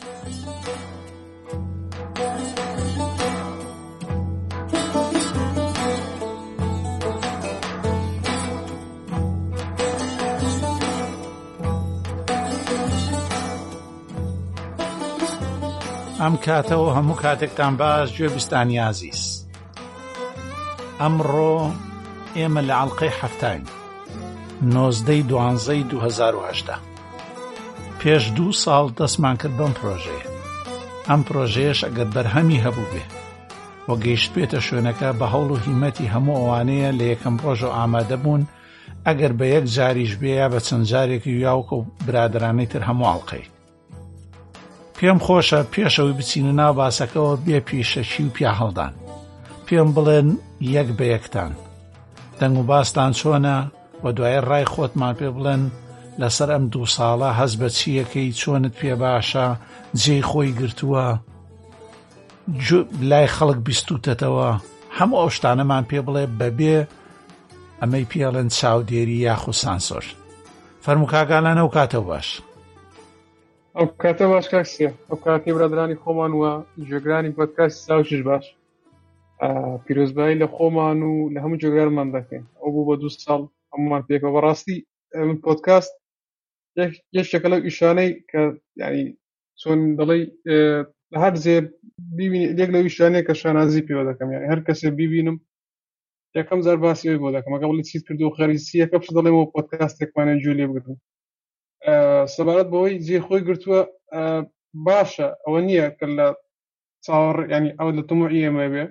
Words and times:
ئەم 0.00 0.08
کاتەوە 16.44 16.88
هەموو 16.96 17.20
کاتێکتان 17.24 17.72
باش 17.80 18.08
گوێ 18.16 18.28
بستانی 18.34 18.78
عزیز 18.90 19.22
ئەمڕۆ 21.00 21.56
ئێمە 22.36 22.62
لە 22.68 22.74
عڵلقەی 22.82 23.16
هەفتین 23.20 23.62
نۆزدەی 24.74 25.22
دوانزەی 25.30 25.82
2010 25.90 26.89
پێش 28.00 28.24
دوو 28.36 28.52
ساڵ 28.62 28.84
دەستمان 28.98 29.36
کرد 29.42 29.54
بەم 29.60 29.72
پرۆژەیە 29.78 30.24
ئەم 31.08 31.20
پرۆژەیەش 31.26 31.80
ئەگەر 31.86 32.08
بەرهەمی 32.14 32.62
هەبوو 32.64 32.90
بێ 32.92 33.04
وە 33.88 33.94
گەیشت 34.04 34.30
بێتە 34.34 34.60
شوێنەکە 34.66 35.08
بە 35.18 35.26
هەوڵ 35.32 35.48
و 35.52 35.58
هیمەتی 35.64 36.10
هەموو 36.14 36.36
ئەوانەیە 36.42 36.90
لە 36.98 37.04
یەکەم 37.12 37.34
ڕۆژ 37.44 37.60
و 37.66 37.74
ئامادەبوون 37.76 38.42
ئەگەر 39.06 39.32
بە 39.38 39.46
یەک 39.54 39.64
جاریش 39.74 40.12
بێ 40.20 40.32
یا 40.40 40.48
بە 40.52 40.58
چەند 40.66 40.84
جارێکی 40.90 41.32
یاوکە 41.46 41.74
و 41.76 41.82
برادرانەی 42.06 42.70
تر 42.72 42.82
هەموو 42.88 43.06
ئاڵلقەی 43.10 43.44
پێم 44.96 45.18
خۆشە 45.26 45.60
پێشەوەی 45.72 46.16
بچینە 46.18 46.52
ناو 46.60 46.72
باسەکەەوە 46.80 47.36
بێ 47.44 47.58
پیشەچی 47.68 48.22
و 48.26 48.30
پیا 48.36 48.52
هەڵدان 48.60 48.92
پێم 49.66 49.88
بڵێن 49.94 50.28
یەک 50.76 50.88
بە 50.98 51.04
یەکتان 51.14 51.52
دەنگ 52.40 52.56
و 52.60 52.62
باستان 52.70 53.12
چۆنە 53.20 53.56
وە 54.02 54.10
دوایە 54.16 54.40
ڕای 54.48 54.64
خۆتمان 54.74 55.14
پێ 55.18 55.28
بڵێن 55.36 55.62
لەسەر 56.20 56.48
ئەم 56.52 56.64
دوو 56.72 56.86
ساڵە 56.94 57.30
هەز 57.40 57.52
بە 57.60 57.68
چیەکەی 57.78 58.32
چۆنت 58.40 58.74
پێ 58.80 58.94
باشە 59.02 59.46
جێ 60.02 60.18
خۆی 60.30 60.50
گرتووە 60.60 61.06
لای 63.10 63.28
خەڵک 63.36 63.58
بیستوتەتەوە 63.66 64.50
هەموو 64.98 65.20
ئەو 65.20 65.30
شتانەمان 65.36 65.84
پێ 65.90 66.00
بڵێ 66.06 66.24
بەبێ 66.38 66.76
ئەمەی 67.80 68.08
پێڵەن 68.10 68.48
چاودێری 68.58 69.22
یاخو 69.26 69.52
سانسۆر 69.62 70.04
فەرموکاگالانە 70.84 71.62
و 71.64 71.72
کاتەوە 71.76 72.06
باش 72.12 72.28
ئەو 73.76 73.86
کاتە 74.02 74.24
باش 74.32 74.46
کاکسە 74.52 74.90
ئەو 75.08 75.16
کاتی 75.26 75.52
برادرانی 75.56 76.00
خۆمان 76.02 76.32
وە 76.40 76.52
جێگرانی 76.88 77.34
پۆتکاس 77.38 77.72
ساوشش 77.86 78.22
باش 78.28 78.44
پیرۆزبایی 79.84 80.40
لە 80.42 80.46
خۆمان 80.56 80.98
و 81.08 81.12
لە 81.34 81.38
هەموو 81.44 81.60
جێگارمان 81.62 82.08
دەکەین 82.14 82.44
ئەو 82.60 82.68
بوو 82.72 82.86
بە 82.88 82.94
دو 83.02 83.08
ساڵ 83.22 83.42
هەمومان 83.72 84.02
پێکەوە 84.08 84.32
بەڕاستی 84.34 84.78
من 85.28 85.36
پۆتکاست 85.44 85.92
یەشتێکە 87.16 87.48
لەو 87.52 87.60
ئیشانەی 87.68 88.10
کە 88.30 88.42
ینی 88.80 89.04
چۆن 89.60 89.78
دەڵی 89.98 90.22
هەر 91.22 91.34
زێ 91.44 91.56
لێک 92.58 92.70
لە 92.74 92.78
ویشانەیە 92.84 93.26
کە 93.28 93.34
شانازی 93.40 93.84
پێوە 93.86 94.02
دەکەم 94.10 94.28
یان 94.34 94.44
هەر 94.52 94.60
کەسێ 94.66 94.88
ببینم 95.00 95.36
یەکەم 96.38 96.60
زار 96.66 96.78
باسی 96.84 97.20
بۆ 97.22 97.28
دەکەم 97.36 97.52
ئەگەڵی 97.54 97.86
چیت 97.88 98.02
کرد 98.06 98.20
و 98.22 98.34
خەریسی 98.38 98.80
یەکە 98.82 98.96
پش 99.00 99.08
دەڵێمەوە 99.16 99.50
پۆتکاستێکمانە 99.54 100.34
جو 100.42 100.52
لێ 100.58 100.66
بگرم 100.70 100.98
سەبارەت 102.34 102.68
بەوەی 102.72 103.00
جێ 103.06 103.18
خۆی 103.26 103.40
گرتووە 103.48 103.80
باشە 104.86 105.28
ئەوە 105.44 105.60
نییە 105.68 105.86
کە 105.98 106.06
لە 106.18 106.26
چاوەڕ 107.04 107.36
ینی 107.54 107.74
ئەوە 107.78 107.92
لە 107.98 108.02
تمو 108.08 108.26
ئێمە 108.34 108.66
بێ 108.72 108.84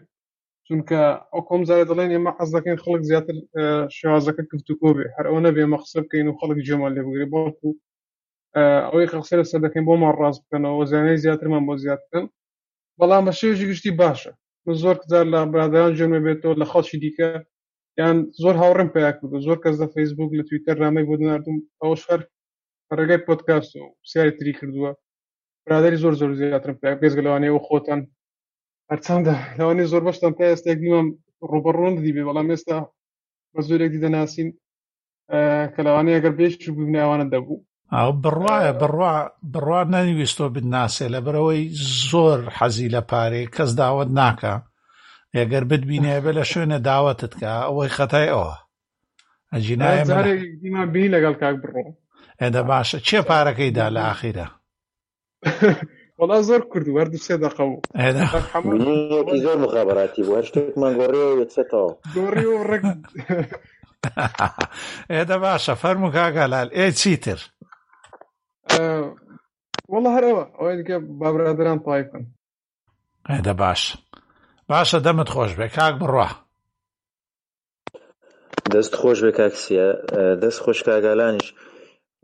چونکە 0.69 0.97
ئەو 1.31 1.41
کۆمزای 1.49 1.85
دەڵێن 1.89 2.09
ئێمە 2.13 2.31
حەز 2.37 2.49
دەکەین 2.55 2.81
خەڵک 2.83 3.01
زیاتر 3.09 3.35
شێوازەکە 3.97 4.43
کفتوکۆ 4.51 4.89
بێ 4.97 5.05
هەر 5.15 5.25
ئەو 5.29 5.39
نەبێ 5.45 5.63
مەخسە 5.73 5.97
بکەین 6.03 6.27
و 6.29 6.37
خەڵک 6.39 6.59
جێمان 6.67 6.91
لێ 6.95 7.01
بگرێ 7.07 7.27
بۆکو 7.33 7.69
ئەوەی 8.85 9.09
خەخسە 9.11 9.35
لە 9.39 9.45
سەر 9.49 9.59
دەکەین 9.65 9.85
بۆمان 9.87 10.13
ڕاز 10.19 10.35
بکەنەوە 10.41 10.83
زیانەی 10.91 11.21
زیاترمان 11.23 11.63
بۆ 11.67 11.73
زیات 11.83 12.01
بکەن 12.05 12.25
بەڵام 12.99 13.23
بە 13.27 13.33
شێژی 13.39 13.69
گشتی 13.71 13.91
باشە 14.01 14.31
زۆر 14.83 14.95
کزار 15.01 15.25
لە 15.33 15.39
برادران 15.51 15.91
ژێمە 15.97 16.19
بێتەوە 16.25 16.53
لە 16.61 16.65
خەڵکی 16.71 16.97
دیکە 17.03 17.29
یان 17.99 18.17
زۆر 18.43 18.55
هاوڕم 18.61 18.89
پێیاک 18.95 19.17
بوو 19.21 19.43
زۆر 19.47 19.57
کەس 19.63 19.75
لە 19.81 19.87
فەیسبوک 19.93 20.31
لە 20.39 20.43
تویتەر 20.49 20.75
ڕامەی 20.81 21.05
بۆ 21.09 21.15
نردوم 21.27 21.57
ئەو 21.81 21.93
شەر 22.03 22.19
ڕێگای 22.97 23.21
پۆتکاس 23.27 23.67
و 23.81 23.83
سیاری 24.09 24.33
تری 24.37 24.53
کردووە 24.59 24.91
برادری 25.65 26.01
زۆر 26.03 26.13
زۆر 26.21 26.31
زیاترم 26.39 26.77
پێ 26.81 26.89
بێزگەلەوانەیە 27.01 27.53
و 27.55 27.63
خۆتان 27.67 28.01
هەرچەندە 28.91 29.33
لەوانێ 29.57 29.83
زۆر 29.91 30.01
بەشتم 30.07 30.33
پێ 30.37 30.45
ئێستێک 30.49 30.77
دیمەم 30.83 31.07
ڕوبڕۆن 31.49 31.93
دیبێ 32.05 32.23
بەڵام 32.27 32.47
ئێستا 32.53 32.77
بە 33.53 33.59
زۆرێک 33.67 33.91
دیدەناسین 33.95 34.49
کە 35.73 35.79
لەوانەیە 35.87 36.19
گەر 36.23 36.33
پێش 36.39 36.53
بووناوانە 36.75 37.25
دەبوو 37.33 37.57
بڕواە 38.23 38.57
بڕوا 38.81 39.13
بڕوا 39.53 39.81
نەنیویستۆ 39.93 40.45
بناسێ 40.55 41.05
لە 41.13 41.19
برەوەی 41.25 41.63
زۆر 42.09 42.39
حەزی 42.57 42.89
لە 42.95 43.01
پارێ 43.09 43.43
کەس 43.55 43.71
داوت 43.79 44.09
ناکە 44.19 44.55
ئەگەر 45.37 45.63
بتبینێ 45.69 46.15
بە 46.23 46.31
لە 46.37 46.43
شوێنە 46.51 46.77
داوەتت 46.89 47.33
کە 47.41 47.51
ئەوەی 47.67 47.93
خەتای 47.97 48.27
ئەوە 48.33 48.55
ئەجیینایمە 49.53 50.19
بی 50.93 51.11
لەگەڵ 51.13 51.35
کاک 51.41 51.55
بڕۆ 51.63 51.83
ئێدە 52.41 52.61
باشە 52.69 52.97
چێ 53.07 53.19
پارەکەیدا 53.29 53.85
لە 53.95 54.01
ئاخیرە 54.07 54.47
والله 56.19 56.41
زور 56.41 56.59
كردو 56.61 56.95
وارد 56.95 57.11
بسيدا 57.11 57.47
قو 57.47 57.79
هذا 57.95 58.27
مني 58.65 59.39
زور 59.41 59.57
مخابراتي 59.57 60.23
وارشتوك 60.23 60.77
من 60.77 61.01
غوريو 61.01 61.41
يتسطو 61.41 61.95
غوريو 62.15 62.61
رقد 62.61 63.01
هذا 65.11 65.37
باشا 65.37 65.73
فرمو 65.73 66.11
كاكا 66.11 66.47
لال 66.47 66.71
ايه 66.71 66.89
تشيتر 66.89 67.51
آه، 68.79 69.15
والله 69.87 70.17
هروا 70.17 70.63
وين 70.63 70.83
كيف 70.83 71.03
بابرادران 71.03 71.79
طايفن 71.79 72.27
هذا 73.27 73.51
باش 73.51 73.97
باشا 74.69 74.97
دمت 74.97 75.29
خوش 75.29 75.53
بك 75.55 75.79
هاك 75.79 75.93
بروح 75.93 76.45
دەست 78.73 78.95
خۆش 79.01 79.21
بە 79.23 79.35
کاکسیە 79.37 80.11
آه، 80.13 80.35
دست 80.35 80.59
خوش 80.59 80.83
كاكالانش 80.83 81.55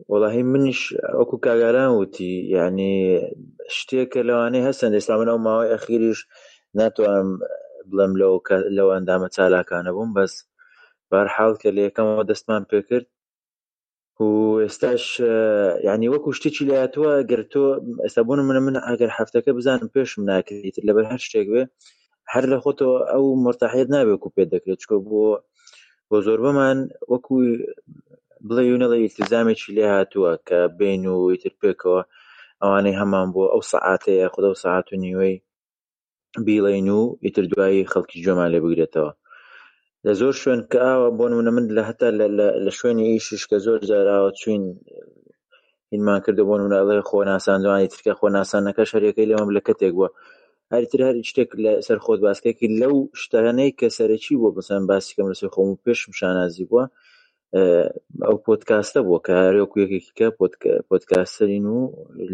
والله 0.08 0.42
منش 0.42 0.94
ئەوکو 0.94 1.36
كاكالان 1.38 1.86
وتي 1.88 2.40
يعني 2.48 3.18
شتێکە 3.78 4.20
لەوانەیە 4.28 4.66
هەستن 4.68 4.90
ئێستا 4.96 5.14
من 5.20 5.28
ئەو 5.30 5.38
ماوەی 5.46 5.72
ئەخیریش 5.72 6.18
ناتوانم 6.78 7.30
بڵم 7.90 8.12
لەو 8.20 8.32
لەو 8.76 8.88
ئەندامە 8.94 9.28
چالاکانە 9.36 9.90
بووم 9.94 10.10
بەس 10.16 10.32
بارحاڵ 11.10 11.52
کە 11.62 11.68
لە 11.76 11.80
یەکەمەوە 11.86 12.24
دەستمان 12.30 12.62
پێکرد 12.70 13.06
و 14.24 14.28
ئێستاش 14.64 15.04
یعنی 15.88 16.10
وەکو 16.14 16.36
شتێکی 16.38 16.64
لایەتوە 16.70 17.10
گرتۆ 17.30 17.64
ئێستا 18.04 18.20
بوون 18.26 18.40
منە 18.48 18.60
من 18.66 18.76
ئەگەر 18.88 19.10
هەفتەکە 19.18 19.50
بزانم 19.56 19.88
پێشم 19.94 20.20
ناکردیت 20.30 20.76
لەبەر 20.88 21.06
هەر 21.12 21.20
شتێک 21.26 21.46
بێ 21.54 21.62
هەر 22.32 22.44
لە 22.52 22.56
خۆتەوە 22.62 22.96
ئەو 23.12 23.24
مرتاحیت 23.44 23.88
نابێت 23.94 24.22
و 24.26 24.32
پێ 24.36 24.44
دەکرێت 24.52 24.78
چکۆ 24.82 24.96
بۆ 25.06 25.24
بۆ 26.08 26.16
زۆربەمان 26.26 26.78
وەکو 27.12 27.34
بڵێ 28.48 28.62
یونەڵی 28.70 29.00
ئیلتزامێکی 29.04 29.70
لێ 29.76 29.84
هاتووە 29.94 30.32
کە 30.48 30.58
بین 30.80 31.02
و 31.08 31.30
ئیتر 31.32 31.52
پێکەوە 31.62 32.00
ئەوانەی 32.62 32.98
هەمان 33.00 33.26
بۆ 33.34 33.42
ئەو 33.52 33.62
سەعاتەیە 33.72 34.26
خودە 34.34 34.48
و 34.52 34.60
سەعات 34.62 34.86
و 34.92 35.00
نیوەی 35.04 35.34
بیڵین 36.46 36.86
و 36.98 37.00
ئیتر 37.24 37.44
دوایی 37.52 37.88
خەڵکی 37.92 38.22
جۆمان 38.24 38.48
لێ 38.54 38.60
بگرێتەوە 38.64 39.12
لە 40.04 40.12
زۆر 40.20 40.34
شوێن 40.42 40.60
کە 40.70 40.78
ئاوە 40.86 41.08
بۆن 41.18 41.32
و 41.34 41.40
من 41.56 41.66
لە 41.76 41.82
هەتا 41.88 42.08
لە 42.66 42.70
شوێنی 42.78 43.04
ئیشش 43.12 43.42
کە 43.50 43.56
زۆر 43.66 43.78
جاراوە 43.88 44.30
چوین 44.40 44.62
هینمان 45.92 46.18
کرد 46.24 46.38
بۆن 46.48 46.60
و 46.62 46.66
ئەڵێ 46.78 47.00
خۆ 47.08 47.16
ناساندوانی 47.30 47.88
ترکە 47.94 48.12
خۆ 48.18 48.26
ناسانەکە 48.36 48.84
شارەکەی 48.90 49.28
لەمە 49.30 49.52
لە 49.56 49.62
کەتێک 49.66 49.92
بووە 49.96 50.08
هەریتر 50.72 51.00
هەر 51.08 51.16
شتێک 51.30 51.50
لە 51.64 51.72
سەر 51.86 51.98
خۆت 52.04 52.20
باسکەکی 52.26 52.68
لەو 52.80 52.94
شتەکەەی 53.22 53.70
کە 53.78 53.88
سەرەکی 53.96 54.34
بۆ 54.40 54.48
بەسەر 54.56 54.80
باسی 54.90 55.12
کەم 55.16 55.26
لەسەر 55.32 55.48
خۆم 55.54 55.68
و 55.70 55.80
پێشم 55.84 56.12
شانازی 56.18 56.64
بووە 56.70 56.84
ئەو 58.26 58.36
پۆدکاستە 58.46 59.00
بووە 59.06 59.20
کە 59.26 59.32
هەریەوەکو 59.42 59.82
یەکێکیکە 59.84 60.26
پۆدکاستەرین 60.88 61.64
و 61.74 61.78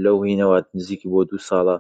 لەو 0.05 0.17
هینەوە 0.29 0.57
نزیکی 0.77 1.09
بۆ 1.13 1.21
دوو 1.29 1.47
ساڵە 1.49 1.77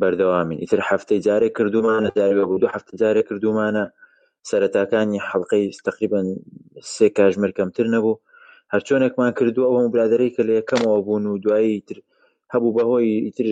بەردەوامین 0.00 0.58
ئیتر 0.62 0.80
هەفتەی 0.90 1.22
جارێک 1.26 1.52
کردومانە 1.58 2.08
داوێ 2.18 2.44
بۆ 2.50 2.56
دوو 2.60 2.72
هەفتە 2.74 2.92
جارێک 3.00 3.26
کردومانە 3.28 3.84
سەرەتاکانی 4.48 5.24
حەڵلقەی 5.28 5.64
تقریبان 5.86 6.26
سێ 6.92 7.06
کاژمر 7.18 7.50
کەمتر 7.58 7.86
نەبوو 7.94 8.20
هەرچۆنێکمان 8.72 9.30
کردو 9.38 9.68
ئەوم 9.68 9.84
برادەرەی 9.94 10.32
کە 10.34 10.42
لە 10.48 10.52
یەکەمەوە 10.60 11.00
بوون 11.06 11.24
و 11.26 11.40
دوایی 11.44 11.76
تر 11.88 11.98
هەبوو 12.52 12.74
بەهۆی 12.76 13.10
ئیتر 13.26 13.46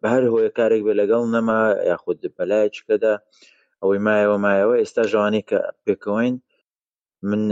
بە 0.00 0.08
هەر 0.14 0.22
هۆیە 0.32 0.50
کارێک 0.58 0.80
بێ 0.86 0.94
لەگەڵ 1.00 1.22
نەما 1.34 1.60
یاخود 1.90 2.18
بەلایکەدا 2.36 3.14
ئەوەی 3.80 4.00
مایەوە 4.06 4.36
مایەوە 4.44 4.74
ئێستا 4.82 5.02
ژوانی 5.12 5.42
کە 5.48 5.58
پێکەوەین 5.84 6.34
من 7.26 7.42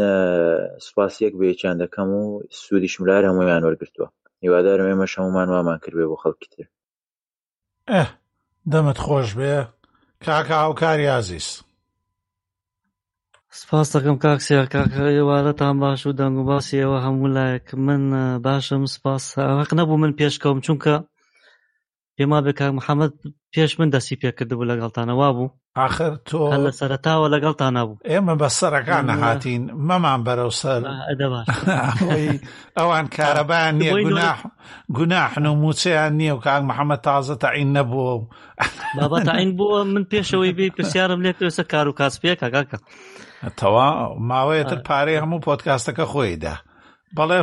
سوپاسیەک 0.87 1.33
بەیەکیان 1.41 1.77
دەکەم 1.83 2.09
و 2.21 2.23
سوودیشم 2.61 3.05
لار 3.09 3.23
هەموویان 3.31 3.63
وەرگرتووە 3.65 4.09
هیوادارم 4.43 4.89
ئێمەش 4.91 5.13
هەمومان 5.19 5.49
وامان 5.51 5.79
کردوێ 5.85 6.07
بۆ 6.11 6.17
خەڵکی 6.23 6.49
تر 6.53 6.65
ئەه 7.93 8.07
دەمت 8.73 8.99
خۆش 9.05 9.29
بێ 9.39 9.55
کاکە 10.25 10.57
هاوکاری 10.65 11.13
عزیز 11.21 11.47
سپاس 13.61 13.87
دەکەم 13.97 14.17
کاکسیا 14.25 14.63
کاکە 14.75 15.05
ئێوارەتان 15.17 15.75
باش 15.83 16.01
و 16.07 16.17
دەنگ 16.19 16.37
و 16.39 16.47
باسی 16.51 16.83
ئێوە 16.83 16.99
هەموو 17.07 17.33
لایەک 17.37 17.67
من 17.87 18.03
باشم 18.47 18.83
سپاس 18.97 19.25
ئەوەق 19.49 19.71
نەبوو 19.79 20.01
من 20.03 20.13
پێشکەم 20.19 20.59
چونکە 20.67 20.95
پێما 22.17 22.39
بێ 22.45 22.53
کاک 22.59 22.73
محەممەد 22.79 23.13
پێش 23.53 23.73
من 23.79 23.89
دەستی 23.95 24.21
پێکردبوو 24.23 24.69
لەگەڵتانەوا 24.71 25.29
بوو 25.37 25.55
آخر 25.87 26.13
تۆ 26.29 26.39
لە 26.65 26.73
سەرتاوە 26.81 27.27
لەگەڵتان 27.35 27.71
نبوو 27.79 28.01
ئێمە 28.11 28.35
بە 28.41 28.49
سەرەکانە 28.59 29.15
هاتین 29.25 29.63
مەمان 29.89 30.21
بەرەو 30.27 30.53
سەر 30.61 30.81
ئەوان 32.79 33.07
کارەبان 33.17 33.73
نیە 33.81 33.93
گوناحن 34.97 35.45
و 35.53 35.61
موچیان 35.65 36.13
نییە 36.21 36.33
و 36.35 36.43
کاک 36.47 36.63
محەممەد 36.71 37.01
تازە 37.07 37.35
تاعین 37.45 37.71
نەبووە 37.77 38.13
و 38.19 38.23
بابەتین 38.97 39.51
بووە 39.59 39.81
من 39.93 40.05
پێشەوەی 40.13 40.53
بێ 40.59 40.67
پرسیارم 40.77 41.21
لێ 41.25 41.33
پێسە 41.41 41.65
کار 41.73 41.87
و 41.89 41.97
کاسپێک 42.01 42.37
کاکەکە 42.43 42.79
تەوا 43.59 43.89
ماوەیەتر 44.29 44.79
پارەی 44.89 45.21
هەموو 45.23 45.45
پۆتکاستەکە 45.47 46.05
خۆیدا 46.13 46.55
بەڵێ 47.17 47.39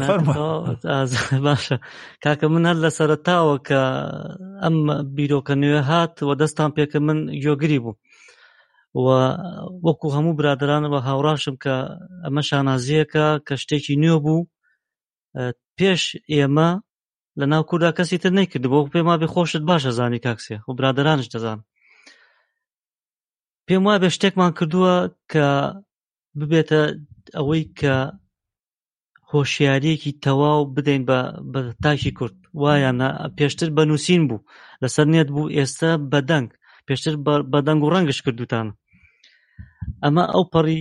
باشە 1.45 1.77
کاکە 2.23 2.47
من 2.53 2.63
هەر 2.69 2.77
لە 2.83 2.89
سەرتاوە 2.97 3.55
کە 3.67 3.81
ئەم 4.63 4.75
بیرۆکە 5.15 5.55
نوێ 5.63 5.79
هات 5.89 6.15
و 6.27 6.29
دەستان 6.41 6.69
پێکە 6.75 6.99
من 7.07 7.19
یۆگری 7.45 7.79
بوو 7.83 7.95
و 9.03 9.05
وەکو 9.85 10.07
هەموو 10.15 10.37
برادرانەوە 10.39 10.99
هاوڕاشم 11.07 11.55
کە 11.63 11.75
ئەمە 12.25 12.41
شانازیەکە 12.49 13.27
کە 13.47 13.53
شتێکی 13.61 13.95
نوێ 14.03 14.15
بوو 14.25 14.39
پێش 15.77 16.03
ئێمە 16.33 16.69
لە 17.39 17.45
ناو 17.51 17.63
کووردا 17.69 17.91
کەسی 17.97 18.17
تر 18.23 18.31
نەیکرد 18.37 18.65
بۆ 18.71 18.79
پێما 18.93 19.15
بێ 19.21 19.27
خۆشت 19.33 19.63
باشە 19.69 19.91
زانی 19.97 20.19
کاکسێ 20.25 20.57
و 20.67 20.71
برادرانش 20.77 21.27
دەزان 21.33 21.59
پێم 23.67 23.81
وایە 23.85 23.99
بێ 24.03 24.09
شتێکمان 24.15 24.51
کردووە 24.57 24.93
کە 25.31 25.47
ببێتە 26.39 26.81
ئەوەی 27.37 27.63
کە 27.79 27.95
هۆشیارییەکی 29.33 30.11
تەواو 30.25 30.59
بدەین 30.75 31.01
بە 31.51 31.59
تاکی 31.83 32.11
کورد 32.17 32.35
وایە 32.61 32.91
پێشتر 33.37 33.69
بەنووسین 33.77 34.21
بوو 34.29 34.45
لەسەر 34.83 35.05
نێت 35.13 35.29
بوو 35.35 35.53
ئێستا 35.57 35.91
بەدەنگ 36.11 36.49
پێشتر 36.87 37.13
بەدەنگ 37.53 37.81
و 37.83 37.91
ڕەنگەش 37.93 38.19
کردوتان 38.25 38.67
ئەمە 40.03 40.25
ئەو 40.33 40.43
پەڕی 40.53 40.79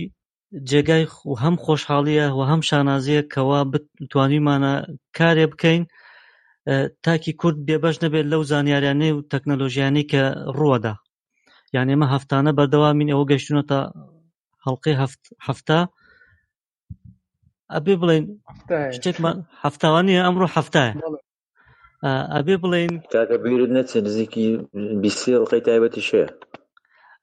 جێگای 0.69 1.03
و 1.29 1.33
هەم 1.43 1.55
خۆشحاڵیە 1.65 2.27
و 2.37 2.41
هەم 2.49 2.61
شانازیە 2.69 3.21
کەوا 3.33 3.59
بتوانیمانە 3.71 4.73
کارێ 5.17 5.45
بکەین 5.51 5.81
تاکی 7.03 7.33
کورد 7.41 7.57
بێبەش 7.67 7.95
نەبێت 8.03 8.25
لەو 8.31 8.41
زانیاریانەی 8.51 9.11
و 9.15 9.25
تەکنەلۆژیانی 9.31 10.03
کە 10.11 10.23
ڕوەدا 10.57 10.93
یان 11.75 11.87
ئێمە 11.91 12.07
هەفتانە 12.13 12.51
بەردەوامین 12.57 13.09
ئەوە 13.13 13.25
گەشتونە 13.31 13.63
تا 13.71 13.79
هەڵلقی 14.65 14.93
هەفتا 15.47 15.79
ئەبێ 17.71 17.93
بڵێن 18.01 18.25
شتێکمان 18.95 19.37
هەفتاوانە 19.63 20.11
ئەمڕۆ 20.25 20.47
هەفتایە 20.55 20.93
ئەبێ 22.35 22.55
بڵێن 22.63 22.91
تاکە 23.15 23.35
بیرت 23.43 23.69
نەچێت 23.77 24.03
نزیکی 24.07 24.47
بیسێ 25.01 25.33
ڕقی 25.41 25.61
تایبەتی 25.67 26.03
شەیە 26.09 26.29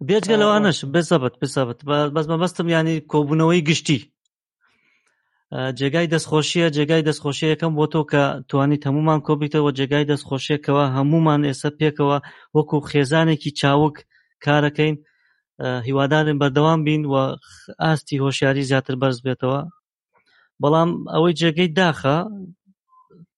بێجگە 0.06 0.36
لەوانش 0.42 0.78
بزەبەت 0.92 1.34
بزەبت 1.40 1.78
بەس 2.14 2.26
مەبەستم 2.32 2.66
ینی 2.76 2.96
کۆبوونەوەی 3.12 3.66
گشتی 3.68 4.00
جێگای 5.78 6.10
دەستخۆشیە 6.14 6.66
جێگای 6.76 7.06
دەستخۆشیەکەم 7.08 7.72
بۆ 7.78 7.84
تۆ 7.92 8.02
کە 8.10 8.24
توانی 8.48 8.78
هەمومان 8.88 9.20
کۆبیتەوە 9.26 9.70
جێگای 9.78 10.08
دەستخۆشیەکەوە 10.12 10.84
هەمومان 10.96 11.40
ئێستا 11.48 11.70
پێکەوە 11.80 12.16
وەکو 12.56 12.76
خێزانێکی 12.90 13.50
چاوک 13.60 13.96
کارەکەین 14.44 14.96
هیوادارن 15.86 16.36
بەردەوام 16.42 16.80
بین 16.86 17.02
و 17.12 17.14
ئاستی 17.82 18.20
هۆشیاری 18.24 18.66
زیاتر 18.70 18.94
بەرز 19.02 19.18
بێتەوە 19.26 19.58
بەڵام 20.62 20.90
ئەوەی 21.12 21.36
جێگەی 21.40 21.70
داخە 21.80 22.16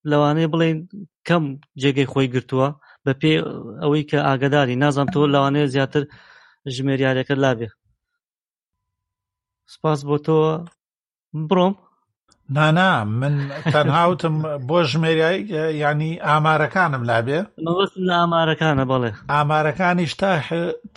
لەوانەیە 0.09 0.51
بڵێن 0.53 0.77
کەم 1.27 1.43
جێگەی 1.81 2.09
خۆی 2.11 2.27
گرتووە 2.33 2.67
بە 3.05 3.11
پێ 3.21 3.33
ئەوەی 3.81 4.03
کە 4.09 4.19
ئاگداری 4.27 4.79
نازانم 4.83 5.09
تۆ 5.13 5.19
لەوانەیە 5.33 5.71
زیاتر 5.73 6.03
ژمێریارەکە 6.75 7.35
لابێ 7.43 7.67
سپاس 9.73 9.99
بۆ 10.07 10.17
تۆ 10.25 10.37
بڕۆم 11.49 11.73
نانا 12.55 12.91
من 13.21 13.33
تەنهاوتم 13.73 14.35
بۆ 14.67 14.77
ژمێریای 14.91 15.37
ینی 15.83 16.11
ئامارەکانم 16.27 17.03
لابێ 17.09 17.39
لە 18.07 18.13
ئامارەکانە 18.21 18.85
بڵێ 18.91 19.11
ئامارەکانیش 19.33 20.13
تا 20.21 20.31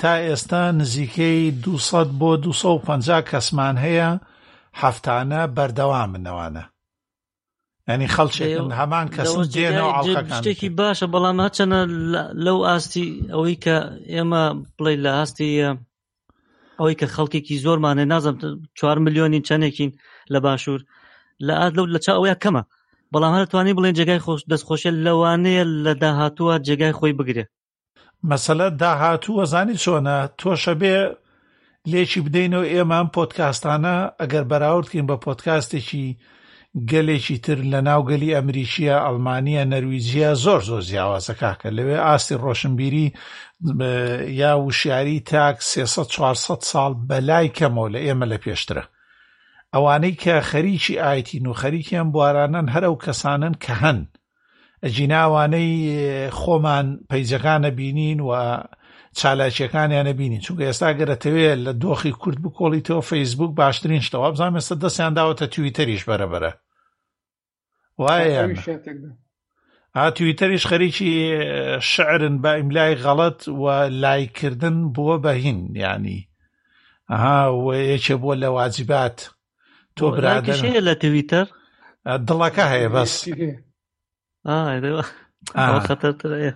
تا 0.01 0.13
ئێستا 0.27 0.63
نزیکەی 0.81 1.43
200 1.51 2.19
بۆ 2.21 2.31
250 2.37 3.29
کەسمان 3.31 3.77
هەیە 3.87 4.11
هەفتانە 4.81 5.41
بەردەوامنەوانە 5.57 6.63
ئەنی 7.89 8.09
خەڵچێن 8.15 8.69
هەمان 8.79 9.07
کەس 9.15 9.31
دێنەوە 9.55 9.93
شتێکی 10.37 10.69
باشە 10.79 11.07
بەڵام 11.15 11.39
هەچەنە 11.47 11.79
لەو 12.45 12.59
ئاستی 12.69 13.07
ئەوەی 13.35 13.57
کە 13.65 13.77
ئێمە 14.15 14.43
بڵێ 14.77 14.95
لە 15.05 15.13
هەستی 15.21 15.51
ئەوەی 16.81 16.99
کە 17.01 17.07
خەڵکێکی 17.15 17.61
زۆرمانێ 17.65 18.05
نازم 18.13 18.37
چوار 18.79 18.97
ملیۆنی 19.05 19.45
چەندێکین 19.49 19.91
لە 20.33 20.39
باشوور 20.45 20.81
لە 21.47 21.53
ئادلەوت 21.61 21.91
لە 21.95 21.99
چا 22.05 22.13
ئەوەیە 22.17 22.37
کەمە 22.43 22.63
بەڵام 23.13 23.33
هەر 23.37 23.47
توانانی 23.51 23.77
بڵێن 23.79 23.97
جێگای 23.99 24.23
خۆش 24.25 24.41
دەستخۆشە 24.51 24.91
لەوانەیە 25.05 25.65
لە 25.85 25.93
داهاتووە 26.03 26.55
جێگای 26.67 26.97
خۆی 26.99 27.13
بگرێ 27.19 27.45
مەسەلە 28.31 28.67
داهاتوو 28.83 29.37
وەزانی 29.39 29.81
چۆنە 29.85 30.17
تۆشە 30.41 30.75
بێ 30.81 30.97
لێکی 31.93 32.21
بدەینەوە 32.27 32.67
ئێمان 32.75 33.07
پۆتکاستانە 33.17 33.97
ئەگەر 34.21 34.45
بەراوردکەین 34.51 35.07
بە 35.11 35.17
پۆتکاستێکی 35.25 36.07
گەلێکی 36.91 37.37
تر 37.45 37.59
لە 37.73 37.81
ناوگەلی 37.89 38.35
ئەمریکیە 38.37 38.97
ئەلمانیا 39.07 39.63
نەرویجیە 39.73 40.31
زۆر 40.45 40.61
زۆر 40.71 40.83
جیاوازە 40.91 41.35
کاکە 41.41 41.69
لەوێ 41.77 41.97
ئاستی 42.07 42.37
ڕۆشنبیری 42.45 43.09
یا 44.41 44.53
وشیاری 44.67 45.19
تاک 45.31 45.57
400 46.09 46.61
ساڵ 46.71 46.91
بەلای 47.09 47.49
کەمەوە 47.57 47.89
لە 47.95 48.01
ئێمە 48.07 48.27
لە 48.33 48.39
پێشترە 48.45 48.85
ئەوانەی 49.75 50.15
کە 50.23 50.35
خەریکی 50.51 51.01
ئایتین 51.05 51.47
و 51.47 51.53
خەریکیان 51.61 52.09
بوارانن 52.13 52.67
هەرە 52.75 52.89
و 52.93 52.99
کەسانن 53.05 53.55
کە 53.65 53.73
هەن 53.83 53.99
ئەجیناوانەی 54.85 55.73
خۆمان 56.41 56.87
پەیجەکانە 57.11 57.71
بینین 57.79 58.19
و 58.29 58.31
چالاکیەکانیانە 59.23 60.13
بینی 60.21 60.41
چونکە 60.45 60.63
ئێستا 60.69 60.89
گەرەتەوێت 60.99 61.59
لە 61.67 61.73
دۆخی 61.83 62.15
کورد 62.21 62.39
بکۆڵیتەوە 62.45 63.03
فەیسبوک 63.11 63.53
باشترین 63.59 64.01
شتەوە 64.07 64.29
بزانام 64.33 64.57
ئێستا 64.59 64.77
دەستیان 64.83 65.13
داوەتە 65.19 65.47
تویتەریش 65.55 66.03
بەرەبرە 66.09 66.53
وایە 67.99 68.43
هاتویتەریش 69.99 70.65
خەریکی 70.71 71.11
شعرن 71.93 72.35
بە 72.43 72.51
ئیملای 72.59 72.99
غەڵەت 73.05 73.41
و 73.49 73.65
لایکردن 74.03 74.77
بووە 74.95 75.17
بەهین 75.25 75.61
ینی 75.85 76.21
ئەها 77.11 77.39
یەکێ 77.95 78.15
بۆ 78.23 78.33
لە 78.43 78.49
واجبات 78.57 79.19
تۆ 79.97 80.05
برادر 80.17 80.61
لە 80.89 80.95
تویتەر 81.03 81.47
دڵەکە 82.29 82.65
هەیە 82.73 82.89
بەس 82.95 83.13
خەتەرەیە 86.03 86.55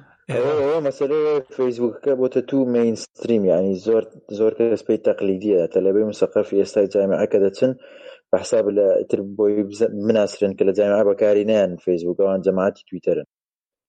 مەسەرەیە 0.87 1.33
فەیسبوکەکە 1.57 2.13
بۆتە 2.21 2.41
تو 2.51 2.57
مینستریم 2.77 3.43
ینی 3.53 3.75
زۆر 3.87 4.05
زۆر 4.39 4.53
کەس 4.59 4.83
پێی 4.87 5.03
تەقلیدیە 5.07 5.61
تەلەبەی 5.75 6.09
مسەقەفی 6.13 6.59
ئێستا 6.61 6.81
جامعەکە 6.95 7.39
دەچن 7.45 7.73
بە 8.31 8.37
حساب 8.43 8.67
لە 8.77 8.87
تر 9.11 9.21
بۆی 9.37 9.55
مناسرن 10.09 10.53
کە 10.59 10.63
لە 10.69 10.73
جامعە 10.79 11.03
بەکاری 11.09 11.45
نیان 11.51 11.73
فەیسبوکەوان 11.85 12.41
جەماعتی 12.47 12.83
تویتەرن 12.89 13.27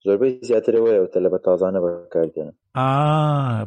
زۆربەی 0.06 0.34
زیاترەوەە 0.50 0.98
و 1.04 1.12
تەلە 1.16 1.30
بە 1.34 1.40
تازانە 1.46 1.80
بەکاردێنن 1.86 2.56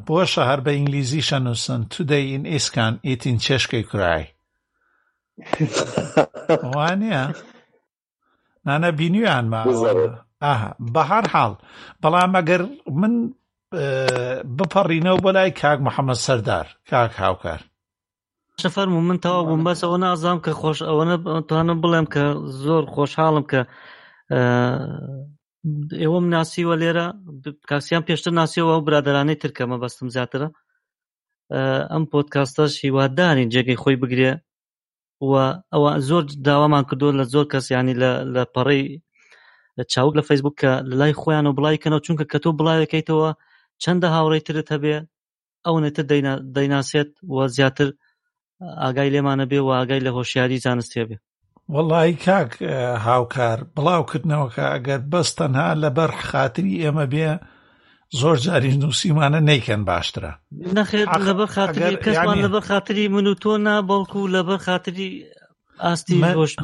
بۆشە 0.06 0.42
هەر 0.50 0.60
بە 0.64 0.70
ئینگلیزی 0.76 1.22
شەنووسن 1.28 1.80
تودەین 1.92 2.42
ئیسکان 2.52 2.94
ئیتین 3.06 3.38
چێشکی 3.44 3.82
کورای 3.90 4.24
وانە 6.74 7.24
نانە 8.66 8.90
بینیویان 8.98 9.44
ما 9.52 9.62
بە 10.94 11.02
هەر 11.10 11.24
حاڵ 11.34 11.52
بەڵام 12.02 12.32
ئەگەر 12.38 12.62
من 13.00 13.14
بپەڕینەوە 14.56 15.18
بۆ 15.24 15.30
لای 15.36 15.50
کاک 15.60 15.78
محەممەد 15.86 16.20
سەردار 16.26 16.66
کاک 16.90 17.12
هاوکار 17.22 17.60
شەفەر 18.62 18.86
و 18.88 19.00
من 19.08 19.18
تەوا 19.24 19.40
بووم 19.48 19.62
بەس 19.66 19.80
ئەوە 19.84 19.98
نازام 20.06 20.38
کە 20.44 20.52
خۆش 20.60 20.78
ئەوەنەتوانم 20.88 21.78
بڵێم 21.82 22.06
کە 22.14 22.22
زۆر 22.64 22.82
خۆشحاڵم 22.94 23.44
کە 23.50 23.60
ئێوەم 26.02 26.26
ناسیوە 26.34 26.74
لێرە 26.82 27.06
کاسیان 27.70 28.02
پێشتر 28.08 28.32
ناسیەوە 28.40 28.72
ئەو 28.74 28.80
برادرانەی 28.86 29.40
ترکەمە 29.42 29.76
بەستم 29.82 30.08
زیاترە 30.14 30.48
ئەم 31.92 32.04
پۆتکاستە 32.12 32.64
شیوادانی 32.76 33.48
جێگەی 33.52 33.80
خۆی 33.82 33.96
بگرێ 34.02 34.32
و 35.30 35.32
ئەوە 35.72 35.90
زۆر 36.08 36.22
داوامان 36.46 36.84
کردو 36.88 37.12
لە 37.18 37.24
زۆر 37.32 37.46
کەسیانی 37.52 37.94
لە 38.34 38.42
پەڕی 38.54 38.82
لە 39.78 39.84
چاوک 39.92 40.12
لە 40.18 40.22
فەیسبوک 40.28 40.54
کە 40.62 40.72
لە 40.88 40.94
لای 41.00 41.14
خۆیان 41.20 41.46
و 41.46 41.56
بڵایکەنەوە 41.58 42.04
چونکە 42.06 42.24
کە 42.30 42.38
تۆ 42.42 42.50
بڵایەکەیتەوە 42.60 43.28
چەندە 43.82 44.08
هاوڕێی 44.14 44.44
ترت 44.46 44.68
هەبێ 44.74 44.96
ئەو 45.64 45.76
نێتر 45.84 46.04
دەیناسێت 46.56 47.10
و 47.34 47.36
زیاتر 47.56 47.88
ئاگای 48.82 49.12
لێمانە 49.14 49.44
بێ 49.50 49.60
و 49.62 49.70
ئاگای 49.76 50.04
لە 50.06 50.10
هۆشیاری 50.16 50.62
زانستێ 50.66 51.02
بێ 51.08 51.16
وەڵی 51.74 52.12
کاک 52.26 52.50
هاوکار 53.06 53.58
بڵاوکردنەوەکە 53.76 54.64
ئەگەر 54.74 55.00
بەس 55.12 55.28
تەنها 55.38 55.68
لەبەر 55.82 56.10
خاتری 56.28 56.80
ئێمە 56.82 57.06
بێ 57.12 57.30
زۆر 58.20 58.36
جاری 58.46 58.72
نووسیمانە 58.82 59.40
نیکەن 59.48 59.82
باشترە 59.90 60.32
نەخێت 60.76 61.10
لەبەر 61.28 61.48
خاتری 61.56 61.96
کەسمان 62.04 62.38
لەبەر 62.44 62.64
خاتری 62.70 63.04
من 63.14 63.26
و 63.26 63.34
تۆ 63.42 63.52
نابڵکو 63.66 64.20
لەبەر 64.36 64.60
خاتری 64.66 65.08
ئاستی 65.84 66.14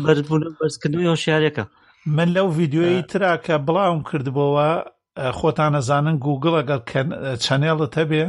بەرزکردنی 0.05 1.09
هۆشیارەکە 1.15 1.65
من 2.07 2.29
لەو 2.35 2.49
ڤیددیۆی 2.57 3.03
ترا 3.11 3.33
کە 3.45 3.57
بڵاوم 3.67 4.01
کردبەوە 4.09 4.69
خۆتانەزانن 5.39 6.17
گوگڵ 6.25 6.55
ئەگەر 6.59 6.81
چەنێڵت 7.45 7.93
هەبێ 8.01 8.25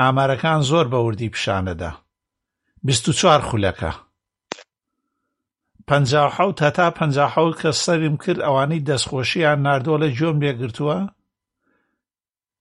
ئامارەکان 0.00 0.60
زۆر 0.70 0.86
بە 0.92 0.98
وردی 1.06 1.32
پیشانەدا 1.34 1.90
24 2.82 3.40
خولەکە 3.48 3.92
پ 5.86 5.90
هەتا 6.38 6.88
پ 6.96 6.98
کە 7.60 7.70
سەریم 7.84 8.16
کرد 8.22 8.40
ئەوانەی 8.44 8.84
دەستخۆشییان 8.88 9.58
نردۆ 9.66 9.94
لە 10.02 10.08
جۆم 10.18 10.36
بێگرتووە 10.42 10.98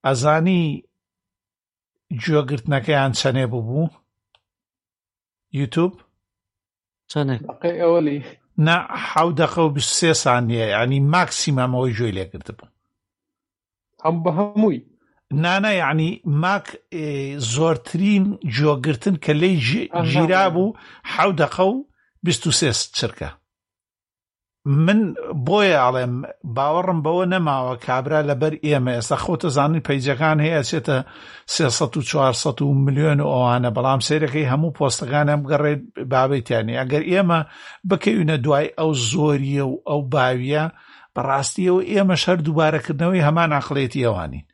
ئەزانی 0.06 0.64
گوێگرتنەکەیان 2.24 3.12
چەنێ 3.20 3.46
بوو 3.52 3.88
یوتوب 5.60 5.92
چەندێک 7.12 7.42
ئەوەلی 7.82 8.20
نە 8.66 8.78
حەودەخە 9.10 9.62
و 9.66 9.70
سێ 9.98 10.12
سانیە 10.24 10.66
ینی 10.76 11.00
ماکسیمەمەوەی 11.14 11.96
ژۆی 11.98 12.16
لێکرد 12.18 12.48
بوو 12.58 12.74
ئەم 14.04 14.16
بە 14.24 14.32
هەمووی 14.38 14.80
نانە 15.44 15.72
یعنی 15.84 16.10
ماک 16.44 16.68
زۆرترین 17.54 18.26
جۆگرتن 18.58 19.16
کە 19.24 19.32
لی 19.42 19.54
ژیرا 20.12 20.46
بوو 20.54 20.76
حەودەخە 21.14 21.66
و 21.70 21.76
سێ 22.60 22.72
چرکە 22.98 23.30
من 24.66 25.00
بۆیە 25.48 25.76
ئاڵێم 25.82 26.14
باوەڕم 26.56 27.00
بەوە 27.06 27.26
نەماوە 27.34 27.74
کابرا 27.86 28.22
لەبەر 28.30 28.54
ئێمە 28.66 28.92
ئێستا 28.96 29.18
خۆتەزانین 29.24 29.86
پەیجەکان 29.88 30.38
هەیە 30.46 30.62
چێتە 30.70 30.98
سێ 31.54 31.66
چوار 32.10 32.34
میلیۆن 32.86 33.20
و 33.22 33.28
ئەوانە 33.34 33.70
بەڵام 33.76 34.00
سیرەکەی 34.08 34.50
هەموو 34.52 34.76
پۆستەکان 34.78 35.28
ئەم 35.32 35.42
گەڕێت 35.52 35.82
بابەتیانی 36.12 36.78
ئەگەر 36.80 37.04
ئێمە 37.12 37.40
بکەوینە 37.90 38.36
دوای 38.44 38.68
ئەو 38.80 38.92
زۆریە 39.10 39.66
و 39.70 39.74
ئەو 39.90 40.00
باویە 40.14 40.66
بەڕاستیەوە 41.16 41.82
ئێمە 41.92 42.16
شەر 42.24 42.38
دووبارەکردنەوەی 42.46 43.26
هەمان 43.28 43.50
ئاخلێتی 43.56 44.06
ئەوانین 44.08 44.46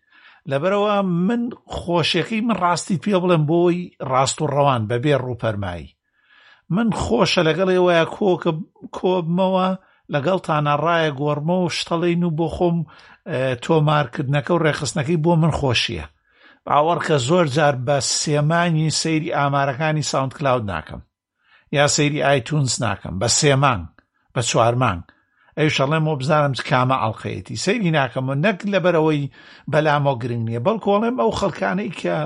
لەبەرەوە 0.50 0.95
من 1.27 1.41
خۆشیەکەی 1.77 2.41
من 2.47 2.55
ڕاستی 2.63 3.01
پێ 3.03 3.15
بڵێم 3.24 3.43
بۆی 3.50 3.77
ڕاست 4.12 4.38
و 4.41 4.45
ڕەوان 4.53 4.81
بەبێ 4.89 5.13
ڕووپەرمایی 5.25 5.89
من 6.75 6.88
خۆشە 7.01 7.41
لەگەڵ 7.50 7.69
ێوەیە 7.77 8.03
کۆکە 8.15 8.51
کۆبمەوە 8.97 9.69
لەگەڵتانە 10.13 10.74
ڕایە 10.85 11.12
گۆڕمە 11.21 11.57
و 11.62 11.74
شتەڵین 11.77 12.24
و 12.27 12.35
بۆ 12.38 12.47
خۆم 12.55 12.77
تۆمارکردنەکە 13.63 14.51
و 14.53 14.63
ڕێخستنەکەی 14.65 15.21
بۆ 15.25 15.33
من 15.41 15.53
خۆشیە 15.59 16.05
باوەڕکە 16.65 17.17
زۆر 17.27 17.45
جار 17.55 17.75
بە 17.88 17.97
سێمانی 18.19 18.95
سەیری 19.01 19.35
ئامارەکانی 19.38 20.07
ساوند 20.12 20.33
کلااود 20.38 20.65
ناکەم 20.71 21.01
یا 21.77 21.85
سەیری 21.95 22.25
ئایتونس 22.27 22.74
ناکەم 22.85 23.15
بە 23.21 23.27
سێمان 23.39 23.81
بە 24.33 24.41
چوارمان 24.50 25.00
ئەوشەڵێ 25.57 26.00
مۆ 26.05 26.13
بزانم 26.19 26.53
کامە 26.69 26.97
ئەڵلقەتی 27.03 27.62
سەیری 27.65 27.91
ناکەم 27.97 28.25
و 28.29 28.33
نەک 28.45 28.57
لەبەرەوەی 28.74 29.31
بەلامۆ 29.71 30.13
گرنگ 30.21 30.43
نییە 30.47 30.62
بەڵکۆڵێم 30.65 31.15
ئەو 31.21 31.31
خەڵکانەی 31.39 31.91
کە 32.01 32.17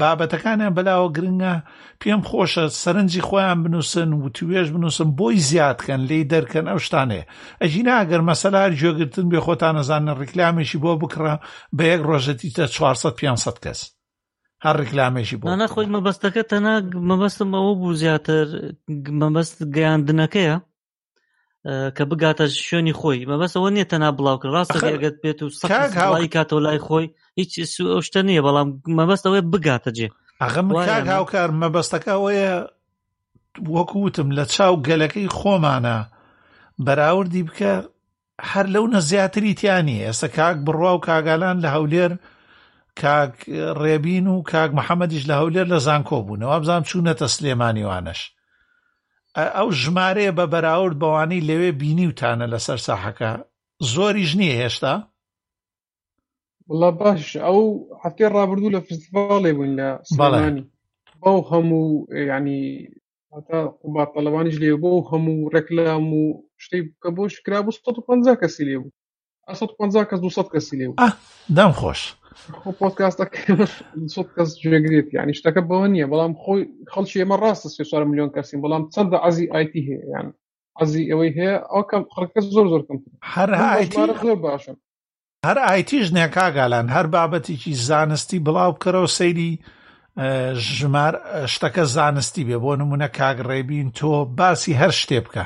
بابەتەکانیان 0.00 0.74
بەلاوە 0.76 1.08
گرنگە 1.16 1.54
پێم 2.00 2.20
خۆشە 2.28 2.64
سەرنجی 2.82 3.26
خۆیان 3.28 3.58
بنووسن 3.64 4.10
و 4.14 4.28
توێش 4.36 4.68
بنووسن 4.74 5.08
بۆی 5.18 5.38
زیادکەن 5.50 6.00
لی 6.08 6.20
دەرکەن 6.32 6.66
ئەو 6.70 6.78
شتانێ 6.86 7.20
ئەژینا 7.60 7.94
ئەگەر 8.00 8.22
مەسەلار 8.30 8.70
گوێگرتن 8.80 9.26
بێ 9.32 9.40
خۆتان 9.46 9.74
نەزانە 9.78 10.12
ڕیکلامێکی 10.20 10.78
بۆ 10.84 10.92
بکڕە 11.02 11.34
بە 11.76 11.84
یەک 11.92 12.00
ڕۆژەتی 12.08 12.52
تە 12.56 12.64
400 12.76 13.14
کەس 13.64 13.80
هەر 14.64 14.76
ڕیکلامێکی 14.82 15.36
بۆ 15.42 15.46
نەخۆی 15.62 15.90
مەبەستەکە 15.94 16.42
تەنا 16.50 16.74
مەبەستم 17.08 17.50
ئەوە 17.56 17.72
بوو 17.78 17.98
زیاتر 18.00 18.46
مەبەست 19.20 19.56
گەیاندنەکەیە 19.74 20.56
کە 21.66 22.04
بگاتە 22.10 22.46
شوێنی 22.66 22.92
خۆی 23.00 23.24
مەبەستەوە 23.30 23.70
نیە 23.76 23.84
تەنا 23.92 24.10
بڵاوکە 24.16 24.48
ڕاستە 24.54 24.78
ئەگەت 24.92 25.16
بێت 25.22 25.38
و 25.42 25.48
سەقی 25.60 26.28
کاتۆ 26.34 26.56
لای 26.64 26.78
خۆی 26.86 27.06
هیچ 27.38 27.50
شتە 28.06 28.20
نییە 28.28 28.42
بەڵام 28.46 28.68
مەبەستەوەی 28.98 29.44
بگاتە 29.52 29.90
جێ 29.98 30.08
هاوکار 31.12 31.48
مەبەستەکەەیە 31.62 32.52
وەکوتم 33.76 34.28
لە 34.38 34.44
چاو 34.54 34.74
گەلەکەی 34.88 35.28
خۆمانە 35.38 35.96
بەراوردی 36.86 37.42
بکە 37.48 37.72
هەر 38.50 38.66
لەونە 38.74 38.98
زیاتری 39.10 39.54
تیانی 39.60 40.02
ئێستا 40.06 40.28
کاک 40.36 40.56
بڕوا 40.66 40.92
و 40.94 40.98
کاگالان 41.08 41.56
لە 41.64 41.68
هەولێر 41.76 42.12
کاک 43.02 43.34
ڕێبین 43.82 44.26
و 44.32 44.36
کاک 44.52 44.70
محەممەدیش 44.78 45.22
لە 45.30 45.34
هەولێر 45.40 45.66
لە 45.72 45.78
زانکۆ 45.86 46.18
بوون 46.24 46.42
ئەو 46.42 46.60
بزانام 46.60 46.82
چوونەتە 46.90 47.26
سلێمانیوانش 47.36 48.20
ئەو 49.56 49.68
ژمارەیە 49.82 50.32
بە 50.38 50.44
بەراورد 50.52 50.96
بەوانەی 51.02 51.46
لەوێ 51.50 51.70
بینیوتانە 51.80 52.46
لەسەر 52.54 52.78
ساحەکە 52.86 53.30
زۆریش 53.92 54.30
نییە 54.40 54.56
هێشتا 54.62 54.94
بڵە 56.68 56.90
باش 57.00 57.22
ئەو 57.44 57.58
هەفتێ 58.02 58.26
ڕابردوو 58.36 58.74
لە 58.76 58.80
فستیڤاڵێ 58.86 59.52
بوون 59.56 59.72
لە 59.80 59.88
ساڵانی 60.16 60.64
بەو 61.22 61.38
هەموو 61.50 61.84
ینی 62.30 62.62
قوباتەلەوانیش 63.82 64.56
لێ 64.62 64.70
بۆ 64.82 64.92
هەموو 65.10 65.48
ڕێکلام 65.54 66.04
و 66.20 66.24
شتی 66.64 66.80
کە 67.02 67.08
بۆ 67.16 67.22
شکرا 67.34 67.58
بوو 67.64 67.76
150 67.78 68.40
کەسی 68.42 68.64
لێ 68.68 68.76
بوو 68.82 68.92
150 69.48 70.10
کەس 70.10 70.20
200 70.20 70.48
کەسی 70.54 70.74
لێ 70.78 70.86
بوو 70.90 70.96
دام 71.56 71.72
خۆش 71.80 72.00
پۆتکاستەکەسوت 72.78 74.28
کەس 74.36 74.48
جێگرێت 74.62 75.08
یانی 75.16 75.34
شتەکە 75.38 75.62
بەوە 75.68 75.86
نییە 75.94 76.10
بەڵام 76.12 76.34
خۆی 76.42 76.62
خەڵکی 76.92 77.18
ئێمە 77.20 77.36
ڕاستە 77.42 77.68
سێ 77.74 77.82
میلیۆن 78.10 78.30
کەسیم 78.36 78.60
بەڵام 78.64 78.82
چەندە 78.94 79.16
ئازی 79.24 79.46
آیتی 79.56 79.82
هەیە 79.88 80.04
یان 80.14 80.26
ئازی 80.78 81.08
ئەوەی 81.10 81.32
هەیە 81.38 81.54
ئەو 81.72 81.82
خەکە 82.14 82.40
زۆر 82.54 82.66
زۆرکەم 82.72 82.98
هەر 83.32 83.50
زۆر 84.26 84.36
باشم 84.46 84.76
هەر 85.46 85.56
ئایتیش 85.66 86.06
نێکاگالان 86.16 86.86
هەر 86.96 87.06
بابەتێکی 87.14 87.72
زانستی 87.88 88.42
بڵاو 88.46 88.70
بکەرەوە 88.76 89.10
سەیری 89.18 89.50
ژمار 90.54 91.46
شتەکە 91.52 91.84
زانستی 91.94 92.44
بێ 92.48 92.58
بۆ 92.62 92.72
نمونە 92.80 93.08
کاک 93.18 93.38
ڕێبین 93.48 93.88
تۆ 93.98 94.12
باسی 94.38 94.72
هەر 94.80 94.92
شتێ 95.00 95.18
بکە 95.26 95.44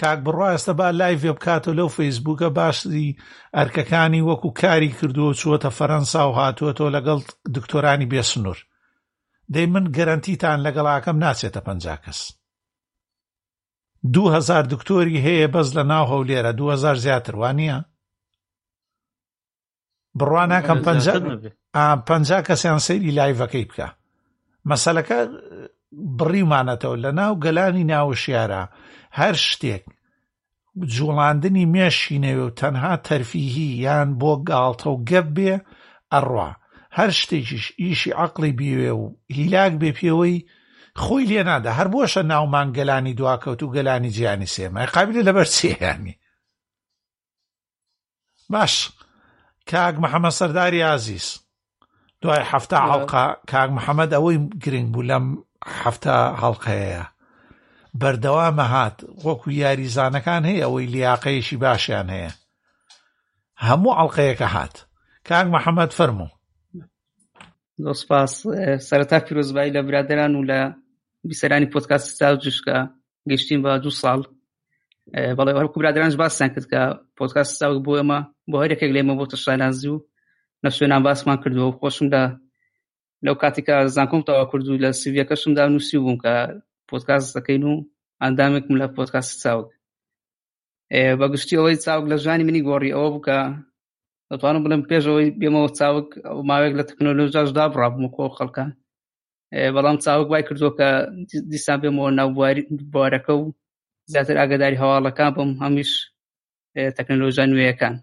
کاک 0.00 0.18
بڕاستە 0.26 0.72
با 0.78 0.88
لای 0.90 1.16
وێ 1.22 1.32
بکاتەوە 1.36 1.76
لەو 1.78 1.88
فەیسبووکە 1.96 2.48
باشی 2.58 3.16
ئەرکەکانی 3.58 4.22
وەکو 4.28 4.48
کاری 4.62 4.90
کردووە 4.98 5.32
چوەتە 5.40 5.70
فەەنسا 5.78 6.22
و 6.28 6.32
هاتووە 6.38 6.72
تۆ 6.78 6.86
لەگەڵ 6.96 7.20
دکتۆرانی 7.56 8.10
بێسنوور 8.12 8.58
دەی 9.54 9.66
من 9.72 9.84
گەرانتیتان 9.96 10.58
لەگەڵاکەم 10.66 11.16
ناچێتە 11.24 11.60
پ 11.66 11.68
کەس. 12.04 12.20
2000 14.14 14.62
دکتۆری 14.72 15.22
هەیە 15.26 15.48
بەس 15.54 15.68
لە 15.76 15.82
ناو 15.92 16.04
هەولێرە 16.12 16.52
2000 16.56 16.94
زیاتر 16.94 17.34
وانە 17.36 17.84
بڕوانە 20.18 20.58
کەم 20.66 20.78
پ 22.06 22.46
کەسیان 22.48 22.78
سەیری 22.86 23.14
لایڤەکەی 23.18 23.66
بکە 23.70 23.88
مەسەلەکە 24.70 25.18
بڕیمانەتەوە 26.18 26.96
لە 27.04 27.10
ناو 27.20 27.32
گەلانی 27.44 27.88
ناوەشیارە 27.92 28.62
هەر 29.20 29.34
شتێک 29.48 29.84
جوڵاندنی 30.94 31.68
مێشینەوە 31.74 32.44
و 32.46 32.54
تەنها 32.60 32.94
تەرفیهی 33.08 33.68
یان 33.84 34.08
بۆ 34.20 34.32
گاڵتە 34.48 34.86
و 34.90 34.96
گەب 35.08 35.26
بێ 35.36 35.54
ئەڕوا 36.12 36.50
هەر 36.98 37.10
شتێکیش 37.20 37.64
ئیشی 37.80 38.10
عقلی 38.24 38.52
بیوێ 38.58 38.92
و 39.00 39.04
هیلاک 39.36 39.72
بێ 39.80 39.90
پێوەی 39.98 40.36
خۆی 41.02 41.24
لێنادا 41.30 41.70
هەر 41.78 41.88
بۆشە 41.94 42.22
ناومان 42.32 42.68
گەلانی 42.76 43.14
دواکەوت 43.18 43.60
و 43.62 43.72
گەلانی 43.76 44.10
جیانی 44.16 44.48
سێمە 44.54 44.80
قابلە 44.94 45.22
لەبەر 45.28 45.48
چێیانی 45.56 46.14
باش 48.52 48.74
کاک 49.70 49.94
محەممە 50.02 50.30
سەرداری 50.38 50.82
عزیز 50.96 51.26
دوای 52.24 52.44
هەفتە 52.52 52.76
هەڵقا 52.90 53.24
کاک 53.52 53.70
محەممەد 53.78 54.10
ئەوەی 54.16 54.38
گرنگ 54.64 54.88
بوو 54.92 55.08
لەم 55.10 55.26
هەفتە 55.82 56.14
هەڵقەیە 56.42 57.04
بەردەوامە 58.00 58.66
هات 58.74 58.96
وەکو 59.26 59.48
یاریزانەکان 59.62 60.42
هەیە 60.48 60.64
ئەوەی 60.66 60.90
لیاقەیەشی 60.94 61.60
باشیان 61.64 62.08
هەیە 62.16 62.32
هەموو 63.66 63.96
ئەڵلقەیەکە 63.98 64.48
هات 64.56 64.74
کاک 65.28 65.46
محەممەد 65.56 65.90
فەرموو 65.98 66.30
دۆسپاس 67.84 68.32
سەرەتا 68.88 69.18
پیرۆزبایی 69.26 69.74
لە 69.76 69.80
برادران 69.88 70.32
و 70.36 70.46
لە 70.50 70.60
بیسەرانی 71.28 71.72
پۆتکاسی 71.74 72.10
چاو 72.18 72.34
جشکە 72.44 72.78
گەشتین 73.30 73.60
بە 73.64 73.70
دو 73.84 73.90
ساڵ 74.02 74.20
بەڵێ 75.38 75.52
هەرکو 75.58 75.76
برادرانش 75.80 76.16
باسیان 76.22 76.50
کرد 76.54 76.66
کە 76.72 76.80
پۆتکاس 77.18 77.48
چاوک 77.60 77.78
بۆ 77.86 77.92
ئێمە 77.98 78.20
بۆ 78.50 78.56
هەرێکێک 78.62 78.90
لێمە 78.96 79.14
بۆ 79.18 79.24
تەشلانازی 79.32 79.88
و 79.92 79.96
لە 80.64 80.70
سوێنان 80.76 81.02
باسمان 81.06 81.38
کردووە 81.42 81.66
و 81.70 81.76
خۆشمدا 81.80 82.22
لەو 83.24 83.34
کاتێکە 83.42 83.76
زانکۆمتەوە 83.96 84.44
کردو 84.52 84.80
لە 84.84 84.90
سویەکەشمدا 85.00 85.64
نووسی 85.72 85.98
بووم 86.02 86.16
کە 86.24 86.32
پۆتکاس 86.88 87.24
دەکەین 87.36 87.62
و 87.70 87.72
ئەندامێکم 88.22 88.74
لە 88.80 88.86
پۆتکاس 88.96 89.26
چاوک 89.42 89.68
بەگشتی 91.20 91.58
ئەوەی 91.58 91.76
چاوک 91.84 92.04
لە 92.12 92.16
ژانی 92.24 92.44
منی 92.48 92.62
گۆڕی 92.68 92.94
ئەوە 92.96 93.08
بکە 93.14 93.38
دەتوانم 94.30 94.62
بڵم 94.64 94.82
پێشەوەی 94.90 95.34
بێمەوە 95.40 95.70
چاوک 95.78 96.08
ماوێک 96.48 96.72
لە 96.78 96.84
تەکنۆلۆژاشدا 96.88 97.64
بڕابم 97.74 98.04
کۆ 98.16 98.24
خەڵکە 98.36 98.64
بەڵام 99.74 99.96
چاوک 100.04 100.26
وای 100.30 100.42
کردووە 100.48 100.72
کە 100.78 100.88
دیسان 101.52 101.78
بێمەوە 101.82 102.10
ناوبوارەکە 102.18 103.32
و 103.40 103.44
زیاتر 104.12 104.36
ئاگداری 104.40 104.80
هەواڵەکان 104.82 105.30
بم 105.36 105.50
هەمیش 105.64 105.90
تەکنەلۆژە 106.96 107.44
نوێیەکان 107.52 107.94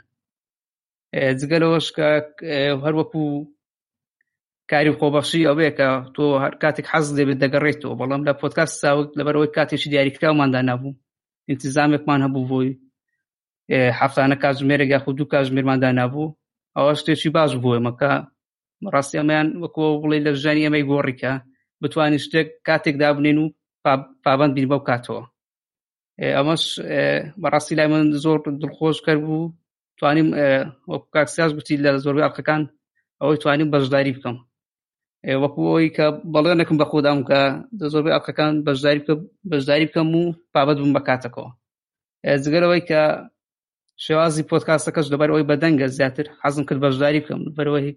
جگەلەوەش 1.40 1.88
کە 1.96 2.08
هەر 2.86 2.94
وەکو 3.00 3.24
کاری 4.72 4.92
خۆبەخشی 5.00 5.48
ئەوەیە 5.50 5.72
کە 5.80 5.88
تۆ 6.16 6.24
هەر 6.44 6.54
کاتێک 6.64 6.86
حەز 6.94 7.06
دەبێت 7.20 7.38
دەگەڕێتەوە 7.44 7.96
بەڵام 8.00 8.22
لە 8.28 8.34
پۆتکاس 8.42 8.72
ساوک 8.82 9.10
لەبەرەوەی 9.20 9.54
کاتێکی 9.58 9.90
دیاریکراوماندا 9.94 10.62
نبوو 10.72 10.98
انتظامێکمان 11.54 12.20
هەبوو 12.26 12.48
بۆی 12.52 12.70
هەفتانە 14.00 14.36
کاتژمێرە 14.44 14.86
یا 14.94 15.00
خود 15.04 15.16
دوو 15.18 15.32
کاتژمێرماندا 15.34 15.90
نبوو 16.02 16.34
ئەوە 16.78 16.94
شتێکی 17.00 17.30
باش 17.38 17.52
بووە 17.64 17.78
مەکە 17.88 18.14
ڕاستی 18.94 19.20
ئەمەیان 19.20 19.48
وەکو 19.64 19.84
بڵێ 20.02 20.18
لە 20.26 20.32
ژانی 20.44 20.66
ئەمەی 20.68 20.88
گۆڕیکە 20.90 21.34
بتوانین 21.82 22.22
شتێک 22.26 22.48
کاتێک 22.68 22.96
دابنێن 23.04 23.38
و 23.42 23.46
پابند 24.26 24.52
بین 24.56 24.68
بەو 24.72 24.82
کاتەوە 24.90 25.24
ئەمەش 26.38 26.64
بەڕاستی 27.42 27.76
لای 27.78 27.88
من 27.94 28.04
زۆر 28.24 28.38
دڵخۆش 28.62 28.98
کرد 29.06 29.22
بوو 29.26 29.48
توانیم 30.02 30.30
وەکو 30.92 31.08
کاکسیاز 31.16 31.52
گوتی 31.58 31.76
لە 31.84 31.90
زۆربەی 32.04 32.26
ئەڵلقەکان 32.26 32.62
ئەوەی 33.22 33.42
توانیم 33.44 33.70
بەشداری 33.74 34.16
بکەم 34.18 34.38
وەکو 35.44 35.64
ئەوی 35.72 35.90
کە 35.98 36.06
بەڵێ 36.36 36.54
نەکەم 36.62 36.78
بە 36.82 36.86
خۆدام 36.92 37.20
کە 37.30 37.40
زۆربەی 37.94 38.14
ئەڵلقەکان 38.16 38.52
بەشداری 38.68 39.02
بەشداری 39.52 39.90
بکەم 39.90 40.08
و 40.18 40.24
پابەت 40.54 40.78
بم 40.82 40.92
بە 40.98 41.02
کاتەکەەوە 41.08 41.50
جگەرەوەی 42.44 42.82
کە 42.90 43.02
شێوازی 44.06 44.48
پۆتکاسەکەش 44.50 45.08
لەبەر 45.14 45.30
ئەوی 45.34 45.48
بەدەنگە 45.52 45.88
زیاتر 45.98 46.26
حەزم 46.44 46.64
کرد 46.68 46.80
بەشداری 46.86 47.22
بکەم 47.24 47.42
بەرەوەی 47.58 47.88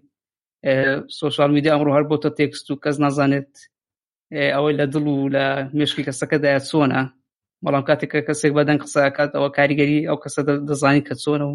سوۆشال 1.17 1.49
میدی 1.55 1.71
ئەمڕۆ 1.73 1.91
هەر 1.95 2.05
بۆتە 2.11 2.29
تێکست 2.37 2.67
و 2.69 2.79
کەس 2.83 2.95
نازانێت 3.05 3.53
ئەوەی 4.55 4.73
لە 4.79 4.85
دڵ 4.93 5.05
و 5.11 5.31
لە 5.35 5.45
مشکی 5.79 6.05
کەسەکەدایە 6.07 6.59
چۆنە 6.69 7.01
بەڵام 7.63 7.83
کاتێک 7.89 8.09
کە 8.13 8.19
کەسێک 8.27 8.51
بەدەنگ 8.57 8.79
قسەکات 8.83 9.31
ئەوە 9.35 9.49
کاریگەری 9.57 10.07
ئەو 10.09 10.17
کەسە 10.23 10.41
دەزانانی 10.69 11.05
کە 11.09 11.15
چۆنە 11.23 11.45
و 11.49 11.53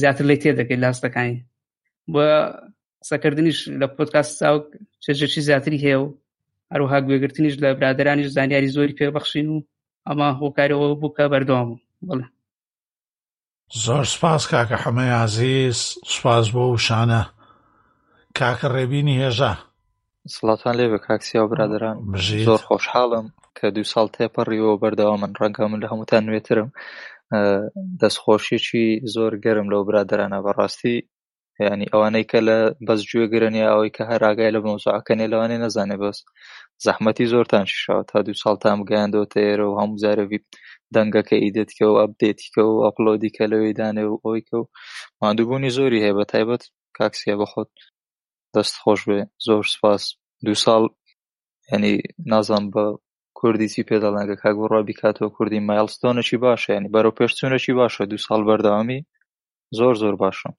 زیاتر 0.00 0.24
لی 0.28 0.36
تێدەکەی 0.42 0.80
لاستەکانی 0.82 1.38
بۆ 2.12 2.24
قسەکردنیش 3.02 3.58
لە 3.80 3.86
پۆتکاس 3.96 4.28
چاوک 4.40 4.64
چێژێکی 5.04 5.40
زیاتری 5.48 5.82
هەیە 5.84 5.98
و 6.02 6.06
هەروها 6.72 6.98
گوێگرتنیش 7.06 7.54
لە 7.62 7.68
برادرانیش 7.78 8.28
زانیاری 8.36 8.72
زۆری 8.76 8.98
پێبەخشین 9.00 9.46
و 9.50 9.64
ئەمە 10.08 10.28
هۆکارەوە 10.40 10.86
بوو 11.00 11.14
کە 11.16 11.24
بەردەوام 11.32 11.70
بڵێ 12.08 12.26
زۆر 13.84 14.04
سپاس 14.14 14.42
کاکە 14.52 14.76
حەمەی 14.84 15.14
عزیز 15.24 15.78
سپاس 16.14 16.46
بۆ 16.54 16.62
وشانە 16.74 17.22
کاکە 18.38 18.66
ڕێبینی 18.76 19.18
هێژە 19.22 19.52
سڵاتان 20.34 20.74
لێ 20.78 20.86
بە 20.92 20.98
کاکسیا 21.06 21.40
و 21.44 21.48
برادران 21.52 21.96
زۆر 22.48 22.60
خۆشحاڵم 22.68 23.26
کە 23.58 23.66
دو 23.74 23.82
ساڵ 23.92 24.06
تێپەڕیەوە 24.16 24.74
بەردەوا 24.82 25.16
من 25.22 25.32
ڕەنگە 25.40 25.64
من 25.70 25.78
لە 25.82 25.86
هەمووتان 25.92 26.22
نوێترم 26.28 26.68
دەستخۆشیێکی 28.02 28.86
زۆر 29.14 29.32
گەرم 29.44 29.66
لەو 29.72 29.82
برادەرانە 29.88 30.38
بەڕاستی 30.44 30.96
ینی 31.68 31.90
ئەوانەی 31.92 32.28
کە 32.30 32.40
لە 32.48 32.58
بەس 32.86 33.00
گوێگرن 33.10 33.54
یا 33.62 33.66
ئەوەی 33.72 33.94
کە 33.96 34.02
هەراگای 34.10 34.54
لە 34.56 34.60
مۆزوعکەنێ 34.66 35.26
لەوانێ 35.32 35.56
نەزانێ 35.64 35.96
بەس 36.02 36.18
زەحمەتی 36.84 37.30
زۆرتان 37.32 37.64
شیشاوە 37.70 38.04
تا 38.10 38.18
دو 38.26 38.32
ساڵتان 38.42 38.76
بگەیاندەوە 38.80 39.26
تێرە 39.32 39.66
و 39.66 39.78
هەموو 39.80 40.00
زارەوی 40.04 40.40
دەنگەکە 40.94 41.36
ئیدێتکە 41.44 41.84
و 41.90 41.98
ئەبدێتیکە 42.02 42.62
و 42.66 42.76
ئەپلۆدیکە 42.86 43.44
لەوەی 43.52 43.76
دانێ 43.78 44.04
و 44.08 44.20
ئەوی 44.24 44.42
کە 44.48 44.56
و 44.62 44.64
مادوبوونی 45.22 45.74
زۆری 45.78 46.02
هەیە 46.04 46.14
بە 46.18 46.24
تایبەت 46.32 46.62
کاکسیە 46.96 47.34
بەخۆت 47.40 47.72
دەست 48.54 48.74
خۆش 48.82 49.00
بێ 49.08 49.20
زۆر 49.46 49.64
سپاس 49.74 50.02
دو 50.46 50.54
ساڵ 50.64 50.82
ینی 51.72 51.94
نازان 52.32 52.64
بە 52.74 52.84
کوردی 53.38 53.66
چی 53.74 53.82
پێ 53.88 53.96
دەڵێن 54.04 54.26
کە 54.30 54.36
کاک 54.42 54.56
بڕوا 54.62 54.80
بیکاتەوە 54.88 55.34
کوردی 55.36 55.64
مایلستۆنەکی 55.68 56.36
باشە 56.46 56.68
ینی 56.76 56.92
بەرەو 56.94 57.16
پێشچوونەکی 57.18 57.72
باشە 57.80 58.02
دو 58.10 58.18
ساڵ 58.26 58.40
بەردەوامی 58.48 59.00
زۆر 59.78 59.94
زۆر 60.02 60.14
باشە 60.22 60.50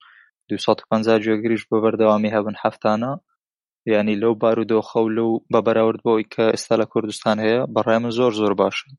پ 0.88 0.90
گوێگریش 1.26 1.62
بە 1.70 1.76
بەردەوامی 1.84 2.34
هەبن 2.36 2.56
هەفتانە 2.64 3.12
ینی 3.94 4.16
لەو 4.22 4.32
بار 4.42 4.56
و 4.58 4.68
دۆخە 4.72 4.98
و 5.02 5.12
لەو 5.16 5.30
بە 5.52 5.60
بەراورد 5.66 6.00
بۆی 6.06 6.24
کە 6.34 6.44
ئێستا 6.54 6.74
لە 6.82 6.86
کوردستان 6.92 7.36
هەیە 7.44 7.60
بەڕای 7.74 7.98
من 8.02 8.12
زۆر 8.18 8.32
زۆر 8.40 8.52
باشن 8.62 8.90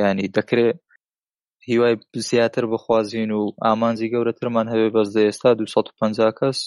ینی 0.00 0.26
دەکرێت 0.36 0.78
هیوای 1.68 1.94
زیاتر 2.28 2.64
بخوازین 2.72 3.30
و 3.38 3.42
ئامانزی 3.64 4.10
گەورەترمان 4.12 4.66
هەوێ 4.72 4.88
بەس 4.94 5.08
ئێستا 5.26 5.50
250 5.60 6.30
کەس 6.38 6.58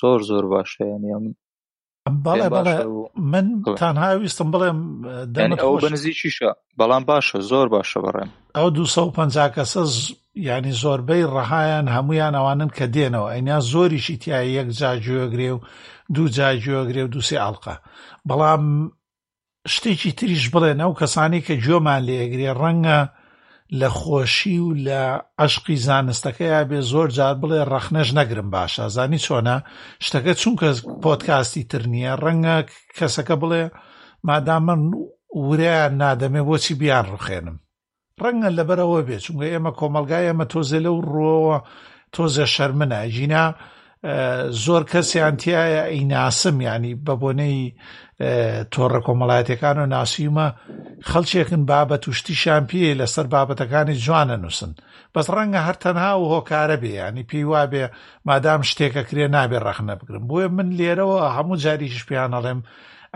زۆر 0.00 0.18
زۆر 0.30 0.44
باشە 0.54 0.82
ینی 0.92 1.32
بەڵێ 2.24 2.48
بەڵێ 2.56 2.76
من 3.32 3.46
تەنها 3.80 4.08
ویستم 4.20 4.48
بڵێم 4.54 4.78
ئەو 5.62 5.74
بەنزیکیشە 5.84 6.50
بەڵام 6.80 7.02
باشە 7.10 7.38
زۆر 7.50 7.66
باشە 7.74 7.98
بەڕێم 8.06 8.30
ئەو 8.58 8.68
250 8.76 9.54
کەسە 9.56 9.82
ینی 10.48 10.72
زۆربەی 10.82 11.24
ڕەهایان 11.34 11.86
هەمویان 11.96 12.34
ئەوانن 12.38 12.70
کە 12.76 12.86
دێنەوە 12.94 13.28
ئەینیا 13.34 13.58
زۆریشی 13.72 14.20
تایە 14.22 14.42
یەک 14.58 14.68
جاگوێگرێ 14.78 15.50
و 15.54 15.58
دوو 16.14 16.28
جاگوێگرێ 16.36 17.02
و 17.04 17.12
دووسێ 17.14 17.36
ئاڵقا 17.42 17.74
بەڵام 18.28 18.62
شتێکی 19.72 20.12
تریش 20.18 20.44
بڵێن 20.54 20.78
ئەو 20.84 20.92
کەسانی 21.00 21.44
کە 21.46 21.54
جۆمان 21.64 22.00
لێگرێ 22.08 22.50
ڕەنگە 22.60 23.00
لە 23.80 23.88
خۆشی 23.98 24.58
و 24.58 24.70
لە 24.86 25.02
عشقی 25.44 25.76
زانستەکەیە 25.86 26.62
بێ 26.70 26.80
زۆر 26.90 27.08
جار 27.16 27.34
بڵێ 27.42 27.60
ڕەخنەش 27.72 28.08
نەگرم 28.18 28.48
باشە 28.56 28.84
زانی 28.96 29.22
چۆنە 29.26 29.56
شتەکە 30.04 30.32
چونکە 30.42 30.68
پۆتکاستی 31.02 31.64
تر 31.70 31.82
نییە 31.92 32.12
ڕەنگە 32.24 32.56
کەسەکە 32.96 33.34
بڵێ 33.42 33.62
مادام 34.28 34.62
من 34.68 34.80
وریان 35.48 35.92
نادەمێ 36.02 36.42
بۆچی 36.48 36.74
بیان 36.80 37.04
ڕخێنم 37.14 37.56
ڕەنگە 38.22 38.50
لەبەرەوە 38.58 39.00
بێ 39.08 39.18
چونگە 39.24 39.46
ئێمە 39.52 39.72
کۆمەلگای 39.78 40.28
ئەمە 40.28 40.46
تۆزێ 40.52 40.78
لەو 40.86 40.96
ڕۆوە 41.12 41.58
تۆزە 42.14 42.44
شەرمنە 42.54 43.00
ژینا 43.14 43.44
زۆر 44.64 44.82
کەسیان 44.90 45.34
تایە 45.38 45.84
ئەیناسم 45.94 46.56
ینی 46.66 46.94
بە 47.06 47.14
بۆنەی 47.22 47.72
تۆڕە 48.72 49.00
کۆمەڵایەتەکان 49.06 49.76
و 49.82 49.86
ناسیمە 49.94 50.46
خەڵچێکن 51.10 51.62
بابە 51.70 51.96
توشتی 52.04 52.34
شامپیە 52.42 52.98
لەسەر 53.00 53.26
بابەتەکانی 53.34 53.96
جوانە 54.04 54.36
نووسن 54.42 54.72
بەس 55.14 55.26
ڕەنگە 55.36 55.60
هەر 55.66 55.76
تەنها 55.82 56.10
و 56.18 56.24
هۆکارە 56.32 56.76
بێ 56.82 56.90
ینی 57.00 57.24
پێی 57.30 57.46
وا 57.50 57.62
بێ 57.72 57.82
مادام 58.28 58.60
شتێکە 58.70 59.02
کرێ 59.08 59.26
نابێ 59.36 59.58
ڕەخنە 59.66 59.94
بگرم 60.00 60.24
بۆیە 60.28 60.48
من 60.56 60.68
لێرەوە 60.78 61.18
هەموو 61.36 61.56
جاریش 61.64 61.96
پێیان 62.08 62.32
ئەڵێم 62.36 62.60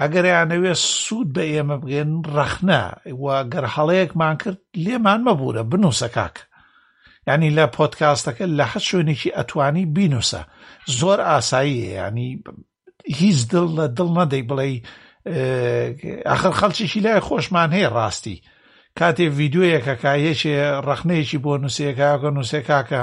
ئەگەریانەوێ 0.01 0.73
سوود 1.05 1.29
بە 1.37 1.43
ئێمە 1.53 1.77
بگێن 1.83 2.11
ڕەخنە 2.37 2.83
وە 3.23 3.37
گەر 3.53 3.65
هەڵەیەکمان 3.75 4.35
کرد 4.43 4.59
لێمان 4.85 5.21
مەبوورە 5.29 5.63
بنووسە 5.71 6.09
کاک 6.17 6.37
ینی 7.33 7.51
لە 7.57 7.67
پۆتکاستەکە 7.77 8.47
لە 8.59 8.65
حەت 8.73 8.85
شوێنێکی 8.89 9.35
ئەتوانی 9.37 9.85
بینوسە 9.95 10.43
زۆر 10.99 11.19
ئاسایی 11.29 11.77
ینی 11.97 12.29
هیچ 13.21 13.39
دڵ 13.53 13.67
لە 13.79 13.87
دڵ 13.99 14.09
نەدەی 14.19 14.47
بڵێ 14.49 14.69
ئاخر 16.29 16.53
خەڵکیی 16.61 17.03
لای 17.07 17.25
خۆشمان 17.29 17.71
هەیە 17.77 17.91
ڕاستی 17.97 18.43
کاتێ 18.99 19.25
ڤیددیوەیەکە 19.37 19.95
کایەکێ 20.05 20.55
ڕخنەیەکی 20.89 21.39
بۆ 21.45 21.53
نووسەکەکە 21.63 22.11
نووسێ 22.37 22.61
کاکە 22.71 23.03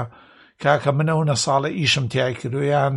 کاکە 0.62 0.90
منە 0.98 1.14
ونە 1.20 1.36
ساڵە 1.44 1.70
ئیشم 1.80 2.04
تیای 2.12 2.34
کردویان 2.40 2.96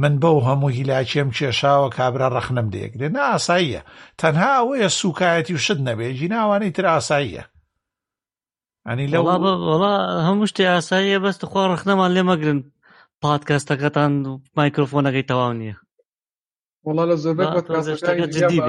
من 0.00 0.14
بەو 0.22 0.38
هەموو 0.48 0.70
هیلاچێم 0.78 1.28
کێشاوە 1.36 1.88
کابرا 1.96 2.28
ڕخنم 2.36 2.66
دەیەگرێن 2.74 3.14
ئاساییە 3.28 3.82
تەنها 4.20 4.50
ئەوەیە 4.58 4.88
سوکایەتی 5.00 5.54
و 5.56 5.62
شت 5.64 5.80
نەبێ 5.88 6.08
جیناوانی 6.18 6.70
تر 6.76 6.86
ئاساییە 6.92 7.44
ئەنی 8.88 9.06
لەڵ 9.12 9.24
هەموو 10.26 10.46
شتێ 10.50 10.64
ئاساییە 10.72 11.18
بەست 11.24 11.42
خوا 11.50 11.62
ڕخنەمان 11.72 12.10
لێ 12.16 12.22
مەگرن 12.30 12.60
پادکەستەکەتان 13.24 14.12
و 14.28 14.32
مایکرۆفۆنەکەی 14.58 15.28
تەواو 15.30 15.52
نییە 15.60 15.76
وڵا 16.86 17.04
لە 17.10 17.16
زۆربەی 17.22 17.48
پادکەستەکە 17.56 18.26
جدی 18.34 18.60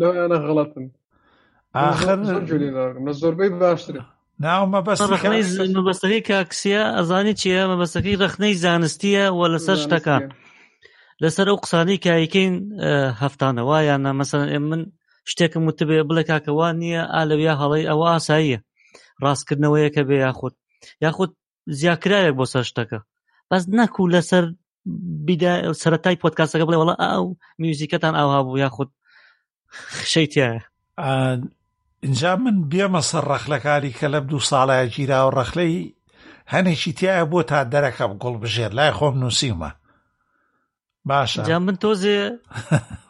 لەوانە 0.00 0.38
غڵەتن 0.46 0.84
ئاخر 1.76 2.18
زۆربەی 3.22 3.50
باشترە 3.62 4.02
مەبەستەکەی 5.76 6.26
کاکسیە 6.30 6.82
ئەزانی 6.96 7.34
چیە 7.40 7.62
مەبەستەکەی 7.72 8.20
رەخنەی 8.22 8.58
زانستیە 8.64 9.24
و 9.36 9.40
لەسەر 9.54 9.76
شتەکان 9.84 10.22
لەسەر 11.22 11.46
ئەو 11.50 11.58
قسانی 11.64 11.98
کایکەین 12.06 12.54
هەفتانەوە 13.22 13.78
یان 13.88 14.00
نامەسەر 14.06 14.40
من 14.70 14.82
شتێکم 15.30 15.62
وتبێ 15.68 15.98
بڵێ 16.08 16.22
کاکەوان 16.30 16.74
نییە 16.82 17.02
ئالەویا 17.14 17.54
هەڵی 17.60 17.84
ئەوە 17.90 18.06
ئاساییە 18.12 18.60
ڕاستکردنەوەیە 19.24 19.90
کە 19.94 20.02
بێ 20.08 20.16
یاخود 20.26 20.54
یاخود 21.04 21.30
زیاکرایەک 21.80 22.34
بۆ 22.38 22.44
سەر 22.52 22.64
شتەکە 22.70 22.98
بەس 23.50 23.62
نەکوو 23.78 24.10
لەسەر 24.14 24.44
سەتای 25.82 26.20
پۆتکاسەکە 26.22 26.64
بڵێ 26.68 26.76
وڵە 26.80 26.94
ئاو 27.02 27.24
میوزیکەتان 27.62 28.14
ئاها 28.18 28.40
بوو 28.46 28.58
یاخود 28.64 28.88
خشەیتیایە 29.98 30.62
اینجا 32.04 32.32
من 32.44 32.56
بێمە 32.70 33.00
سەر 33.10 33.24
ڕەخلەکاری 33.32 33.96
کە 33.98 34.06
لەم 34.14 34.24
دوو 34.30 34.46
ساڵایە 34.50 34.86
گیرا 34.94 35.18
و 35.26 35.34
ڕەخلەی 35.38 35.74
هەنێکی 36.52 36.92
تایە 36.98 37.24
بۆ 37.30 37.40
تا 37.50 37.58
دەرەکەم 37.72 38.12
گوڵ 38.22 38.34
بژێر 38.42 38.70
لای 38.78 38.92
خۆم 38.98 39.14
نووسیمە 39.22 39.70
باشە 41.08 41.42
من 41.66 41.76
تۆزێ 41.82 42.18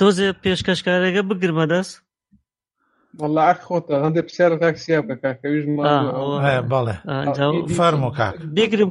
دۆزێ 0.00 0.28
پێشکەشکارێکە 0.42 1.22
بگرمە 1.28 1.64
دەست 1.72 1.92
وەڵ 3.20 3.56
خۆتە 3.66 3.94
هەندێک 4.04 4.24
پرسیار 4.28 4.52
تاکسیا 4.64 4.98
بکە 5.08 5.18
کاکەویش 5.22 5.64
بەڵێ 6.70 6.94
فەرمو 7.78 8.10
کاک 8.18 8.34
بگرم 8.56 8.90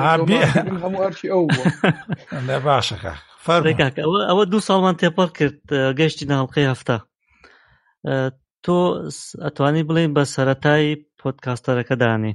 هەمووچی 0.82 1.28
ئەو 1.32 1.42
لە 2.48 2.56
باشەکە 2.66 3.12
فەرێکاک 3.46 3.94
ئەوە 4.04 4.18
ئەوە 4.30 4.44
دوو 4.50 4.66
ساڵمان 4.68 4.96
تێپەڕ 5.00 5.28
کرد 5.38 5.60
گەشتی 5.98 6.28
ناڵقی 6.30 6.68
هەفتە 6.72 6.96
تۆ 8.64 8.76
ئەتوانی 9.44 9.86
بڵێن 9.88 10.10
بە 10.16 10.22
سەتایی 10.34 10.94
پۆتکاستەرەکەدانی 11.20 12.34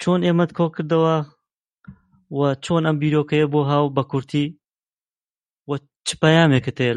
چۆن 0.00 0.20
ئێمەت 0.26 0.50
کۆ 0.58 0.66
کردەوە 0.74 1.16
و 2.38 2.40
چۆن 2.64 2.82
ئەم 2.86 2.96
بیرۆکەیە 3.02 3.46
بۆ 3.52 3.60
هاو 3.70 3.86
بە 3.96 4.02
کورتی 4.10 4.46
چ 6.06 6.08
پەیامێکت 6.22 6.78
هەیە 6.82 6.94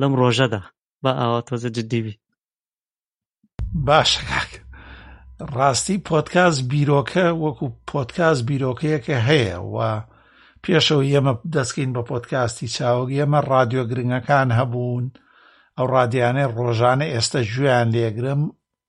لەم 0.00 0.12
ڕۆژەدا 0.20 0.62
بە 1.02 1.10
ئاواتۆزە 1.20 1.70
جددی 1.76 2.00
بیت 2.04 2.20
باشە 3.86 4.22
ڕاستی 5.56 5.96
پۆتکاس 6.08 6.56
بیرۆکە 6.70 7.26
وەکو 7.42 7.66
پۆتکاس 7.90 8.38
بیرۆکەیەکە 8.48 9.16
هەیە 9.28 9.56
و 9.72 9.76
پێشەوە 10.64 11.04
ئێمە 11.10 11.32
دەستکەین 11.54 11.90
بە 11.96 12.02
پۆتکاستی 12.10 12.72
چاوەک 12.76 13.10
ئێمە 13.18 13.40
رادیۆ 13.52 13.82
گرنگەکان 13.90 14.48
هەبوون 14.58 15.04
ئەو 15.76 15.86
ڕادیانەی 15.94 16.52
ڕۆژانە 16.56 17.06
ئێستا 17.12 17.40
گویان 17.52 17.88
لێگرم 17.94 18.42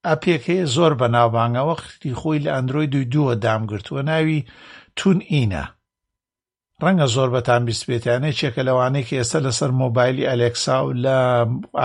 ئەپێکەیە 0.07 0.65
زۆر 0.75 0.91
بەناوبانگەوە 0.99 1.75
ختی 1.83 2.11
خۆی 2.19 2.43
لە 2.45 2.49
ئەندروۆی 2.55 2.91
دوی 2.93 3.05
دووە 3.13 3.33
دامگرتووە 3.45 4.01
ناوی 4.09 4.37
تون 4.97 5.17
ئینە 5.33 5.65
ڕەنگە 6.85 7.07
زۆر 7.15 7.29
بەتان 7.35 7.61
بیسبێتیانەی 7.69 8.37
چێکە 8.39 8.61
لەوانەیە 8.67 9.05
کە 9.07 9.15
ئێستا 9.19 9.39
لەسەر 9.45 9.71
مۆبایلی 9.81 10.29
ئەلێکسا 10.31 10.77
و 10.85 10.91
لە 11.05 11.19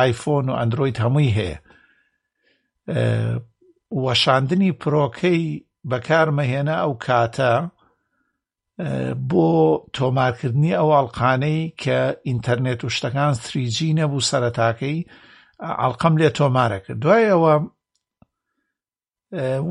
آیفۆن 0.03 0.45
و 0.51 0.59
ئەندروید 0.59 0.97
هەمووی 1.05 1.35
هەیە 1.39 1.59
وەشاندنی 4.05 4.71
پرۆکەی 4.83 5.43
بەکارمەهێنا 5.91 6.75
ئەو 6.83 6.93
کاتە 7.07 7.55
بۆ 9.31 9.49
تۆمارکردنی 9.97 10.73
ئەو 10.79 10.89
ئەڵلقانەی 10.97 11.61
کە 11.83 11.99
ئینتەرنێت 12.29 12.81
و 12.83 12.93
شتەکان 12.97 13.33
سریجی 13.45 13.97
نەبوو 13.99 14.27
سەرەتاکەی 14.31 14.99
ئەڵلقەم 15.81 16.15
لێ 16.21 16.29
تۆمارە 16.39 16.79
کرد 16.85 16.99
دوایەوە 17.03 17.55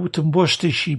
وتم 0.02 0.28
بۆ 0.34 0.44
شتێکی 0.54 0.96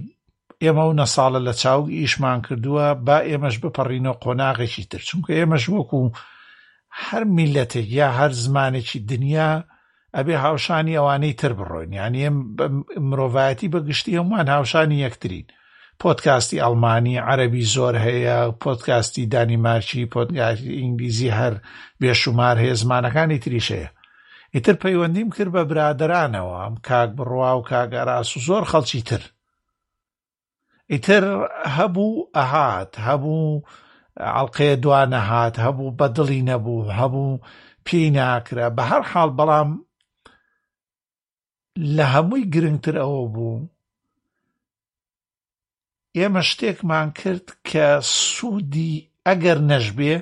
ئێمە 0.65 0.83
و 0.87 0.97
نەساڵە 0.99 1.39
لە 1.47 1.53
چاوگ 1.61 1.85
ئیشمان 1.99 2.39
کردووە 2.45 2.87
با 3.07 3.17
ئێمەش 3.29 3.55
بپەڕینەوە 3.63 4.19
قۆناغێکی 4.23 4.83
تر 4.91 5.01
چونکە 5.07 5.31
ئێمەش 5.39 5.63
وەکو 5.75 6.01
هەر 7.03 7.23
میلەتێک 7.37 7.87
یا 7.99 8.07
هەر 8.19 8.31
زمانێکی 8.43 8.99
دنیا 9.11 9.51
ئەبێ 10.17 10.35
هاوشانی 10.45 10.97
ئەوانەی 10.97 11.37
تر 11.41 11.51
بڕۆین 11.59 11.91
یانی 11.99 12.21
ئێم 12.25 12.37
مرۆڤایەتی 13.09 13.71
بەگشتی 13.73 14.17
هەمووان 14.19 14.47
هاوشانی 14.55 15.01
یەکترین 15.05 15.47
پۆتکاستی 16.01 16.61
ئەڵمانی 16.63 17.21
عەربی 17.29 17.63
زۆر 17.75 17.95
هەیە 18.07 18.37
پۆتکاستی 18.63 19.29
دانیمارچی 19.33 20.09
پۆتگاری 20.13 20.73
ئینگلیزی 20.81 21.31
هەر 21.39 21.53
بێشومار 22.01 22.55
هەیە 22.63 22.75
زمانەکانی 22.81 23.41
تریشەیە 23.43 23.89
ئیتر 24.55 24.75
پەیوەندیم 24.83 25.29
کرد 25.35 25.51
بە 25.55 25.63
برادرانەوە 25.69 26.55
ئەم 26.63 26.75
کاک 26.87 27.09
بڕوا 27.17 27.51
و 27.55 27.61
کاگەڕاست 27.71 28.31
و 28.37 28.43
زۆر 28.47 28.63
خەڵکی 28.71 29.01
تر 29.09 29.21
ئیتر 30.93 31.25
هەبوو 31.75 32.25
ئەهات 32.37 32.91
هەبوو 33.07 33.61
ئەڵلقەیە 34.35 34.75
دوانە 34.83 35.21
هات 35.29 35.55
هەبوو 35.65 35.95
بەدڵی 35.99 36.45
نەبوو 36.49 36.89
هەبوو 36.99 37.41
پێی 37.85 38.07
ناکرا 38.15 38.67
بە 38.75 38.83
هەر 38.89 39.01
حاڵ 39.11 39.29
بەڵام 39.39 39.69
لە 41.95 42.05
هەمووی 42.13 42.49
گرنگتر 42.53 42.95
ئەوە 43.01 43.21
بوو 43.33 43.67
ئێمە 46.17 46.41
شتێکمان 46.49 47.07
کرد 47.19 47.47
کە 47.69 47.85
سوودی 48.29 48.93
ئەگەر 49.27 49.57
نەشبێ 49.69 50.15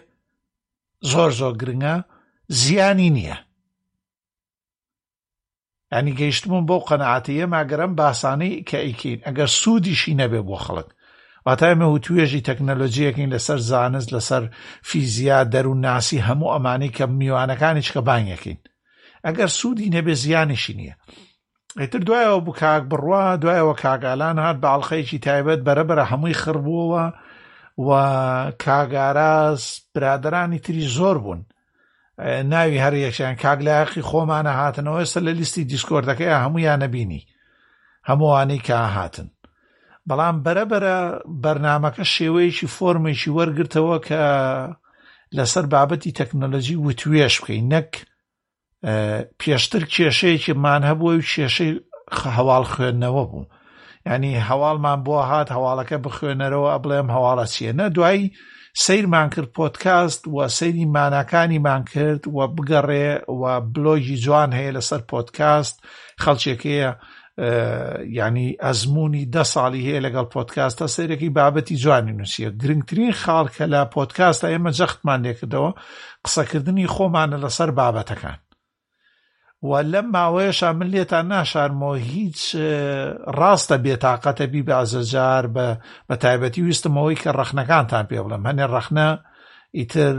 زۆر 1.12 1.30
زۆر 1.40 1.54
گرنگە 1.62 1.96
زیانی 2.62 3.10
نییە 3.18 3.38
ئەنی 5.96 6.14
گەیشتمون 6.20 6.64
بۆ 6.70 6.78
قەنەعاتەیە 6.88 7.46
ماگەرم 7.56 7.92
باسانەی 8.00 8.64
کە 8.70 8.78
ئەیکین 8.86 9.20
ئەگەر 9.28 9.50
سوودیشی 9.62 10.18
نەبێ 10.22 10.42
بۆ 10.48 10.56
خەڵک 10.66 10.88
واتای 11.46 11.72
ئەمە 11.74 11.88
و 11.90 12.02
توێژی 12.06 12.46
تەکنەلۆژیەکەین 12.50 13.32
لەسەر 13.36 13.60
زانست 13.70 14.10
لەسەر 14.16 14.44
فیزیا 14.90 15.40
دەرو 15.54 15.74
ناسی 15.86 16.24
هەموو 16.28 16.52
ئەمانی 16.54 16.94
کە 16.98 17.06
میوانەکانی 17.20 17.86
چکە 17.88 18.02
بانگەکەین 18.08 18.60
ئەگەر 19.26 19.50
سوودی 19.60 19.92
نەبێ 19.96 20.14
زیانیشی 20.24 20.74
نییە 20.80 20.96
ئیتر 21.80 22.02
دوایەوە 22.08 22.42
بوو 22.46 22.58
کاک 22.62 22.84
بڕوا 22.92 23.24
دوایەوە 23.42 23.76
کاگالان 23.84 24.38
هات 24.44 24.58
باڵخەیەکی 24.64 25.20
تایبەت 25.26 25.62
بەرەبرە 25.68 26.04
هەمووی 26.12 26.40
خڕبووەوە 26.42 27.06
و 27.88 27.90
کاگاراز 28.64 29.62
برادرانی 29.94 30.60
تری 30.66 30.84
زۆر 30.98 31.18
بوون 31.24 31.42
ناوی 32.24 32.78
هەر 32.84 32.94
یەکشیان 33.06 33.36
کاگلایەقی 33.44 34.06
خۆمانە 34.10 34.52
هاتنەوە 34.60 35.00
ئێستا 35.04 35.20
لە 35.28 35.32
لیستی 35.40 35.64
دیسکۆردەکەی 35.72 36.40
هەمویان 36.44 36.80
نەبینی 36.84 37.28
هەمووانەی 38.10 38.62
کا 38.68 38.78
هاتن 38.96 39.30
بەڵام 40.08 40.36
بەرەبرە 40.46 40.98
بەرنمەکە 41.44 42.04
شێوەیەکی 42.16 42.72
فۆرمێکی 42.76 43.30
وەرگرتەوە 43.38 43.98
کە 44.08 44.24
لەسەر 45.36 45.66
بابەتی 45.74 46.16
تەکنەلەجی 46.20 46.76
وتوێش 46.86 47.36
بکەین 47.40 47.66
نەک 47.74 47.90
پێشتر 49.40 49.84
کێشەیەکیمان 49.94 50.82
هەبووە 50.90 51.12
و 51.18 51.28
کێشەی 51.32 51.72
هەواڵ 52.36 52.64
خوێندنەوە 52.74 53.24
بوو 53.32 53.46
ینی 54.10 54.34
هەواڵمان 54.50 55.00
بۆ 55.06 55.16
هات 55.30 55.48
هەواڵەکە 55.56 55.98
بخوێنەرەوە 56.06 56.70
ئەبڵێم 56.74 57.08
هەواڵە 57.16 57.46
چیە 57.54 57.72
نە 57.80 57.86
دوایی 57.96 58.26
سیرمان 58.78 59.30
کرد 59.30 59.54
پۆتکاست 59.56 60.28
و 60.28 60.48
سەیری 60.50 60.86
ماناکانیمان 60.86 61.84
کرد 61.84 62.28
و 62.28 62.48
بگەڕێ 62.58 63.30
و 63.42 63.62
بلۆژی 63.62 64.18
جوان 64.24 64.52
هەیە 64.58 64.72
لەسەر 64.78 65.02
پۆتکاست 65.12 65.76
خەڵچێکەیە 66.24 66.90
ینی 68.20 68.50
ئەزمموی 68.66 69.26
ده 69.36 69.44
ساڵی 69.54 69.86
هەیە 69.88 70.04
لەگەڵ 70.06 70.28
پۆتکاستە 70.36 70.86
سیرێکی 70.96 71.34
بابەتی 71.40 71.76
جوانی 71.84 72.14
نووسە 72.20 72.50
گرنگترین 72.62 73.12
خاڵکە 73.22 73.66
لە 73.74 73.82
پۆتکاستە 73.96 74.48
ئێمە 74.54 74.72
جەختمان 74.80 75.20
لێکردەوە 75.26 75.72
قسەکردنی 76.26 76.92
خۆمانە 76.96 77.38
لەسەر 77.46 77.70
بابەتەکان 77.80 78.38
و 79.62 79.74
لەم 79.82 80.08
ماوەیەشا 80.12 80.72
من 80.78 80.88
لێتان 80.94 81.26
ناشارمەوە 81.32 81.98
هیچ 82.12 82.42
ڕاستە 83.40 83.76
بێتاقەتە 83.86 84.46
بی 84.52 84.62
بازەجار 84.68 85.44
بە 85.56 85.68
بە 86.10 86.16
تایبەتی 86.24 86.62
ویستمەوەی 86.68 87.20
کە 87.24 87.30
ڕەخنەکانتان 87.40 88.06
پێ 88.10 88.20
بڵم 88.24 88.44
هەنێ 88.48 88.66
ڕەخنە 88.74 89.08
ئیتر 89.78 90.16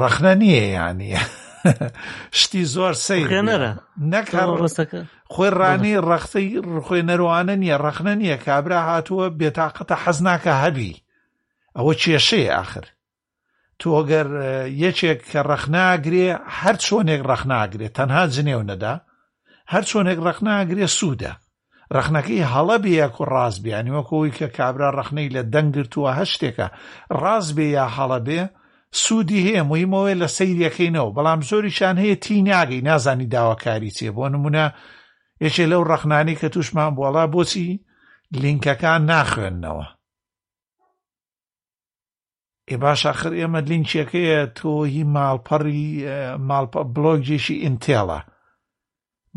ڕەخنە 0.00 0.32
نییە 0.42 0.64
یانە 0.76 1.20
شتی 2.40 2.64
زۆر 2.74 2.94
سەیرێنەرە 3.06 3.70
نەک 4.12 4.26
ڕستەکە 4.62 5.00
خۆی 5.32 5.50
ڕانی 5.60 5.94
ڕختی 6.08 6.48
خۆی 6.86 7.02
نەروانە 7.10 7.54
نییە 7.62 7.76
ڕەخنە 7.84 8.14
نییە 8.20 8.36
کابرا 8.46 8.78
هاتووە 8.88 9.26
بێتاقەتە 9.38 9.94
حەزناکە 10.04 10.52
هەبی 10.62 10.92
ئەوە 11.76 11.92
کێشەیە 12.02 12.50
آخر 12.64 12.84
تۆ 13.82 13.88
ئەگەر 13.98 14.28
یەکێک 14.84 15.20
کە 15.30 15.40
ڕەخناگرێ 15.50 16.28
هەر 16.58 16.76
چۆنێک 16.84 17.20
ڕەخناگرێت 17.30 17.92
تەنها 17.98 18.22
جنێو 18.34 18.62
نەدا 18.70 18.94
هەر 19.72 19.82
چۆنێک 19.90 20.18
ڕەخناگرێ 20.26 20.86
سوودە 20.98 21.32
ڕخنەکەی 21.96 22.48
هەڵە 22.52 22.76
بەیەک 22.84 23.14
و 23.20 23.24
ڕاز 23.32 23.54
بیانی 23.64 23.94
وەکەوەی 23.96 24.34
کە 24.38 24.46
کابرا 24.56 24.88
ڕخنەی 24.98 25.32
لە 25.36 25.42
دەنگرتووە 25.54 26.10
هە 26.18 26.24
شتێکە 26.32 26.66
ڕاز 27.22 27.46
بێ 27.56 27.66
یا 27.78 27.86
هەڵە 27.96 28.18
بێ 28.26 28.40
سوودی 29.02 29.44
هەیە 29.46 29.62
مهمەوەی 29.70 30.18
لە 30.22 30.28
سیرەکەینەوە 30.36 31.14
بەڵام 31.16 31.40
زۆریشان 31.48 31.96
هەیە 32.02 32.16
تی 32.24 32.36
ناگەی 32.48 32.84
نازانی 32.88 33.30
داواکاری 33.34 33.94
چێ 33.96 34.08
بۆ 34.16 34.24
نمونە 34.34 34.66
یەکێ 35.46 35.64
لەو 35.72 35.82
ڕەخنانی 35.90 36.38
کە 36.40 36.48
تووشمان 36.54 36.90
بۆڵا 36.98 37.24
بۆچی 37.32 37.68
لینکەکان 38.42 39.00
ناخوێندنەوە 39.10 39.86
ئێ 42.70 42.76
باش 42.82 43.00
آخر 43.12 43.32
ئێمە 43.40 43.60
لینچەکەیە 43.70 44.40
تۆ 44.58 44.72
هی 44.92 45.04
ماڵپەڕی 45.14 45.88
بلۆکێکی 46.94 47.56
ئینتێڵە 47.64 48.20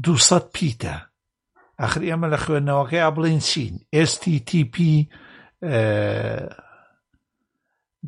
دوسەد 0.04 0.46
پیتە 0.56 0.96
ئەخر 1.82 2.02
ئێمە 2.10 2.28
لە 2.34 2.38
خوێندنەوەکەی 2.44 3.04
ئابڵین 3.04 3.39
چین 3.50 3.74
STTP 4.10 4.76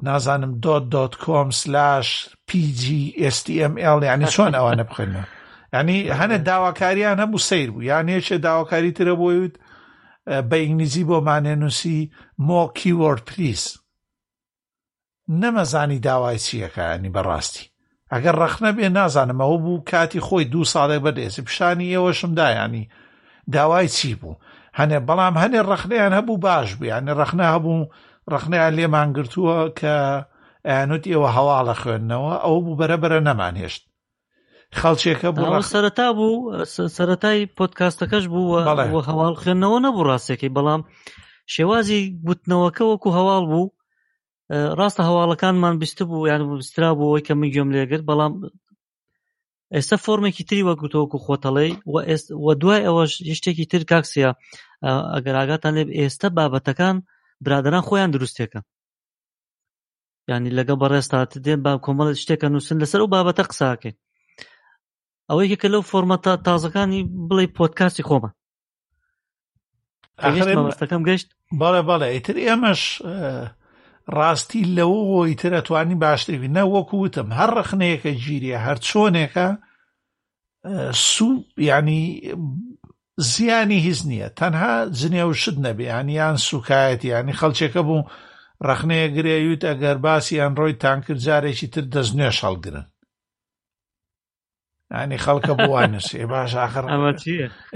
نازانم 0.06 0.54
دۆت 0.64 0.84
دۆت 0.94 1.14
کۆم 1.24 1.50
سلاش 1.62 2.08
PGSTML 2.48 4.00
یعنی 4.10 4.26
چۆن 4.34 4.54
ئەوانە 4.58 4.84
بخێنەوە 4.90 5.26
ینی 5.76 5.98
هەنە 6.20 6.38
داواکاریان 6.48 7.18
هەبوو 7.24 7.46
سیر 7.50 7.70
بوو 7.72 7.88
یان 7.90 8.06
هێچە 8.16 8.34
داواکاری 8.46 8.92
ترە 8.98 9.14
بۆیوت 9.22 9.54
بە 10.50 10.56
ئینگلیزی 10.64 11.04
بۆ 11.10 11.18
مانێنووسی 11.28 12.00
مۆ 12.48 12.62
کیوەرد 12.78 13.22
پلیس 13.30 13.64
نەمەزانی 15.42 16.00
داوای 16.08 16.40
چیەکانی 16.46 17.14
بەڕاستی 17.16 17.70
ئەگەر 18.14 18.36
ڕەخنە 18.44 18.72
بێ 18.78 18.88
نازانم 18.98 19.40
ئەوە 19.44 19.58
بوو 19.64 19.84
کاتی 19.92 20.24
خۆی 20.28 20.46
دوو 20.52 20.70
ساڵێک 20.74 21.02
بەدێز 21.06 21.36
پیشانی 21.48 21.94
ئێوەشمدایانی 21.96 22.90
داوای 23.54 23.88
چی 23.96 24.16
بوو 24.22 24.40
هەنێ 24.80 25.00
بەڵام 25.08 25.36
هەنێ 25.44 25.62
ڕەخنیان 25.70 26.14
هەبوو 26.18 26.42
باش 26.46 26.70
بیانێ 26.80 27.14
ڕەخنا 27.20 27.46
هەبوو 27.56 27.90
ڕەخنیان 28.32 28.72
لێمان 28.78 29.10
گرتووە 29.18 29.58
کە 29.80 29.96
ئەنوت 30.70 31.04
ئێوە 31.12 31.30
هەواڵە 31.38 31.76
خوێندنەوە 31.82 32.34
ئەو 32.44 32.56
بوو 32.66 32.80
بەرەبرە 32.80 33.20
نەمانهێشت 33.28 33.84
خەڵچێکە 34.80 35.30
بوو 35.38 35.68
سەرەتا 35.74 36.08
بوو 36.18 36.66
سەتای 36.98 37.40
پۆتکاستەکەش 37.58 38.26
بووە 38.34 38.60
هەواڵ 39.10 39.34
خوێندنەوە 39.42 39.78
نەبوو 39.86 40.08
ڕاستێکی 40.10 40.54
بەڵام 40.56 40.82
شێوازی 41.54 42.02
گوتنەوەکە 42.28 42.84
وەکو 42.92 43.10
هەواڵ 43.20 43.46
بوو 43.52 43.66
ڕاستە 44.78 45.02
هەواڵەکانمان 45.08 45.74
بیستبوو 45.82 46.28
یان 46.32 46.42
بسترا 46.60 46.90
بوو 46.98 47.08
ئەوەی 47.10 47.26
کە 47.28 47.34
من 47.40 47.50
گوێم 47.54 47.70
لێگرت 47.76 48.04
بەڵام 48.10 48.34
ئێستا 49.76 49.96
فۆرمێکی 50.04 50.44
تری 50.50 50.68
وەکوتۆوەکو 50.70 51.18
خۆتەڵێ 51.26 51.68
و 52.46 52.48
دوای 52.62 52.86
ئەوەش 52.88 53.12
شتێکی 53.38 53.70
تر 53.72 53.84
کاکسە 53.92 54.32
ئەگەر 55.16 55.36
ئاگاتان 55.40 55.74
لێ 55.78 55.84
ئێستا 56.02 56.28
بابەتەکان 56.38 56.96
برادران 57.44 57.84
خۆیان 57.88 58.10
دروستێکە 58.12 58.60
ینی 60.30 60.52
لەگە 60.58 60.76
بەڕێستات 60.82 61.30
دێن 61.46 61.60
با 61.66 61.72
کۆمەڵ 61.86 62.08
شتێکە 62.24 62.48
نووسن 62.54 62.78
لەسەر 62.84 63.00
و 63.02 63.12
بابەتە 63.14 63.44
قساکەین 63.50 63.96
ئەوەیە 65.30 65.58
کە 65.62 65.68
لەو 65.74 65.82
فۆرمەتە 65.90 66.34
تازەکانی 66.46 67.02
بڵێ 67.28 67.46
پۆتکاسی 67.58 68.06
خۆمە 68.08 68.30
ئەستەکەم 70.70 71.02
گەشت 71.10 71.28
باڵێ 71.60 71.82
باڵێ 71.90 72.08
ئیتر 72.14 72.36
ئێمەش 72.48 72.82
ڕاستی 74.18 74.62
لەوە 74.78 75.00
هۆی 75.12 75.34
ترەتوانی 75.42 76.00
باشتربی 76.06 76.50
نە 76.58 76.64
وەکو 76.76 76.96
وتم 77.04 77.28
هەر 77.40 77.50
ڕخنەیەکە 77.60 78.12
گیریە 78.24 78.60
هەر 78.68 78.78
چۆنێکە 78.88 79.48
سوو 81.12 81.34
ینی 81.70 82.04
زیانی 83.32 83.80
هیچ 83.88 84.00
نییە 84.10 84.30
تەنها 84.40 84.74
جنێ 85.00 85.24
و 85.28 85.32
شت 85.42 85.58
نەبێ 85.66 85.84
ینیان 85.92 86.36
سوکایەتی 86.48 87.12
ینی 87.20 87.34
خەڵچێکە 87.40 87.82
بوو 87.88 88.08
ڕخنەیە 88.68 89.08
گرێوت 89.16 89.62
ئەگەر 89.70 89.98
باسی 90.06 90.42
ئەنڕۆی 90.42 90.74
تانکرد 90.84 91.20
جارێکی 91.26 91.68
تر 91.74 91.84
دەستنوێش 91.94 92.38
هەڵگرن 92.46 92.86
ینی 95.02 95.20
خەڵکە 95.26 95.54
بوانس 95.62 96.08
ێ 96.24 96.26
باش 96.34 96.52
آخر 96.66 96.84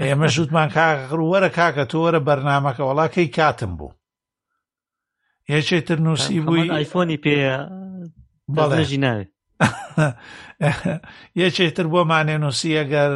ئێمە 0.08 0.28
شوتمان 0.36 0.68
کاغڕ 0.76 1.20
وەرە 1.30 1.50
کاکە 1.58 1.84
تۆوەرە 1.90 2.20
بەرنمەکە 2.28 2.82
وڵاکەی 2.88 3.32
کاتم 3.38 3.72
بوو 3.78 3.92
یەکێتر 5.54 5.98
نووسی 6.06 6.40
بووی 6.46 6.70
ئایفۆنی 6.74 7.18
پێە 7.24 7.54
بەڵێژی 8.56 8.98
ناوێ 9.04 9.24
یەکێتر 11.42 11.86
بۆ 11.92 12.00
مانێ 12.10 12.36
نووسی 12.44 12.76
ئەگەر 12.80 13.12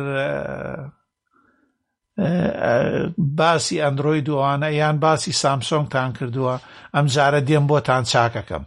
باسی 3.39 3.83
ئەندروۆی 3.83 4.25
دووانە 4.29 4.69
یان 4.81 4.97
باسی 5.05 5.33
سامسۆنگتان 5.43 6.11
کردووە 6.17 6.55
ئەم 6.95 7.07
جارە 7.15 7.41
دێم 7.49 7.65
بۆتان 7.71 8.03
چاکەکەم 8.13 8.65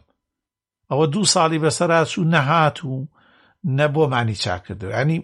ئەوە 0.90 1.06
دوو 1.14 1.32
ساڵی 1.34 1.62
بەسەرا 1.64 2.00
چوو 2.12 2.24
نەهات 2.34 2.78
و 2.86 2.94
نەبۆمانی 3.80 4.40
چاکردو 4.44 4.88
ینی 5.00 5.18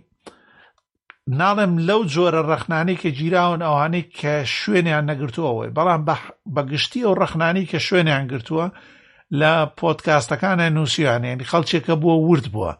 ناڵێم 1.39 1.73
لەو 1.87 2.01
جۆرە 2.13 2.41
ڕەخنانی 2.51 2.95
کە 3.01 3.09
گیراون 3.19 3.61
ئەوانەی 3.67 4.09
کە 4.19 4.33
شوێنیان 4.57 5.05
نەگرتووەوەی 5.11 5.73
بەڵام 5.77 6.01
بەگشتی 6.55 7.05
ئەو 7.05 7.13
ڕەخنانی 7.21 7.69
کە 7.71 7.79
شوێنیان 7.87 8.25
گرتووە 8.31 8.65
لە 9.39 9.51
پۆتکاستەکانە 9.79 10.65
نووسیانێنی 10.75 11.49
خەڵچێکە 11.51 11.93
بووە 12.01 12.17
ورد 12.29 12.45
بووە 12.53 12.73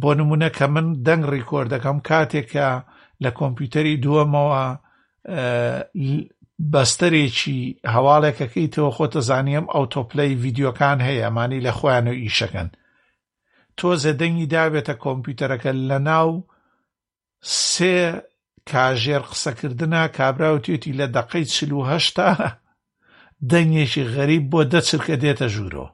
بۆ 0.00 0.10
نمونە 0.18 0.48
کە 0.56 0.64
من 0.74 0.86
دەنگ 1.06 1.24
ڕیکۆردەکەم 1.34 1.98
کاتێکە 2.08 2.68
لە 3.22 3.30
کۆمپیوتەری 3.40 4.00
دووەمەوە 4.04 4.62
بەستەرێکی 6.72 7.60
هەواڵێکەکەی 7.94 8.68
تەوە 8.74 8.90
خۆتە 8.96 9.20
زانیم 9.28 9.66
ئەوتۆپلەی 9.74 10.38
ڤیددیوکان 10.42 10.98
هەیە 11.06 11.22
ئەمانی 11.26 11.64
لە 11.66 11.72
خۆیان 11.78 12.06
و 12.08 12.12
ئیشەکەن 12.22 12.68
تۆ 13.78 13.88
زەدەنگی 14.04 14.50
دابێتە 14.54 14.94
کۆمپیوتەرەکە 15.04 15.70
لە 15.90 15.98
ناو 16.08 16.30
سێ 17.70 17.98
کاژێر 18.70 19.22
قسەکردنا 19.30 20.02
کابراوتێتی 20.16 20.96
لە 21.00 21.06
دەقەی 21.16 21.44
چل 21.54 21.70
و 21.72 21.86
هەشتا 21.90 22.30
دەنگێکی 23.50 24.08
غەریب 24.14 24.44
بۆ 24.52 24.60
دەچرکە 24.72 25.14
دێتە 25.22 25.46
ژوورۆ 25.54 25.86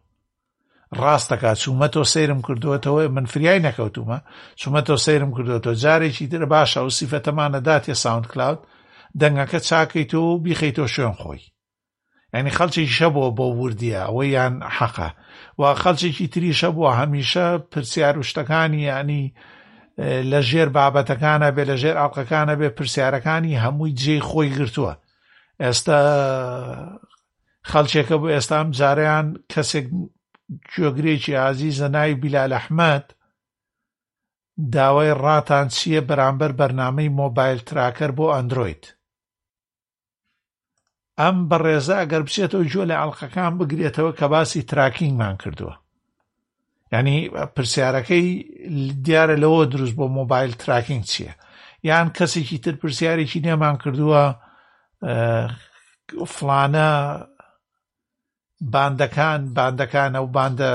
ڕاستەکە 1.01 1.51
چوومەتۆ 1.63 2.03
سیرم 2.13 2.41
کردوەتەوە 2.47 3.05
من 3.15 3.27
فریای 3.33 3.65
نەکەوتومە 3.67 4.19
چوومەتۆ 4.61 4.95
سیرم 5.07 5.31
کردوەوە 5.37 5.75
جارێکی 5.83 6.27
تر 6.33 6.43
باشە 6.53 6.81
و 6.87 6.91
سیفەتەمانە 6.99 7.61
داتێ 7.69 7.95
ساوند 8.05 8.27
کلااود 8.33 8.61
دەنگەکە 9.21 9.59
چاکەیت 9.69 10.13
و 10.15 10.25
بیخیتۆ 10.45 10.85
شوێن 10.95 11.17
خۆی 11.21 11.43
ینی 12.39 12.53
خەڵکی 12.57 12.93
شەبەوە 12.99 13.31
بۆ 13.39 13.47
وردیە 13.61 14.01
ئەوەی 14.07 14.31
یان 14.37 14.55
حەقە 14.77 15.11
و 15.59 15.63
خەڵچێکی 15.83 16.27
تری 16.33 16.59
شەبووە 16.61 16.91
هەمیشە 17.01 17.47
پرسیار 17.73 18.15
و 18.19 18.27
شتەکانی 18.31 18.81
ینی 18.91 19.25
لە 20.31 20.41
ژێر 20.51 20.69
بابەتەکانە 20.77 21.49
بێ 21.57 21.65
لە 21.71 21.77
ژێر 21.83 21.97
ئاڵلقەکانە 22.01 22.55
بێ 22.61 22.69
پرسیارەکانی 22.77 23.61
هەمووی 23.65 23.97
جێی 24.03 24.25
خۆی 24.29 24.49
گرتووە 24.57 24.93
ئێستا 25.63 25.99
خەڵچێکە 27.71 28.15
بوو 28.21 28.33
ئێستام 28.35 28.67
جاریان 28.79 29.27
کەسێک 29.53 29.87
گوێگرێکی 30.73 31.37
ئازی 31.41 31.75
زەنای 31.81 32.13
بیلا 32.23 32.43
لەحمەد 32.53 33.07
داوای 34.75 35.13
ڕاتان 35.23 35.67
چییە 35.77 36.01
بەرامبەر 36.09 36.51
بەرنمەی 36.61 37.15
مۆبایل 37.21 37.61
تراکەر 37.69 38.11
بۆ 38.19 38.25
ئەندروید 38.35 38.83
ئەم 41.21 41.37
بەڕێزە 41.51 41.97
ئەگەر 42.01 42.23
بچێتەوە 42.27 42.65
جوە 42.73 42.85
لە 42.91 42.95
ئەڵلقەکان 43.01 43.53
بگرێتەوە 43.59 44.13
کە 44.19 44.27
باسی 44.33 44.63
تراکینگمان 44.71 45.37
کردووە 45.43 45.75
ینی 46.95 47.17
پرسیارەکەی 47.29 48.27
دیارە 49.07 49.37
لەوە 49.43 49.61
دروست 49.75 49.95
بۆ 49.99 50.07
مۆبایل 50.19 50.53
تراکینگ 50.63 51.05
چییە 51.11 51.33
یان 51.91 52.09
کەسێکی 52.17 52.59
تر 52.65 52.75
پرسیارێکی 52.83 53.41
نێمان 53.47 53.77
کردووە 53.83 54.23
فلانە 56.35 56.89
باندەکان 58.75 59.41
باندەکان 59.59 60.11
ئەو 60.19 60.27
باندە 60.37 60.71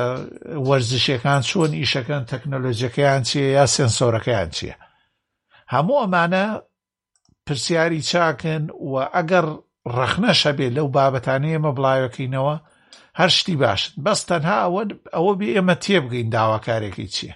وەرزشەکان 0.69 1.41
چۆن 1.49 1.71
ئیشەکان 1.82 2.23
تەکنەلۆژیەکەیان 2.32 3.21
چیە 3.29 3.47
یا 3.58 3.65
سنسۆرەکەیان 3.75 4.49
چییە 4.55 4.75
هەموو 5.73 6.01
ئەمانە 6.03 6.45
پرسیاری 7.45 8.01
چاکن 8.12 8.63
و 8.89 8.93
ئەگەر 9.17 9.45
ڕەخنە 9.97 10.32
شەبێ 10.41 10.67
لەو 10.77 10.88
بابەتانەیە 10.95 11.60
مە 11.63 11.71
بڵاوەکەینەوە 11.77 12.55
هەر 13.17 13.29
شتی 13.37 13.55
باشن 13.61 13.91
بەس 14.05 14.19
تەنها 14.29 14.57
ئەوە 14.63 14.83
ئەوە 15.15 15.33
بێ 15.39 15.47
ئێمە 15.55 15.75
تێبگەین 15.83 16.29
داواکارێکی 16.35 17.07
چییە 17.15 17.33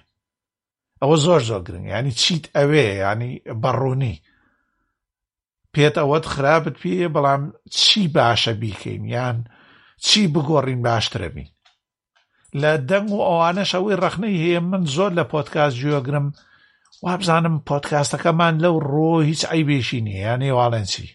ئەوە 1.01 1.17
زۆر 1.25 1.41
زۆر 1.49 1.61
گرنگ 1.67 1.87
ینی 1.95 2.13
چیت 2.21 2.43
ئەوێ 2.57 2.85
ینی 3.03 3.33
بەڕوونی 3.63 4.15
پێت 5.73 5.95
ئەوەت 6.01 6.25
خراپت 6.33 6.75
پێ 6.81 7.07
بەڵام 7.15 7.43
چی 7.77 8.01
باشە 8.15 8.53
بیکەین 8.61 9.03
یان 9.15 9.37
چی 10.05 10.21
بگۆڕین 10.33 10.81
باشترە 10.87 11.29
بین 11.35 11.49
لە 12.61 12.71
دەنگ 12.89 13.09
و 13.13 13.19
ئەوانەش 13.29 13.69
ئەوەی 13.75 13.99
ڕخنەی 14.03 14.41
هەیە 14.43 14.59
من 14.71 14.83
زۆر 14.95 15.11
لە 15.19 15.23
پۆتکاس 15.31 15.73
جوێگرم 15.81 16.27
وا 17.03 17.13
بزانم 17.19 17.55
پۆتکاستەکەمان 17.67 18.55
لەو 18.63 18.75
ڕۆ 18.91 19.11
هیچ 19.29 19.41
ئەیبێشی 19.51 19.99
نیە 20.07 20.19
یان 20.27 20.41
نێواڵەنسی 20.45 21.09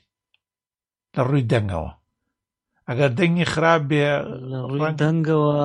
لە 1.16 1.20
ڕووی 1.28 1.46
دەنگەوە 1.52 1.90
ئەگەر 2.92 3.10
دەنگی 3.18 3.46
خراپ 3.52 3.82
بێ 3.90 4.06
دەنگەوە 5.02 5.56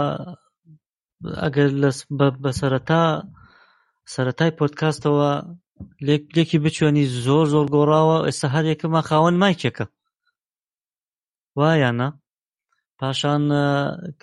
ئەگەر 1.44 1.70
بە 2.44 2.52
سەرەتا 2.60 3.04
سەتای 4.14 4.52
پۆتکاستەوە 4.60 5.32
لێکی 6.36 6.62
بچێنی 6.64 7.06
زۆر 7.26 7.46
زۆر 7.54 7.66
گۆڕاوە 7.76 8.18
ئێستا 8.28 8.48
هەر 8.56 8.66
یەکەمان 8.72 9.04
خاوەن 9.10 9.36
مایکێکە 9.42 9.86
وایەنە 11.60 12.10
پاشان 13.00 13.44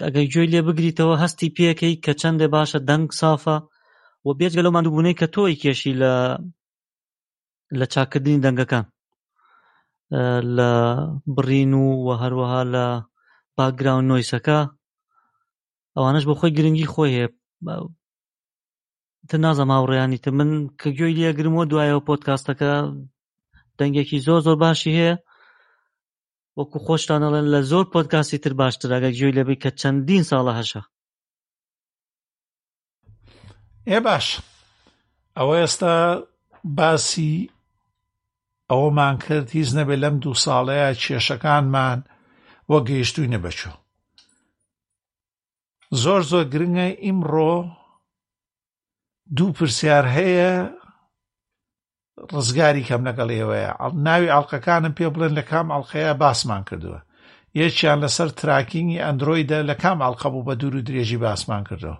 ئەگەر 0.06 0.26
گوێی 0.32 0.50
لێ 0.52 0.60
بگریتەوە 0.66 1.14
هەستی 1.22 1.52
پێەکەی 1.56 2.00
کە 2.04 2.12
چەندێ 2.20 2.46
باشە 2.54 2.78
دەنگ 2.88 3.06
سافە 3.20 3.56
و 4.24 4.28
بێجگە 4.38 4.62
لەو 4.64 4.72
مادوبوونەی 4.76 5.18
کە 5.20 5.26
تۆی 5.34 5.58
کێشی 5.62 5.92
لە 6.02 6.12
لە 7.78 7.86
چاکردنی 7.92 8.42
دەنگەکان 8.44 8.84
لە 10.56 10.72
بڕین 11.36 11.72
و 11.78 12.08
هەروەها 12.22 12.62
لە 12.74 12.86
باگراون 13.56 14.04
نۆیسەکە 14.10 14.60
ئەوانش 15.96 16.24
بۆ 16.26 16.34
خۆی 16.38 16.54
گرنگی 16.58 16.90
خۆی 16.92 17.12
هەیە 17.16 17.28
تر 19.28 19.38
نازەم 19.44 19.70
هاوڕێیانی 19.74 20.22
تر 20.24 20.30
من 20.38 20.50
کە 20.80 20.88
گوێی 20.98 21.16
لێگرمەوە 21.18 21.64
دوایەوە 21.70 22.06
پۆتکاستەکە 22.08 22.72
دەنگێکی 23.78 24.22
زۆر 24.26 24.40
زۆر 24.46 24.56
باشی 24.64 24.92
هەیە 24.98 25.14
وەکو 26.58 26.78
خۆشتانەڵێن 26.86 27.46
لە 27.54 27.60
زۆر 27.70 27.84
پۆتکاسی 27.92 28.38
تر 28.44 28.52
باشتر 28.60 28.90
ئەگە 28.94 29.10
گوێی 29.18 29.34
لێبی 29.36 29.60
کە 29.62 29.70
چەندین 29.80 30.22
ساڵە 30.30 30.52
هەشە 30.60 30.82
ئێ 33.90 33.98
باش 34.06 34.26
ئەوە 35.36 35.54
ئێستا 35.60 35.94
باسی 36.78 37.32
ئەوەمان 38.70 39.16
کرد 39.24 39.48
هیچ 39.58 39.68
نەبێ 39.78 39.96
لەم 40.04 40.16
دوو 40.22 40.34
ساڵەیە 40.44 40.90
کێشەکانمان 41.02 41.98
وە 42.70 42.78
گەیشتوینە 42.88 43.38
بەچوو 43.44 43.76
زۆر 46.02 46.20
زۆر 46.30 46.44
گرنگە 46.54 46.86
ئیمڕۆ 47.04 47.52
دوو 49.36 49.54
پرسیار 49.58 50.04
هەیە 50.16 50.50
ڕزگاری 52.32 52.86
کەم 52.88 53.02
لەگەڵ 53.08 53.28
ئێوەیە 53.36 53.70
ناوی 54.06 54.32
ئەڵلقەکانم 54.34 54.92
پێ 54.98 55.06
بڵێن 55.14 55.32
لە 55.38 55.42
کام 55.50 55.66
ئەڵلقەیە 55.74 56.12
باسمان 56.22 56.62
کردووە 56.68 57.00
یەکیان 57.60 57.98
لەسەر 58.04 58.28
تراکینگی 58.38 59.02
ئەندروۆیدا 59.04 59.58
لە 59.70 59.74
کام 59.82 59.98
ئەڵلقە 60.04 60.28
بوو 60.32 60.46
بە 60.48 60.54
دوور 60.60 60.76
و 60.76 60.84
درێژی 60.88 61.18
باسمان 61.24 61.62
کردەوە 61.68 61.96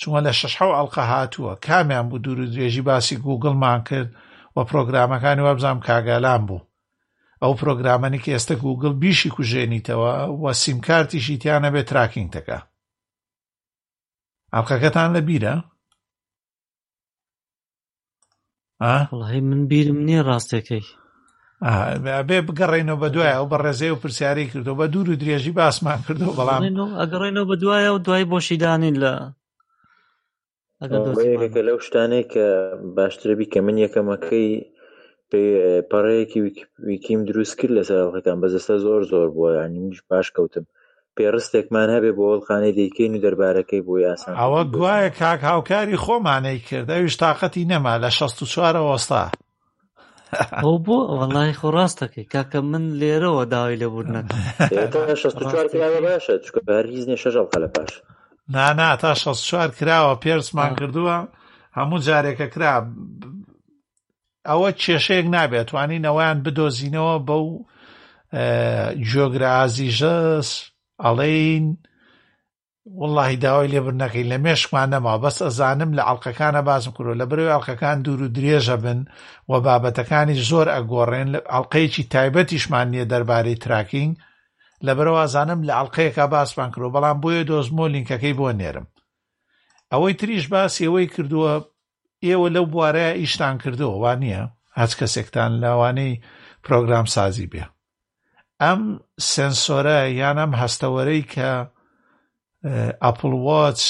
چونوە 0.00 0.20
لە 0.26 0.32
شەشحە 0.40 0.66
ئەڵلقە 0.76 1.04
هاتووە 1.12 1.52
کامیان 1.66 2.06
بوو 2.08 2.22
دوور 2.24 2.38
و 2.40 2.46
درێژی 2.54 2.82
باسی 2.88 3.16
گوگڵمان 3.26 3.80
کرد 3.88 4.10
وە 4.56 4.62
پرۆگرامەکانی 4.70 5.42
وابزانام 5.46 5.80
کاگالان 5.88 6.42
بوو 6.48 6.66
ئەو 7.42 7.52
پرۆگرامەنی 7.60 8.20
کە 8.24 8.30
ئێستا 8.34 8.54
گوگل 8.64 8.92
بیشی 9.02 9.30
کوژێنیتەوە 9.36 10.12
وە 10.42 10.50
سیمکارتیشی 10.62 11.36
تیانە 11.42 11.68
بێت 11.74 11.88
تراکینگتەکە 11.90 12.58
ئاپکەکەتان 14.54 15.08
لە 15.16 15.20
بیرە؟ 15.28 15.54
وڵی 19.18 19.40
من 19.48 19.62
بیرم 19.70 19.98
نییە 20.08 20.22
ڕاستەکەی 20.28 20.84
بێ 22.28 22.38
بگەڕێنەوە 22.46 23.00
بە 23.02 23.08
دوایە 23.14 23.38
و 23.42 23.50
بە 23.52 23.58
ڕێزێ 23.64 23.88
و 23.92 24.00
پرسیاری 24.02 24.50
کردەوە 24.50 24.76
بە 24.80 24.86
دوور 24.92 25.08
و 25.10 25.20
درێژی 25.22 25.52
باسمان 25.58 25.98
کردەوە 26.06 26.34
بەڵام 26.38 26.60
ئەگەڕێنەوە 27.00 27.46
بە 27.50 27.56
دوایە 27.62 27.90
و 27.94 27.98
دوای 28.06 28.24
بۆشیدانین 28.30 28.96
لە 29.04 29.12
ئەگەکە 30.82 31.62
لەو 31.68 31.78
شتانەی 31.86 32.24
کە 32.32 32.46
باشترەبی 32.98 33.50
کە 33.52 33.58
من 33.66 33.76
یەکەمەکەی 33.84 34.50
پەڕەیەکی 35.90 36.40
ویکیم 36.88 37.20
دروست 37.30 37.54
کرد 37.58 37.72
لە 37.78 37.82
سەرڵەکان 37.88 38.38
بەزستا 38.42 38.76
زۆر 38.84 39.02
زۆر 39.12 39.28
بووە 39.34 39.50
ینیش 39.58 40.00
باش 40.10 40.26
کەوتم 40.36 40.64
پێڕستێکمان 41.16 41.88
هەبێ 41.94 42.10
بۆ 42.18 42.24
ئەڵخانەی 42.32 42.76
دیکەین 42.78 43.12
و 43.16 43.22
دەربارەکەی 43.24 43.82
بۆ 43.86 43.94
یاسان 44.06 44.32
ئەوە 44.42 44.62
گوایە 44.74 45.10
کاک 45.20 45.40
هاوکاری 45.50 46.00
خۆمانەی 46.04 46.58
کرد 46.68 46.88
ئەوش 46.94 47.14
تااقەتی 47.22 47.68
نەما 47.72 47.94
لە 48.02 48.10
16 48.18 48.44
چوارەوەستا 48.52 49.22
ئەو 50.62 50.74
بۆ 50.86 50.98
وەڵی 51.18 51.54
خۆڕاستەکەی 51.60 52.28
کاکە 52.34 52.58
من 52.70 52.84
لێرەوە 53.00 53.42
داوای 53.52 53.80
لەبوو 53.82 54.08
نەکە 54.14 54.38
باشە 55.06 55.28
چکار 56.44 56.84
هیچ 56.92 57.04
نیە 57.08 57.18
شەژەڵ 57.22 57.46
قەلە 57.54 57.68
پاش 57.74 57.92
نانا 58.50 58.96
تا 58.96 59.14
شەست 59.14 59.42
چوار 59.44 59.68
کراوە 59.70 60.16
پێرسمان 60.24 60.74
کردووە 60.80 61.26
هەموو 61.76 62.02
جارێکە 62.06 62.46
کرا 62.54 62.86
ئەوە 64.48 64.70
کێشەیەک 64.82 65.26
نابێت 65.34 65.66
توانینەوەیان 65.70 66.38
بدۆزینەوە 66.44 67.16
بەو 67.28 67.46
جۆگرازی 69.10 69.90
ژەس 69.98 70.48
ئەڵین 71.04 71.64
وڵی 73.00 73.36
داوای 73.42 73.68
لێبرنەکەی 73.72 74.28
لە 74.30 74.36
مێشکمان 74.44 74.88
نەما 74.94 75.14
بەس 75.24 75.38
ئەزانم 75.44 75.90
لە 75.96 76.02
ئەڵلقەکانە 76.08 76.62
بازم 76.68 76.92
کرۆ 76.96 77.12
لە 77.20 77.24
برەوەی 77.30 77.52
ئەڵلقەکان 77.54 77.98
دوور 78.04 78.22
و 78.22 78.34
درێژە 78.36 78.76
بن 78.84 79.00
و 79.50 79.60
بابەتەکانی 79.66 80.40
زۆر 80.48 80.66
ئەگۆڕێن 80.76 81.30
ئەڵلقەیەکی 81.52 82.02
تایبەتیشمان 82.12 82.86
نییە 82.94 83.04
دەربارەی 83.12 83.58
تراکینگ 83.64 84.12
لەبەرەوە 84.86 85.24
زانم 85.34 85.60
لە 85.66 85.72
ئەڵلقەیەکە 85.78 86.24
باسمان 86.32 86.70
کرۆ 86.74 86.88
بەڵام 86.94 87.16
بۆیە 87.22 87.42
دۆزمۆ 87.50 87.86
لینکەکەی 87.94 88.34
بۆ 88.38 88.46
نێرم 88.60 88.86
ئەوەی 89.92 90.14
تریش 90.20 90.44
باسیەوەی 90.52 91.10
کردووە 91.14 91.52
ئێوە 92.26 92.48
لەو 92.56 92.64
بوارەیە 92.72 93.12
ئیشتان 93.20 93.54
کردەوە 93.62 93.96
وان 94.02 94.18
نییە 94.24 94.42
هەچ 94.78 94.92
کەسێکتان 95.00 95.50
لاوانەی 95.62 96.12
پرۆگرام 96.64 97.06
سازی 97.14 97.46
بێ 97.52 97.64
ئەم 98.62 98.82
سنسۆرە 99.32 99.98
یان 100.20 100.36
ئەم 100.42 100.52
هەستەوەرەی 100.60 101.22
کە 101.34 101.50
ئەپلوۆچ 103.04 103.80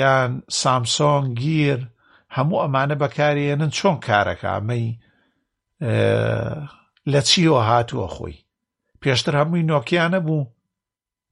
یان 0.00 0.30
سامسۆن 0.60 1.24
گیر 1.40 1.80
هەموو 2.36 2.62
ئەمانە 2.64 2.96
بەکارێنن 3.02 3.70
چۆن 3.78 3.96
کارەکە 4.06 4.48
ئەمەی 4.54 4.86
لە 7.12 7.20
چیەوە 7.28 7.62
هاتووە 7.70 8.08
خۆی 8.16 8.36
پێشتر 9.02 9.34
هەمووی 9.40 9.66
نۆکیانە 9.70 10.20
بوو 10.26 10.50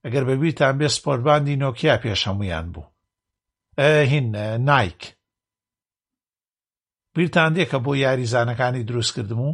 ئەگەر 0.05 0.25
بەبییتان 0.29 0.75
بێ 0.81 0.89
سپۆرباندی 0.97 1.61
نۆکیا 1.63 1.95
پێش 2.05 2.21
هەمویان 2.29 2.67
بوو 2.75 2.87
هین 4.11 4.27
نایک 4.69 5.01
بیرتان 7.15 7.51
دێکە 7.57 7.79
بۆ 7.85 7.93
یاریزانەکانی 8.05 8.87
دروست 8.91 9.13
کردم 9.17 9.41
و 9.49 9.51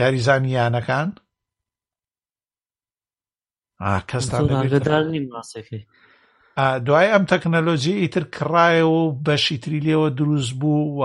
یاریزانی 0.00 0.54
یانەکان 0.58 1.08
کەستاندار 4.10 5.04
نیم 5.14 5.26
ماسەکەی 5.34 5.82
دوای 6.86 7.12
ئەم 7.12 7.24
تەکنەلۆژی 7.32 7.98
ئیتر 8.02 8.24
کڕایەوە 8.34 9.00
و 9.06 9.16
بەشیتری 9.26 9.84
لێەوە 9.86 10.08
دروست 10.18 10.52
بوو 10.60 10.84
و 10.98 11.02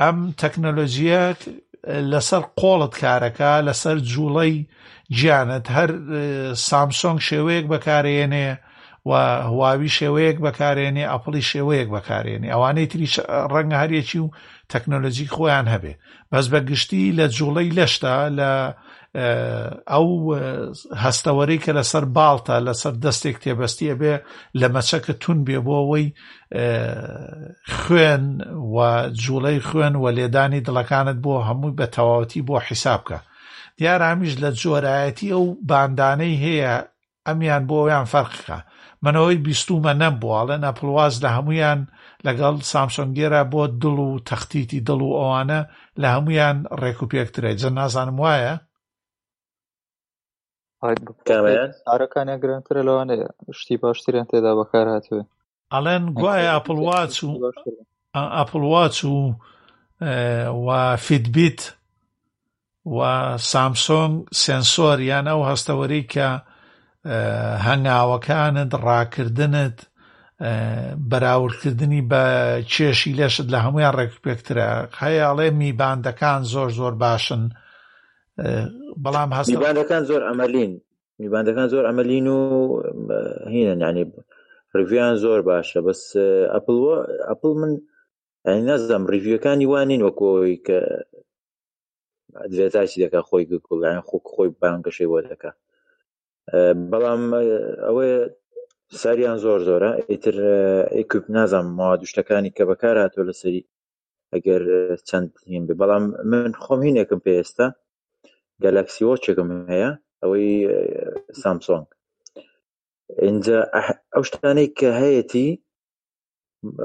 ئەم 0.00 0.18
تەکنەلۆژیە 0.40 1.20
لەسەر 2.12 2.42
قۆڵت 2.60 2.92
کارەکە 3.02 3.52
لەسەر 3.68 3.96
جوڵەی 4.12 4.54
گیانت 5.16 5.66
هەر 5.76 5.90
سامسۆنگ 6.68 7.18
شێوەیەک 7.28 7.66
بەکارێنێ 7.72 8.48
و 9.08 9.10
هواوی 9.50 9.90
شێوەیەک 9.98 10.36
بەکارێنێ 10.46 11.04
ئەپلی 11.12 11.42
شێوەیەک 11.50 11.88
بەکارێنێ 11.96 12.48
ئەوانەی 12.52 12.90
تری 12.92 13.08
ڕەنگە 13.52 13.76
هەرێکی 13.82 14.18
و 14.24 14.32
تەکنۆلۆژی 14.72 15.30
خۆیان 15.34 15.66
هەبێ 15.74 15.92
بەس 16.30 16.46
بەگشتی 16.52 17.14
لە 17.18 17.26
جوڵەی 17.36 17.74
لەشتا 17.78 18.16
لە 18.38 18.50
ئەو 19.92 20.08
هەستەوەری 21.04 21.58
کە 21.64 21.72
لەسەر 21.78 22.04
باڵتە 22.16 22.54
لەسەر 22.68 22.94
دەستێک 23.04 23.36
تێبەستیە 23.42 23.94
بێ 24.00 24.14
لە 24.60 24.66
مەچەکە 24.74 25.14
تون 25.22 25.38
بێ 25.46 25.58
بۆ 25.66 25.72
ئەوەی 25.80 26.06
خوێن 27.76 28.24
و 28.74 28.76
جوڵەی 29.22 29.58
خوێن 29.68 29.94
و 30.02 30.04
لێدانی 30.18 30.64
دڵەکانت 30.66 31.18
بۆ 31.24 31.34
هەمووی 31.48 31.76
بە 31.78 31.86
تەواوەتی 31.94 32.44
بۆ 32.48 32.56
حیسابکە 32.66 33.18
دیارامیش 33.78 34.32
لە 34.42 34.50
جۆرایەتی 34.60 35.32
ئەو 35.34 35.44
باندانەی 35.70 36.40
هەیە 36.46 36.72
ئەمیان 37.26 37.62
بۆ 37.68 37.76
ئەویان 37.80 38.06
فەرقەکە 38.12 38.58
منەوەی 39.04 39.42
بیستومە 39.46 39.92
نەمبووڵە 40.02 40.56
نەپڵواز 40.64 41.14
لە 41.24 41.28
هەمویان 41.36 41.80
لەگەڵ 42.26 42.54
سامسۆنگێرە 42.70 43.42
بۆ 43.52 43.62
دڵ 43.82 43.96
و 44.10 44.22
تەختیتی 44.28 44.84
دڵ 44.88 45.00
و 45.08 45.12
ئەوانە 45.20 45.60
لە 46.00 46.08
هەمویان 46.14 46.56
ڕێک 46.80 46.98
و 47.02 47.10
پێکترێ 47.12 47.52
جە 47.60 47.68
نازانم 47.78 48.18
وایە 48.24 48.54
ئارەکانیان 50.84 52.38
گرنگترە 52.42 52.80
لەوانەیە 52.88 53.28
شتی 53.60 53.76
باشتریان 53.82 54.26
تێدا 54.30 54.52
بەکار 54.60 54.86
هاتوێ 54.94 55.20
ئەڵێن 55.74 56.04
گوایە 56.18 56.50
ئەپڵواچ 56.56 57.14
و 57.26 57.32
ئەپڵواچ 58.36 58.96
و 59.14 59.16
و 60.64 60.66
فیدبیت 61.06 61.60
و 62.96 62.98
سامسۆنگ 63.50 64.12
سنسۆر 64.44 64.98
یان 65.10 65.26
ئەو 65.32 65.40
هەستەوەری 65.50 66.02
کە 66.12 66.28
هەنگاوەکانت 67.68 68.70
ڕاکردنت 68.88 69.78
بەراوردکردنی 71.10 72.02
بە 72.10 72.24
چێشی 72.72 73.16
لەشت 73.18 73.46
لە 73.54 73.58
هەمویان 73.64 73.94
ڕێکپێکترە 73.98 74.68
هەیە 75.02 75.22
ئەڵێ 75.28 75.48
میباندەکان 75.62 76.40
زۆر 76.52 76.68
زۆر 76.78 76.94
باشن 77.04 77.42
بەڵام 79.04 79.30
هەست 79.38 79.48
میبانەکان 79.54 80.02
زۆر 80.10 80.22
ئەمەلین 80.28 80.72
میبانەکان 81.22 81.66
زۆر 81.72 81.84
ئەمەلین 81.88 82.26
و 82.34 82.38
هینە 83.54 83.74
نانی 83.82 84.04
ڕڤیان 84.74 85.14
زۆر 85.24 85.40
باشە 85.48 85.80
بەس 85.86 86.00
ئەپل 86.54 86.76
ئەپل 87.30 87.52
من 87.60 87.72
نەزدەم 88.68 89.02
ڕیڤیەکانی 89.12 89.66
وانین 89.72 90.00
وەکۆی 90.08 90.56
کە 90.66 90.78
ئەدرێتاسی 92.40 93.02
دەکا 93.04 93.20
خۆی 93.28 93.44
گوگڵیان 93.50 94.00
خۆک 94.08 94.24
خۆی 94.34 94.48
بانگەشەی 94.60 95.10
بۆ 95.10 95.18
دەکا 95.30 95.50
بەڵام 96.90 97.22
ئەوەیە 97.86 98.18
ساریان 99.02 99.36
زۆر 99.44 99.60
زۆرە 99.68 99.90
ئیتر 100.10 100.34
ئیکوپ 100.96 101.24
نازانم 101.36 101.70
ماوا 101.78 101.96
دوشتەکانی 102.02 102.50
کە 102.56 102.62
بەکار 102.70 102.96
هاتۆ 103.02 103.20
لەسەری 103.28 103.62
ئەگەر 104.34 104.62
چەند 105.08 105.30
هین 105.50 105.64
بێ 105.68 105.74
بەڵام 105.80 106.04
من 106.30 106.52
خۆم 106.64 106.80
هینێکم 106.86 107.20
پێ 107.24 107.32
ئێستا 107.38 107.66
گەلەکسی 108.64 109.04
وەچێکم 109.10 109.48
هەیە 109.72 109.90
ئەوەی 110.22 110.50
سامسۆنگ 111.40 111.86
اینجا 113.26 113.58
ئەو 114.14 114.22
شتانەی 114.28 114.68
کە 114.78 114.88
هەیەی 115.00 115.50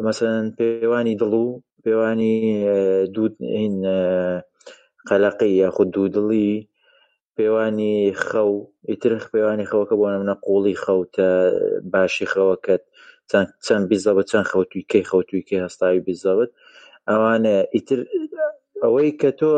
مەسەن 0.06 0.44
پێوانی 0.60 1.20
دڵ 1.22 1.34
و 1.44 1.48
پێوانی 1.84 2.36
دوودین 3.14 3.76
قەلەقی 5.10 5.54
یاخود 5.64 5.90
دوودڵی 5.96 6.54
پێوانی 7.38 7.96
خەو 8.28 8.52
ئیترخ 8.90 9.24
پێوانی 9.34 9.70
خەوەکە 9.72 9.96
بۆ 10.00 10.06
منە 10.22 10.36
قوڵی 10.46 10.80
خەوتە 10.84 11.30
باشی 11.94 12.28
خەوەکەت 12.34 12.84
چەند 13.66 13.84
بیزەوت 13.90 14.26
چەند 14.32 14.48
خەوتوی 14.52 14.88
کەی 14.92 15.04
خەوتوی 15.10 15.46
کەی 15.48 15.64
هەستاوی 15.66 16.04
بیزەوت 16.08 16.52
ئەوانە 17.10 17.56
ئیتر 17.76 18.00
ئەوەی 18.82 19.12
کە 19.22 19.30
تۆ 19.40 19.50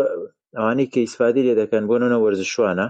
ئەوانەی 0.57 0.91
کە 0.93 0.99
ئیسفادەی 1.05 1.45
لێ 1.47 1.53
دەکەن 1.61 1.83
بۆ 1.89 1.95
نمونە 2.01 2.17
وەرزشوانە 2.25 2.87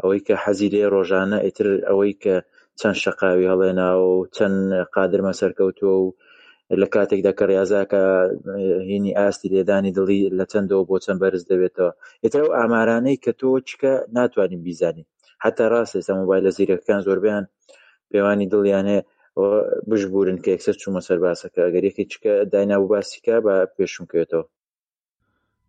ئەوەی 0.00 0.20
کە 0.26 0.34
حەزی 0.44 0.72
لێ 0.74 0.84
ڕۆژانە 0.94 1.38
ئیتر 1.46 1.66
ئەوەی 1.88 2.14
کە 2.22 2.34
چەند 2.80 2.96
شەقاوی 3.02 3.50
هەڵێنا 3.52 3.88
و 4.08 4.14
چەند 4.36 4.56
قادرمە 4.94 5.32
سەرکەوتووە 5.40 5.96
و 6.04 6.06
لە 6.80 6.86
کاتێکدا 6.94 7.32
کە 7.38 7.44
ڕاضاکە 7.50 8.02
هینی 8.90 9.16
ئاستی 9.18 9.50
لێدانی 9.54 9.94
دڵی 9.98 10.20
لە 10.38 10.44
چەندەوە 10.52 10.82
بۆ 10.88 10.96
چەند 11.04 11.18
بەرز 11.22 11.42
دەبێتەوە 11.50 11.90
ئێتر 12.22 12.40
ئەو 12.42 12.50
ئامارانەی 12.58 13.18
کە 13.24 13.32
تۆ 13.40 13.48
چکە 13.68 13.92
ناتوانین 14.16 14.60
بیزانین 14.66 15.06
حتا 15.44 15.64
ڕاستە 15.72 15.96
ئێستا 15.98 16.12
موبایل 16.20 16.42
لە 16.46 16.50
زیرەکان 16.56 17.00
زۆربیان 17.06 17.44
پێوانی 18.10 18.50
دڵیان 18.52 18.86
هەیە 18.92 19.02
بژبوورن 19.90 20.38
کە 20.42 20.48
یەکسەر 20.54 20.76
چوومە 20.80 21.00
سەر 21.08 21.18
باسەکە 21.24 21.60
ئەگەر 21.66 21.84
یەکی 21.90 22.04
چکە 22.12 22.32
داینابوو 22.52 22.90
باسیکە 22.92 23.36
بە 23.44 23.54
پێشم 23.76 24.04
کوێتەوە 24.12 24.44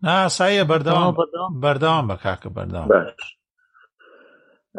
ناسایە 0.06 0.64
بەردەوام 0.72 1.14
بەردەوام 1.64 2.06
بە 2.12 2.16
کاکە 2.24 2.50
بەردەوام 2.58 2.90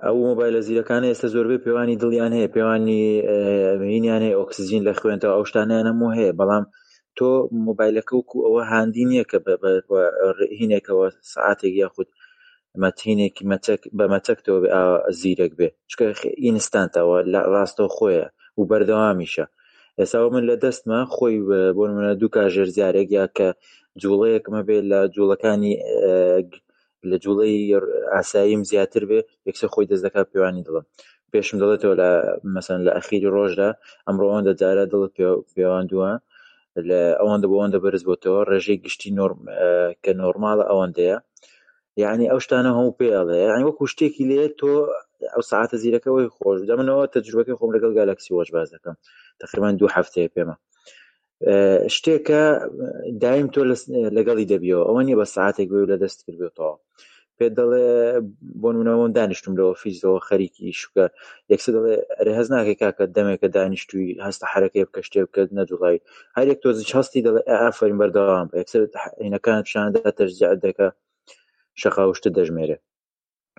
ئەو 0.02 0.14
مۆبایلە 0.28 0.60
زیرەکان 0.66 1.02
ئێستا 1.08 1.28
زۆربەی 1.34 1.62
پێوانی 1.64 2.00
دڵیان 2.02 2.32
هەیە 2.38 2.48
پێوانی 2.54 3.02
مینیان 3.90 4.22
هەیە 4.26 4.38
ئۆکسسیجین 4.38 4.82
لە 4.88 4.92
خوێنتەوە 4.98 5.34
ئەو 5.36 5.44
شتانیان 5.50 5.86
هەموو 5.90 6.14
هەیە 6.18 6.32
بەڵام 6.40 6.64
تۆ 7.18 7.28
مۆبایلەکە 7.66 8.12
وکو 8.16 8.36
ئەوە 8.46 8.62
هاندی 8.72 9.04
نییە 9.10 9.24
کە 9.30 9.38
هینێکەوە 10.60 11.06
سعاتێک 11.32 11.74
یاخود 11.82 12.08
مەتینێکی 12.84 13.44
مەچەک 13.50 13.82
بە 13.98 14.04
مەچەکتەوە 14.14 14.58
زیرەک 15.20 15.52
بێ 15.58 15.68
چکە 15.90 16.06
ئینستانتەوە 16.44 17.18
ڕاستەوە 17.54 17.88
خۆیە 17.96 18.26
و 18.58 18.62
بەردەوامیشە 18.70 19.44
ئێستا 20.00 20.18
من 20.34 20.44
لە 20.50 20.56
دەستمە 20.64 21.00
خۆی 21.14 21.34
بۆ 21.76 21.82
منە 21.96 22.12
دوو 22.20 22.32
کاژێر 22.34 22.68
زیارێک 22.76 23.08
یا 23.18 23.24
کە 23.36 23.48
جوڵەیەکمە 24.02 24.60
بێت 24.68 24.84
لە 24.92 25.00
جوڵەکانی 25.14 25.74
لە 27.10 27.16
جوڵەی 27.24 27.56
ئاساییم 28.14 28.62
زیاتر 28.70 29.02
بێ 29.10 29.20
یەکسەر 29.48 29.68
خۆی 29.74 29.88
دەستەکە 29.90 30.20
پێوانی 30.32 30.64
دڵم 30.66 30.84
پێشم 31.32 31.56
دەڵێتەوە 31.62 31.94
لە 32.02 32.08
مەسن 32.54 32.78
لە 32.86 32.90
ئەخیری 32.96 33.32
ڕۆژدا 33.34 33.70
ئەمڕۆوەندە 34.06 34.52
جارە 34.60 34.84
دڵت 34.92 35.12
پێوانووە 35.54 36.10
لە 36.88 37.00
ئەوەندە 37.18 37.46
بۆەوەندە 37.50 37.78
بەرز 37.84 38.02
بۆتەوە 38.08 38.40
ڕێژەی 38.50 38.78
گشتی 38.84 39.10
نۆرم 39.18 39.40
کە 40.02 40.10
نۆرمالە 40.20 40.64
ئەوەندەیە 40.70 41.16
یعنی 42.02 42.24
ئەو 42.30 42.38
شتانە 42.44 42.70
هەموو 42.76 42.96
پێڵێ 43.00 43.38
یعنی 43.50 43.64
وەکو 43.68 43.84
شتێکی 43.92 44.24
لێ 44.30 44.42
تۆ 44.58 44.70
ئەو 45.34 45.42
ساعتە 45.50 45.76
زیرەکەەوەی 45.82 46.32
خۆش 46.36 46.58
دەمنەوە 46.70 47.04
تەجروبەکەی 47.14 47.58
خۆم 47.58 47.70
لەگەڵ 47.76 47.90
گالکسی 47.98 48.32
وەش 48.36 48.48
باز 48.56 48.68
دەکەم 48.74 48.96
تقریبان 49.42 49.72
دوو 49.78 49.90
هەفتەیە 49.96 50.32
پێمە 50.34 50.56
شتێکە 51.94 52.42
دایم 53.22 53.48
تۆ 53.54 53.60
لەگەڵی 54.16 54.48
دەبیەوە 54.52 54.84
ئەوە 54.88 55.00
نیە 55.06 55.16
بە 55.20 55.26
ساعتێک 55.36 55.68
بێ 55.72 55.80
لە 55.92 55.96
دەست 56.02 56.18
کردێتەوە 56.26 56.72
پێ 57.38 57.46
دەڵێ 57.58 57.86
بۆ 58.60 58.68
نونەوەن 58.76 59.10
دانیشتم 59.16 59.54
لەوە 59.58 59.72
فیزەوە 59.82 60.20
خەریکی 60.28 60.72
شوکە 60.80 61.04
یەکسە 61.52 61.70
دەڵێ 61.76 61.94
ئەرێ 62.18 62.32
هەز 62.38 62.48
ناکەی 62.54 62.76
کاکە 62.82 63.04
دەمێکە 63.16 63.48
دانیشتوی 63.56 64.10
هەستە 64.26 64.44
حرەکەی 64.52 64.84
بکە 64.88 65.00
شتێ 65.06 65.20
بکرد 65.26 65.50
نەجوڵی 65.58 65.98
هەرێک 66.36 66.58
تۆزی 66.64 66.86
هەستی 66.96 67.24
دەڵێ 67.26 67.42
ئافرین 67.64 67.98
بەردەوام 68.00 68.46
یەکسەر 68.60 68.82
عینەکان 69.24 69.62
شاندا 69.72 70.10
تەجزیعات 70.18 70.58
دەکە 70.66 70.88
شەخاوشتە 71.80 72.30
دەژمێرێ 72.36 72.76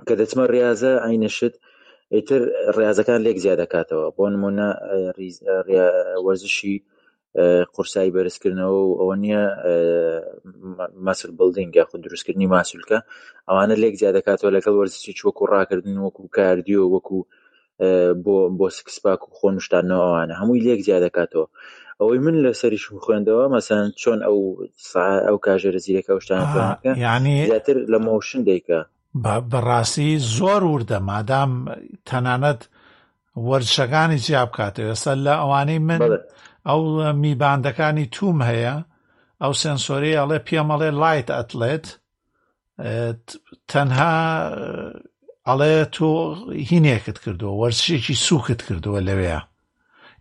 کە 0.08 0.14
دەچمە 0.20 0.44
ڕاضە 0.54 0.92
عینشت 1.08 1.54
ئیتر 2.16 2.42
ڕاضەکان 2.78 3.20
لێک 3.26 3.38
زیاد 3.44 3.58
دەکاتەوە 3.64 4.06
بۆ 4.18 4.26
نمونە 4.34 4.68
وەرزشی 6.26 6.76
قورسایی 7.74 8.14
بەرزکردنەوە 8.16 8.80
و 8.88 8.98
ئەوە 9.00 9.16
نییە 9.24 9.44
مەسر 11.06 11.30
بڵدینگ 11.40 11.72
یا 11.80 11.86
خود 11.90 12.02
دروستکردنی 12.06 12.48
ماسولکە 12.54 13.00
ئەوانە 13.50 13.76
لێک 13.82 13.96
زیاد 14.02 14.14
دەکاتەوە 14.20 14.52
لەگەڵ 14.58 14.74
وەرزشی 14.78 15.14
چوەکو 15.20 15.44
ڕاکردن 15.54 15.98
وەکو 16.06 16.24
کاردیۆ 16.38 16.84
وەکو 16.94 17.20
بۆ 18.24 18.36
بۆ 18.58 18.68
سکسپاک 18.80 19.22
و 19.26 19.32
خۆنشتانەوەوانە 19.40 20.34
هەمووی 20.42 20.64
لێک 20.68 20.80
زیاد 20.88 21.02
دەکاتەوە 21.08 21.46
ئەوەی 22.00 22.20
من 22.26 22.36
لە 22.46 22.52
سەریش 22.62 22.84
خوێندەوە 23.06 23.46
مەسەن 23.56 23.86
چۆن 24.02 24.20
ئەو 24.28 24.38
ئەو 25.28 25.38
کاژێرە 25.46 25.80
زیرەکە 25.86 26.12
شتانەکە 26.24 26.92
ینی 27.06 27.36
زیاتر 27.50 27.76
لە 27.94 27.98
مۆشن 28.08 28.42
دەیکە 28.50 28.80
بەڕاستی 29.52 30.12
زۆر 30.38 30.62
وردە 30.72 31.00
مادام 31.10 31.52
تەنانەت 32.08 32.62
وەرشەکانی 33.50 34.20
جیا 34.26 34.42
بکاتەوە 34.50 34.90
ئێستا 34.94 35.14
لە 35.26 35.34
ئەوانەی 35.42 35.80
من 35.90 36.02
ئەو 36.68 36.80
میباندەکانی 37.24 38.06
توم 38.16 38.38
هەیە 38.50 38.76
ئەو 39.42 39.54
سنسۆری 39.64 40.18
ئەڵێ 40.20 40.40
پێمەڵێ 40.48 40.90
لایت 41.02 41.28
ئەتلێت 41.38 41.86
تەنها 43.72 44.16
ئەڵێ 45.48 45.76
تۆ 45.96 46.10
هینێکت 46.72 47.18
کردووە 47.24 47.54
وەرزشێکی 47.62 48.16
سوکت 48.28 48.60
کردووە 48.68 49.00
لەوەیە 49.08 49.42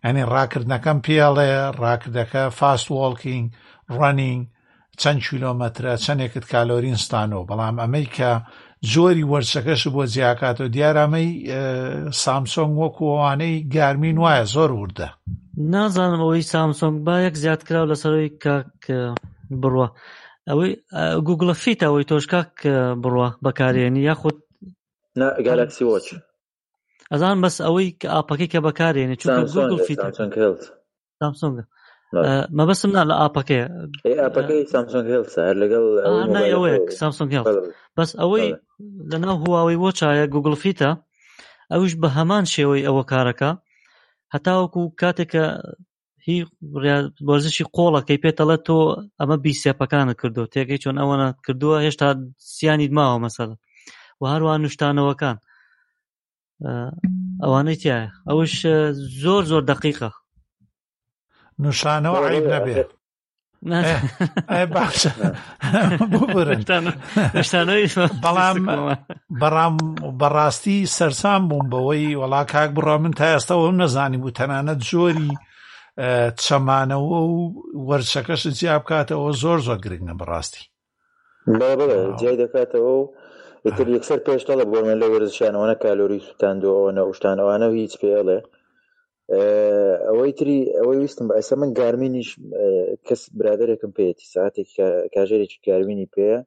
ئەنی 0.03 0.23
ڕاکردنەکەم 0.33 0.97
پێڵێ 1.05 1.49
ڕاکردەکە 1.83 2.43
فاست 2.59 2.87
وڵکینگ 2.97 3.45
ڕنینگ 3.99 4.43
چەند 5.01 5.19
کیلۆمەترە 5.25 5.93
چەندێکت 6.05 6.45
کالۆرینستانەوە 6.51 7.47
بەڵام 7.49 7.75
ئەمەی 7.83 8.07
کە 8.15 8.31
زۆری 8.93 9.23
وەرچەکەش 9.31 9.81
بۆ 9.95 10.03
جیاکاتەوە 10.13 10.69
دیارامەی 10.75 11.27
سامسۆنگ 12.23 12.73
وەکوانەی 12.83 13.55
گارمین 13.75 14.17
وایە 14.23 14.45
زۆر 14.55 14.71
وردە 14.81 15.09
نازانم 15.73 16.19
ئەوەی 16.23 16.49
سامسۆنگ 16.53 16.95
با 17.05 17.15
یەک 17.27 17.35
زیاتکرااو 17.43 17.89
لەسەرەوەی 17.91 18.35
کاک 18.43 18.83
بڕوە 19.61 19.87
ئەوەی 20.49 20.71
گوگڵە 21.27 21.55
فیت 21.63 21.79
ئەوەی 21.85 22.07
تۆشکاک 22.11 22.51
بڕوە 23.03 23.27
بەکارێنی 23.45 24.05
یاخود 24.09 24.37
گالکسی 25.47 25.83
وچ 25.85 26.05
ئەزان 27.11 27.37
بەس 27.43 27.55
ئەوەی 27.65 27.87
کە 27.99 28.07
ئاپەکەی 28.15 28.51
کە 28.53 28.59
بەکارێنێ 28.67 29.15
چون 29.21 29.35
گوگل 29.53 29.77
فیت 29.87 29.99
سامسۆنگ 31.19 31.55
مەبەسم 32.59 32.91
نا 32.95 33.01
لە 33.09 33.15
ئاپەکەی 33.21 34.61
سامسۆنگ 36.99 37.31
بەس 37.97 38.09
ئەوەی 38.21 38.47
لەناو 39.11 39.37
هواوەی 39.43 39.81
بۆ 39.81 39.89
چایە 39.99 40.25
گوگلفیتە 40.33 40.89
ئەوش 41.73 41.91
بە 42.01 42.07
هەمان 42.17 42.45
شێوەی 42.53 42.85
ئەوە 42.87 43.03
کارەکە 43.11 43.51
هەتاوەکو 44.35 44.81
کاتێکە 45.01 45.45
هی 46.25 46.39
وەرزشی 47.29 47.65
قۆڵەکەی 47.75 48.21
پێتەڵە 48.23 48.57
تۆ 48.67 48.77
ئەمە 49.19 49.37
بیسێپەکانە 49.43 50.13
کردو 50.21 50.49
تێکەی 50.53 50.81
چۆن 50.83 50.95
ئەوەنە 51.01 51.27
کردووە 51.45 51.77
هێشتا 51.85 52.07
سیانی 52.55 52.87
ماوە 52.97 53.17
مەسەل 53.23 53.51
و 54.19 54.23
هەروان 54.31 54.59
نوشتانەوەکان 54.63 55.37
ئەوانەی 57.43 57.77
تایە 57.81 57.99
ئەوش 58.29 58.51
زۆر 59.23 59.43
زۆر 59.51 59.63
دقیقە 59.71 60.09
نوشانەوە 61.63 62.19
عیب 62.29 62.45
نەبێت 62.53 62.89
باشە 64.75 65.09
بەڵام 68.25 68.55
بەڕام 69.41 69.73
بەڕاستی 70.19 70.77
سەرسام 70.97 71.41
بووم 71.49 71.65
بەوەی 71.73 72.17
وەڵا 72.21 72.41
کاک 72.53 72.69
بڕا 72.77 72.95
من 73.03 73.13
تا 73.19 73.25
ئێستاەوەم 73.33 73.75
نەزانی 73.83 74.19
بوو 74.21 74.35
تەنانەت 74.39 74.79
زۆری 74.91 75.31
چەمانەوە 76.43 77.19
و 77.31 77.33
وەرچەکەش 77.89 78.41
جیا 78.59 78.73
بکاتەوە 78.81 79.29
زۆر 79.43 79.59
زۆر 79.67 79.77
گرنگە 79.85 80.15
بەڕاستی 80.21 80.63
جای 82.19 82.35
دەکاتەوە 82.41 82.91
و 82.99 83.03
یەکسەر 83.95 84.19
پێشتەڵە 84.27 84.65
بۆ 84.71 84.77
من 84.87 84.97
لە 85.01 85.07
وەرزشانەوەە 85.13 85.75
کالۆری 85.83 86.25
سووتاندوەوە 86.27 86.89
نە 86.95 87.01
شتانەوانە 87.17 87.67
هیچ 87.79 87.93
پێڵێ 88.01 88.39
ئەوەی 90.07 90.31
تری 90.39 90.57
ئەوەی 90.79 90.99
ویستم 91.01 91.27
ئەسە 91.37 91.53
من 91.61 91.69
گارمینیش 91.79 92.29
کەس 93.07 93.21
برادێکم 93.39 93.91
پێێتی 93.97 94.31
ساعتێک 94.35 94.69
کاژێرێکی 95.15 95.57
گارمینی 95.67 96.11
پێەیە 96.15 96.39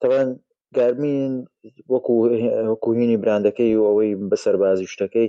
تەوان 0.00 0.28
گارمین 0.78 1.32
وەکو 1.92 2.12
وەکوهینی 2.72 3.20
براندەکەی 3.22 3.76
و 3.76 3.86
ئەوەی 3.88 4.12
بەسەربازی 4.30 4.90
شتەکەی 4.94 5.28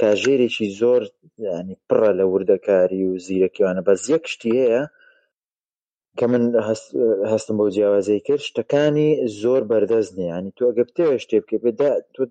کاژێرێکی 0.00 0.66
زۆر 0.80 1.02
ینی 1.46 1.74
پڕە 1.88 2.10
لە 2.18 2.24
وردەکاری 2.32 3.02
و 3.08 3.12
زیرەکیوانە 3.26 3.82
بەس 3.86 4.02
یەک 4.14 4.24
شتی 4.34 4.52
هەیە 4.62 4.82
کە 6.18 6.24
من 6.32 6.44
هەستم 7.32 7.56
بۆ 7.60 7.66
جیاوازەی 7.74 8.20
کرد 8.26 8.42
شتەکانی 8.48 9.08
زۆر 9.40 9.62
بەردەست 9.70 10.12
نیە 10.18 10.28
ینی 10.36 10.50
تو 10.56 10.62
ئەگە 10.68 10.84
بتێ 10.88 11.04
شتێ 11.24 11.36
بکە 11.42 11.56
بدا 11.64 11.90
تۆ 12.14 12.22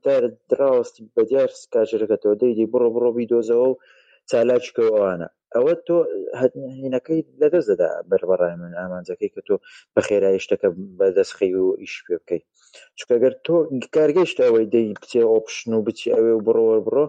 دراوەستی 0.52 1.08
بەدیار 1.16 1.50
کاژەکەەوە 1.74 2.34
دەیدی 2.42 2.70
بڕۆ 2.74 2.88
بڕۆبی 2.96 3.30
دۆزەوە 3.32 3.68
و 3.70 3.80
چالاچکەوانە 4.30 5.28
ئەوە 5.56 5.74
تۆ 5.88 5.98
هینەکەی 6.82 7.22
لەدەست 7.42 7.68
دەدا 7.72 7.92
بەربڕای 8.10 8.54
من 8.62 8.72
ئامانجەکەی 8.80 9.32
کە 9.34 9.42
تۆ 9.48 9.56
بە 9.94 10.02
خێرایی 10.08 10.44
شتەکە 10.46 10.70
بەدەستخی 11.00 11.52
و 11.66 11.70
ئیش 11.82 11.94
پێ 12.06 12.16
بکەیت 12.22 12.46
چکەگەر 13.00 13.34
تۆ 13.46 13.56
کارگەشت 13.96 14.38
ئەوەی 14.46 14.70
دەی 14.74 14.88
بچێ 15.02 15.24
ئۆپشن 15.34 15.72
و 15.76 15.86
بچی 15.88 16.08
ئەوێ 16.16 16.34
و 16.36 16.44
بڕۆوە 16.48 16.78
بڕۆ 16.88 17.06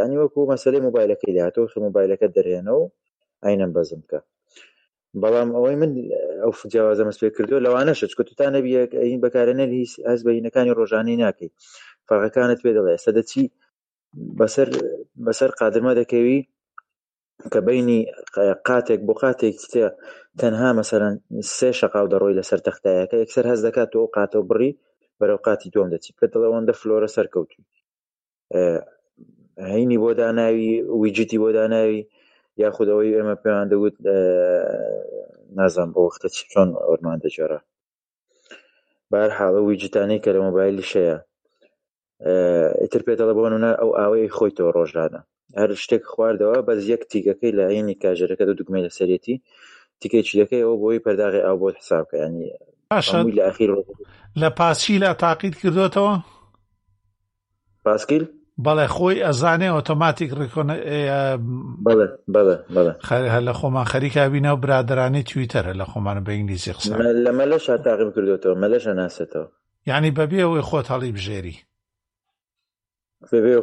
ینی 0.00 0.18
وەکو 0.22 0.40
مەسلەی 0.52 0.84
مۆبایلەکەی 0.86 1.36
لاتۆ 1.36 1.62
خ 1.70 1.72
مۆبایلەکە 1.86 2.26
دەرێنەوە 2.36 2.84
ئاینەم 3.44 3.72
بەزم 3.76 4.00
بکە 4.06 4.20
بەڵام 5.22 5.48
ئەوەی 5.56 5.76
من 5.82 5.90
ئەو 6.42 6.52
جیاوازە 6.72 7.04
مەس 7.08 7.16
پێ 7.20 7.28
کردو 7.36 7.64
لەوانەش 7.66 7.98
کە 8.18 8.22
توتان 8.28 8.50
نەبیە 8.56 8.80
ئەین 9.04 9.20
بەکارەنەر 9.24 9.68
هیچ 9.80 9.92
ئەس 10.06 10.20
بەینەکانی 10.26 10.76
ڕۆژانەی 10.78 11.20
ناکەیت 11.24 11.52
فاقەکانت 12.08 12.58
پێ 12.64 12.70
دەڵێ 12.78 12.94
سەدەچی 13.06 13.44
بەسەر 14.38 14.68
بەسەر 15.26 15.50
قادرمە 15.60 15.92
دەکەوی 16.00 16.38
کە 17.52 17.60
بینی 17.68 18.00
قاتێک 18.68 19.00
بۆ 19.08 19.14
قاتێک 19.22 19.56
تەنها 20.40 20.70
مەسەرەن 20.78 21.14
سێ 21.56 21.70
شقاو 21.80 22.06
دەڕۆی 22.12 22.36
لەسەر 22.38 22.60
تەختایەکە 22.66 23.16
یەکسەر 23.22 23.44
هەز 23.50 23.60
دەکات 23.66 23.88
تۆ 23.92 23.98
قاتە 24.16 24.36
و 24.38 24.48
بڕی 24.50 24.70
بەرەو 25.20 25.38
قاتی 25.46 25.72
دۆم 25.74 25.88
دەچی 25.94 26.12
پێتەڵەوەندە 26.18 26.72
فلۆرە 26.80 27.08
سەرکەوتوی 27.16 27.64
هەینی 29.72 29.98
بۆ 30.02 30.10
داناوی 30.20 30.70
ویجیتی 31.02 31.38
بۆ 31.42 31.48
داناوی 31.56 32.00
یاخودەوەی 32.62 33.14
ئێمە 33.16 33.36
پێیان 33.42 33.66
دەوت 33.72 33.96
نازان 35.58 35.88
بۆ 35.94 36.00
وەختە 36.06 36.28
چۆن 36.52 36.68
ئەومان 36.86 37.18
دەجارە 37.24 37.58
بار 39.10 39.30
حاڵەوەی 39.38 39.78
جتانی 39.82 40.18
کە 40.24 40.30
لە 40.34 40.40
مۆبایلی 40.46 40.88
شەیە 40.92 41.16
ئیتر 42.82 43.02
پێدەڵە 43.06 43.32
بۆنە 43.38 43.70
ئەو 43.80 43.90
ئاوەی 43.98 44.30
خۆی 44.36 44.54
تۆ 44.56 44.62
ڕۆژدانە 44.76 45.20
هەر 45.60 45.70
شتێک 45.82 46.02
خواردەوە 46.12 46.58
بەز 46.68 46.80
یەک 46.92 47.02
تیگەکەی 47.10 47.56
لە 47.58 47.64
عینی 47.72 47.94
کاژەکە 48.02 48.44
دو 48.48 48.54
دوگمێ 48.60 48.80
لە 48.86 48.90
سەرەتی 48.98 49.36
تیکەی 50.00 50.22
چیەکەی 50.28 50.62
ئەو 50.64 50.74
بۆی 50.82 51.02
پەرداغی 51.04 51.44
ئاو 51.46 51.56
بۆ 51.62 51.68
حسابکە 51.78 52.16
ینی 52.24 52.46
لە 53.38 53.42
ئەخیر 53.46 53.70
لە 54.42 54.48
پاسشی 54.58 54.96
لە 55.02 55.10
تاقیت 55.22 55.54
کردوێتەوە 55.60 56.14
پاسکیل 57.84 58.24
بەڵێ 58.66 58.86
خۆی 58.94 59.22
ئەزانێ 59.26 59.68
ئۆتۆماتیک 59.74 60.30
ڕکۆن 60.40 60.68
هە 63.34 63.40
لە 63.46 63.52
خۆمان 63.58 63.86
خەریکابینە 63.92 64.50
و 64.52 64.60
برادرانی 64.64 65.22
تویتەرە 65.30 65.72
لە 65.80 65.86
خۆمان 65.90 66.16
بە 66.26 66.30
ئینگلیسی 66.34 66.72
قسە 66.76 66.92
لە 67.26 67.32
مەلەش 67.38 67.66
تاقیم 67.86 68.10
کردوێتەوە 68.14 68.56
مەلەشە 68.62 68.92
ناسێتەوە 69.00 69.48
یعنی 69.90 70.10
بەبێ 70.18 70.38
ئەوی 70.44 70.62
خۆت 70.68 70.86
هەڵی 70.92 71.14
بژێری 71.16 71.56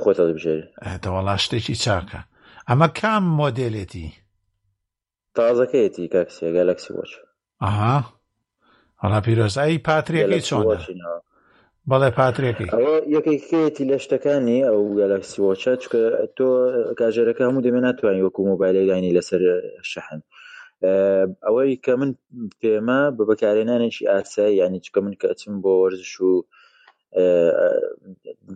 خۆت 0.03 0.17
هەڵی 0.21 0.33
بژێری 0.37 0.65
تەواڵا 1.03 1.35
شتێکی 1.43 1.75
چاکە 1.83 2.21
ئەمە 2.69 2.87
کام 2.99 3.23
مۆدلێتی 3.39 4.07
تازەکەیەتی 5.37 6.07
کاکسیە 6.13 6.49
گەلەکسی 6.57 6.91
وچ 6.97 7.11
ئەها 7.63 7.95
هەڵا 9.01 9.19
پیرۆزایی 9.25 9.83
پاتریەکەی 9.87 10.43
چۆن 10.47 10.65
بەڵێ 11.91 12.09
پاترێکی 12.17 12.65
یەکێکێتی 13.15 13.87
لە 13.91 13.97
شتەکانی 14.03 14.59
ئەو 14.69 14.81
گەلاکسی 14.99 15.39
وچە 15.45 15.73
چکە 15.81 16.03
تۆ 16.37 16.47
کاژێرەکە 16.99 17.41
هەموو 17.47 17.65
دەمێ 17.65 17.81
ناتوانانی 17.87 18.25
وەکو 18.25 18.41
مۆبایلی 18.51 18.89
دانی 18.91 19.15
لەسەر 19.17 19.41
شەحن 19.91 20.19
ئەوەی 21.45 21.73
کە 21.85 21.93
من 21.99 22.11
پێمە 22.61 22.99
بە 23.17 23.23
بەکارێنانێکی 23.29 24.03
ئاسایی 24.11 24.57
ینی 24.63 24.79
چکە 24.85 24.99
من 25.05 25.13
کە 25.19 25.25
ئەچم 25.31 25.53
بۆ 25.63 25.71
وەرزش 25.81 26.13
و 26.27 26.31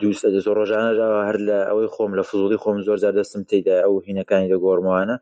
دوست 0.02 0.24
زۆر 0.46 0.56
ڕۆژانەدا 0.60 1.08
هەر 1.28 1.38
لە 1.48 1.58
ئەوەی 1.70 1.90
خۆم 1.94 2.12
لە 2.20 2.24
فزودی 2.30 2.62
خۆم 2.64 2.78
زۆر 2.88 2.98
زار 3.04 3.14
دەستم 3.20 3.42
تێدا 3.50 3.76
ئەو 3.84 3.96
هینەکانی 4.08 4.50
دەگۆڕمانە 4.54 5.18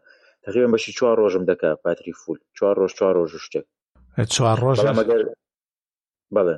تقریبا 0.45 0.67
بەشی 0.73 0.91
چوار 0.99 1.17
ڕۆژم 1.23 1.43
دەکات 1.51 1.77
پاتری 1.83 2.13
فول 2.21 2.39
چوار 2.57 2.75
ڕۆژ 2.81 2.91
چوار 2.99 3.13
ڕۆژ 3.19 3.31
شتێک 3.45 3.65
چوار 4.35 4.57
ڕۆژ 4.63 4.77
بەڵێ 6.35 6.57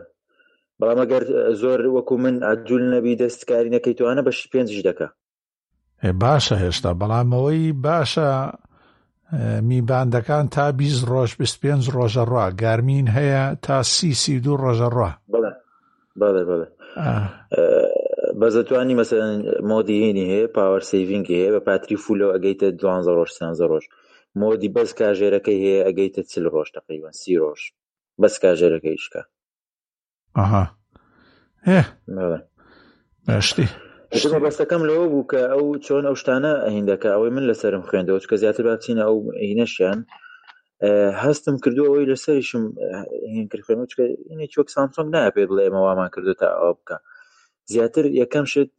بەڵام 0.82 0.99
ئەگەر 1.03 1.23
زۆر 1.61 1.80
وەکو 1.95 2.15
من 2.23 2.36
ئەجول 2.47 2.84
نەبی 2.95 3.19
دەستکاری 3.23 3.73
نەکەی 3.75 3.97
توانە 3.99 4.21
بەش 4.27 4.38
پێنجش 4.51 4.80
دەکە 4.88 5.07
باشە 6.23 6.55
هێشتا 6.63 6.89
بەڵامەوەی 7.01 7.63
باشە 7.86 8.32
میباندەکان 9.69 10.45
تا 10.55 10.65
بیست 10.80 11.01
ڕۆژ 11.11 11.32
بیست 11.41 11.57
پێنج 11.63 11.84
ڕۆژە 11.95 12.23
ڕوا 12.32 12.45
گارمین 12.63 13.07
هەیە 13.17 13.43
تا 13.65 13.77
سیسی 13.95 14.36
دوو 14.43 14.55
ڕۆژە 14.63 14.88
ڕوا 14.95 15.11
بەزەتوانی 18.39 18.97
مەسە 18.99 19.17
مۆدی 19.71 20.01
هێنی 20.03 20.25
هەیە 20.32 20.47
پاوەەر 20.55 20.84
سیڤنگی 20.89 21.38
هەیە 21.39 21.51
بە 21.55 21.61
پاتری 21.67 21.97
فولۆ 22.03 22.27
ئەگەیتە 22.36 22.67
دوانزە 22.82 23.11
ڕۆژ 23.17 23.32
سانزە 23.39 23.65
ڕۆژ 23.71 23.86
مۆدی 24.41 24.69
بەس 24.75 24.89
کاژێرەکەی 24.99 25.59
هەیە 25.63 25.80
ئەگەیتە 25.88 26.21
چل 26.32 26.43
ڕۆژ 26.53 26.67
تقریبان 26.77 27.13
سی 27.21 27.34
ڕۆژ 27.43 27.61
بەس 28.21 28.36
کاژێرەکەی 28.43 28.97
شکە 29.05 29.21
ئاها 30.38 30.63
هێ 31.67 31.82
باشتی 33.27 33.67
بەستەکەم 34.45 34.82
لەوە 34.89 35.05
بوو 35.11 35.27
کە 35.32 35.41
ئەو 35.53 35.63
چۆن 35.86 36.03
ئەو 36.07 36.15
شتانە 36.21 36.53
هیندەکە 36.75 37.07
ئەوەی 37.13 37.32
من 37.36 37.43
لەسرم 37.49 37.84
خوێندەوە 37.89 38.19
چکە 38.23 38.36
زیاتر 38.43 38.63
باچینە 38.67 39.03
ئەو 39.07 39.17
هینەشیان 39.49 39.99
هەستم 41.23 41.55
کردو 41.63 41.86
ئەوەی 41.89 42.09
لەسەریشم 42.11 42.63
هینکردن 43.36 43.86
چکە 43.91 44.03
چۆک 44.53 44.67
سامسۆنگ 44.75 45.07
نایە 45.15 45.32
پێ 45.36 45.43
بڵێ 45.49 45.61
ئێمە 45.65 45.82
وامان 45.86 46.09
کردو 46.15 46.34
تا 46.41 46.47
ئەو 46.59 46.73
بکە 46.80 46.97
زیاتر 47.73 48.05
یەکەم 48.21 48.45
شت 48.51 48.69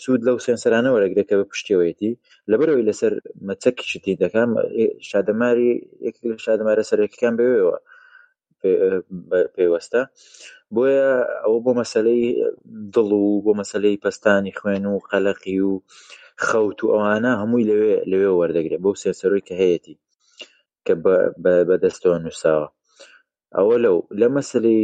سوود 0.00 0.22
لەو 0.28 0.36
سێنسەرانە 0.46 0.88
وەرەگرەکە 0.94 1.34
بە 1.40 1.44
پشتیەوەیەتی 1.52 2.12
لەبەرەوەی 2.50 2.86
لەسەر 2.88 3.12
مەچەکی 3.48 3.86
شتی 3.92 4.14
دەکەم 4.22 4.50
شادەماری 5.10 5.70
شادەمارە 6.44 6.84
سەرەکەکان 6.90 7.34
بوێەوە 7.38 7.76
پێوەستە 9.56 10.02
بۆیە 10.74 11.08
ئەوە 11.44 11.58
بۆ 11.64 11.72
مەسلەی 11.80 12.22
دڵ 12.94 13.08
و 13.22 13.28
بۆ 13.44 13.52
مەسلەی 13.60 14.00
پستانی 14.02 14.56
خوێن 14.58 14.84
و 14.88 15.02
قەلەقی 15.10 15.58
و 15.68 15.72
خەوت 16.46 16.78
و 16.82 16.92
ئەوانە 16.94 17.32
هەمووی 17.40 17.68
لەوێ 17.70 17.92
لەوێ 18.10 18.30
وەردەگرێت 18.38 18.80
بۆ 18.84 18.90
سێسەرۆی 19.02 19.46
کە 19.48 19.54
هەیەی 19.60 19.96
کە 20.86 20.92
بەدەستەوە 21.68 22.18
نووساوە 22.24 22.66
ئەوە 23.56 23.76
لەو 23.84 23.96
لە 24.20 24.26
مەسلەی 24.36 24.82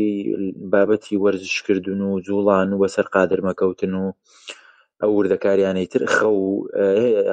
بابەتی 0.72 1.20
وەرزشکردن 1.24 2.00
و 2.04 2.20
جوڵان 2.26 2.68
و 2.72 2.80
بەسەر 2.82 3.06
قادر 3.14 3.40
مەکەوتن 3.48 3.94
و 4.00 4.04
ئەو 5.00 5.10
وردەکاریانەی 5.18 5.86
تر 5.92 6.02
خە 6.14 6.26
و 6.44 6.48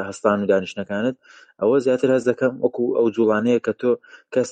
هەستان 0.08 0.38
و 0.44 0.50
دانیشتەکانت 0.52 1.16
ئەوە 1.62 1.78
زیاتر 1.86 2.10
هەز 2.16 2.24
دەکەم 2.30 2.54
وەکو 2.64 2.84
ئەو 2.98 3.08
جوڵانەیە 3.16 3.60
کە 3.66 3.74
تۆ 3.82 3.92
کەس 4.34 4.50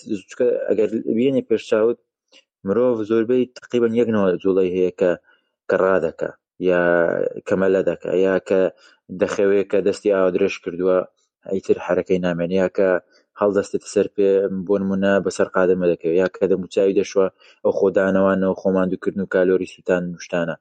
ئەگەر 0.69 0.89
بینێ 1.17 1.41
پێشچوت 1.49 1.99
مرۆڤ 2.67 2.91
زۆربەی 3.09 3.43
تقریبەن 3.59 3.91
یەک 4.01 4.09
نەوە 4.15 4.29
جوڵەی 4.43 4.73
هەیە 4.75 4.91
کە 4.99 5.11
کە 5.69 5.75
ڕادەکا 5.83 6.31
یا 6.69 6.81
کەمەلە 7.47 7.81
دەکا 7.89 8.11
یا 8.27 8.35
کە 8.49 8.61
دەخەوێت 9.21 9.65
کە 9.71 9.77
دەستی 9.87 10.13
ئاوە 10.15 10.29
درێژ 10.35 10.55
کردووە 10.63 10.97
ئەیتر 11.51 11.77
حرەکەی 11.85 12.19
نامێن 12.25 12.51
یا 12.61 12.67
کە 12.77 12.89
هەڵدەستێت 13.41 13.83
سەر 13.93 14.07
پێ 14.15 14.29
بۆ 14.67 14.75
نمونە 14.81 15.11
بەسەر 15.25 15.47
قادەمە 15.55 15.85
دەکەوێت 15.91 16.17
یا 16.21 16.27
کە 16.35 16.43
دەموچاوی 16.51 16.97
دەشوە 16.99 17.25
ئەو 17.63 17.71
خۆدانەوانەوە 17.79 18.53
خۆماندوکردن 18.61 19.21
و 19.23 19.29
کالۆری 19.33 19.71
سووتان 19.73 20.01
نوشتانە 20.13 20.55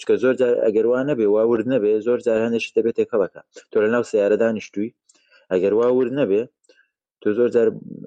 چکە 0.00 0.14
زۆر 0.22 0.34
ئەگەروان 0.66 1.04
نەبێ 1.10 1.26
واورد 1.34 1.66
نەبێ 1.74 1.90
زۆر 2.06 2.18
جار 2.26 2.38
هەندێک 2.44 2.64
دەبێت 2.76 2.94
تێکەڵەکە 2.98 3.40
تۆ 3.70 3.76
لە 3.82 3.88
ناو 3.94 4.04
سیارەدانیشتووی 4.10 4.90
ئەگەر 5.52 5.72
واورد 5.80 6.12
نەبێ 6.20 6.42
تۆ 7.20 7.28
زۆر 7.36 7.48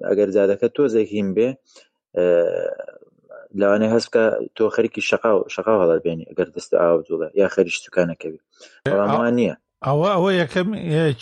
ئەگەر 0.08 0.28
زیادەکە 0.36 0.68
تۆزێکیم 0.76 1.28
بێ 1.36 1.48
لەوانەیە 3.60 3.88
هەست 3.94 4.08
بکە 4.10 4.24
تۆ 4.56 4.62
خەرکی 4.76 5.00
شقا 5.08 5.32
و 5.38 5.48
شقا 5.54 5.72
هەڵات 5.82 6.00
بێنی 6.06 6.26
ئەگەر 6.30 6.48
دەستە 6.54 6.76
ئاو 6.82 6.98
جوڵە 7.06 7.28
یا 7.40 7.48
خەریش 7.54 7.76
سوکانەکەوی 7.84 8.42
بەڵاموان 8.90 9.32
نییە 9.38 9.54
ئەوە 9.86 10.08
ئەوە 10.14 10.30
یەکەم 10.42 10.68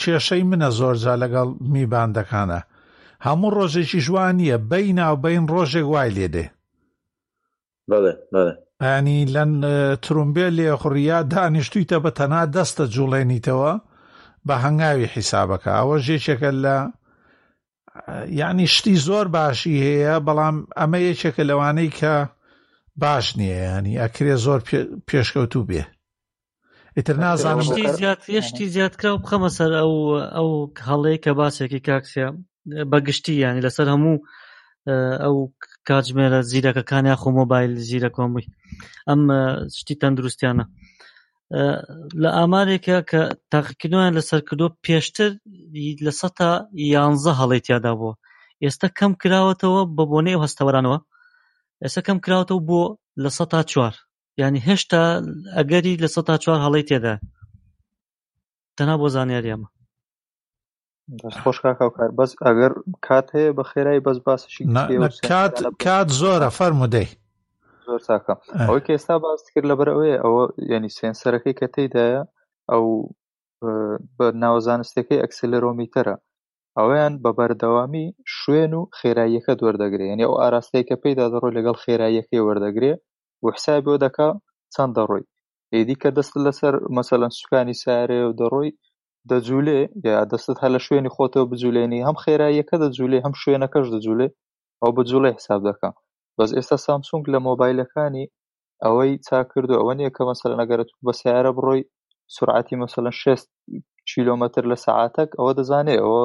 کێشەی 0.01 0.43
منە 0.51 0.69
زۆرجا 0.79 1.15
لەگەڵ 1.25 1.49
میباندەکانە 1.75 2.61
هەموو 3.27 3.51
ڕۆژێکی 3.59 4.01
جوان 4.07 4.35
نییە 4.41 4.57
بەی 4.71 4.87
ناوبین 4.99 5.45
ڕۆژێک 5.55 5.87
وای 5.93 6.11
لێ 6.17 6.29
دێ 6.35 6.47
بڵێ 7.91 8.13
بڵێ 8.33 8.55
ئەنی 8.85 9.19
لەن 9.35 9.53
ترومبێ 10.05 10.47
لێخڕیا 10.59 11.19
دانیشتویتە 11.33 11.99
بە 12.05 12.11
تەنا 12.19 12.43
دەستە 12.57 12.85
جوڵێنیتەوە 12.95 13.73
بە 14.47 14.55
هەنگاوی 14.65 15.11
حیسابەکە 15.15 15.71
ئەوە 15.79 15.97
ژێچێکە 16.07 16.51
لە 16.65 16.77
یعنی 18.29 18.67
شتی 18.67 18.97
زۆر 19.05 19.27
باشی 19.33 19.73
هەیە 19.87 20.17
بەڵام 20.27 20.57
ئەمە 20.79 20.99
یەکێکە 21.09 21.43
لەوانەی 21.51 21.91
کە 21.99 22.15
باش 23.03 23.27
نییە 23.39 23.59
ینی 23.77 23.97
ئەکرێ 24.03 24.35
زۆر 24.45 24.61
پێشکەوتوو 25.09 25.67
بێ 25.71 25.83
ئیتر 26.97 27.17
نازانم 27.25 27.63
زیاتشتی 28.01 28.67
زیاتکە 28.75 29.09
بخەمە 29.25 29.51
سەر 29.59 29.71
ئەو 29.81 29.95
ئەو 30.37 30.51
هەڵەیە 30.89 31.19
کە 31.25 31.31
باسێکی 31.39 31.85
کاکسیا 31.89 32.29
بەگشتی 32.91 33.35
ینی 33.45 33.65
لەسەر 33.67 33.87
هەموو 33.95 34.17
ئەو 35.23 35.37
کاتژمێرە 35.89 36.41
زیرەکەکانیان 36.51 37.19
خۆ 37.23 37.29
مۆبایل 37.39 37.73
زیرە 37.89 38.11
کۆمبی 38.17 38.45
ئەم 39.09 39.21
شتی 39.79 39.95
تەندروستیانە 40.03 40.65
لە 42.23 42.31
ئامارێکە 42.39 42.97
کە 43.11 43.21
تاقیکردنیان 43.53 44.13
لەسەر 44.19 44.41
کردو 44.49 44.69
پێشتر 44.85 45.31
لە 46.07 46.13
سەتا 46.21 46.51
یانزە 46.95 47.33
هەڵێتیادا 47.41 47.93
بووە 48.01 48.15
ئێستا 48.65 48.89
کەم 48.99 49.13
کراوەتەوە 49.23 49.83
بە 49.97 50.05
بۆنەی 50.11 50.41
هەستەوەرانەوە 50.43 50.99
ئێستا 51.83 52.01
کەم 52.07 52.19
کراوەتەوە 52.25 52.61
بۆ 52.69 52.81
لە 53.23 53.31
سەتا 53.37 53.61
چوار 53.73 53.95
یعنی 54.41 54.59
هێشتا 54.69 55.01
ئەگەری 55.57 56.01
لە 56.03 56.09
سەتا 56.15 56.35
چوار 56.45 56.59
هەڵی 56.65 56.85
تێدا 56.89 57.15
تەنا 58.77 58.95
بۆ 59.01 59.07
زانیاریەمە 59.15 59.69
خۆش 61.43 61.59
کاکە 61.65 61.87
کار 61.97 62.11
بەس 62.19 62.31
ئەگەر 62.47 62.73
کات 63.07 63.27
هەیە 63.37 63.51
بە 63.57 63.65
خێرای 63.71 64.01
بەس 64.07 64.19
باسشی 64.27 64.65
کات 65.31 65.55
کات 65.85 66.09
زۆرە 66.21 66.49
فەرمودەی 66.59 67.09
زۆر 67.89 68.01
چاکە 68.07 68.35
ئەوەی 68.61 68.83
کە 68.87 68.93
ئێستا 68.97 69.17
باز 69.27 69.41
کرد 69.53 69.67
لەبەر 69.71 69.89
ئەوەیە 69.93 70.17
ئەوە 70.25 70.43
ینی 70.75 70.91
سێنسەرەکەی 70.99 71.55
کە 71.59 71.67
تێدایە 71.75 72.23
ئەو 72.73 72.85
بە 74.17 74.27
ناوەزانستەکەی 74.43 75.21
ئەکسلەرۆمیتەرە 75.23 76.17
ئەویان 76.79 77.15
بە 77.23 77.31
بەردەوامی 77.39 78.07
شوێن 78.37 78.73
و 78.79 78.83
خێراییەکە 78.99 79.53
دووەردەگرێت 79.61 80.09
یعنی 80.11 80.25
ئەو 80.27 80.35
ئاراستەیەکە 80.41 80.97
پێیدا 81.03 81.27
دەڕۆی 81.33 81.57
لەگەڵ 81.59 81.77
خێراییەکەی 81.85 82.45
وەردەگرێت 82.47 83.01
و 83.43 83.47
حسای 83.57 83.81
بۆ 83.87 83.95
دەکا 84.05 84.29
چەند 84.75 84.93
دەڕۆی 84.99 85.25
ئیدی 85.75 85.97
کە 86.03 86.09
دەست 86.19 86.35
لەسەر 86.47 86.75
مەسەلەن 86.97 87.33
سوکانی 87.39 87.77
سارێ 87.83 88.21
و 88.25 88.37
دەڕۆی 88.41 88.71
دەجوولێ 89.31 89.81
یا 90.07 90.15
دەستت 90.33 90.57
هە 90.63 90.69
لە 90.75 90.81
شوێنی 90.87 91.15
خۆتەوە 91.17 91.47
بجوولێنی 91.51 92.05
هەم 92.07 92.17
خێراییەکە 92.23 92.77
دەجوولێ 92.83 93.19
هەم 93.27 93.35
شوێنەکەش 93.43 93.87
دەجوولێ 93.95 94.29
ئەو 94.83 94.91
بەجوڵی 94.97 95.37
حساب 95.39 95.61
دەکەم 95.69 95.95
بەس 96.41 96.51
ئێستا 96.57 96.77
سامسونگ 96.87 97.25
لە 97.33 97.39
مۆبایلەکانی 97.49 98.27
ئەوەی 98.85 99.13
چاکردو 99.27 99.79
ئەوە 99.81 99.93
نیە 100.01 100.11
کە 100.17 100.23
مەسەلەن 100.31 100.61
ئەگەرە 100.63 100.85
تو 100.91 100.97
بە 101.07 101.13
سیارە 101.21 101.51
بڕۆی 101.57 101.83
سرعتی 102.37 102.79
مەسەلەن 102.83 103.17
شێست 103.23 103.49
کیلۆمەتر 104.11 104.65
لە 104.73 104.77
سعاتەك 104.87 105.31
ئەوە 105.39 105.53
دەزانێت 105.59 106.01
ئەوە 106.05 106.23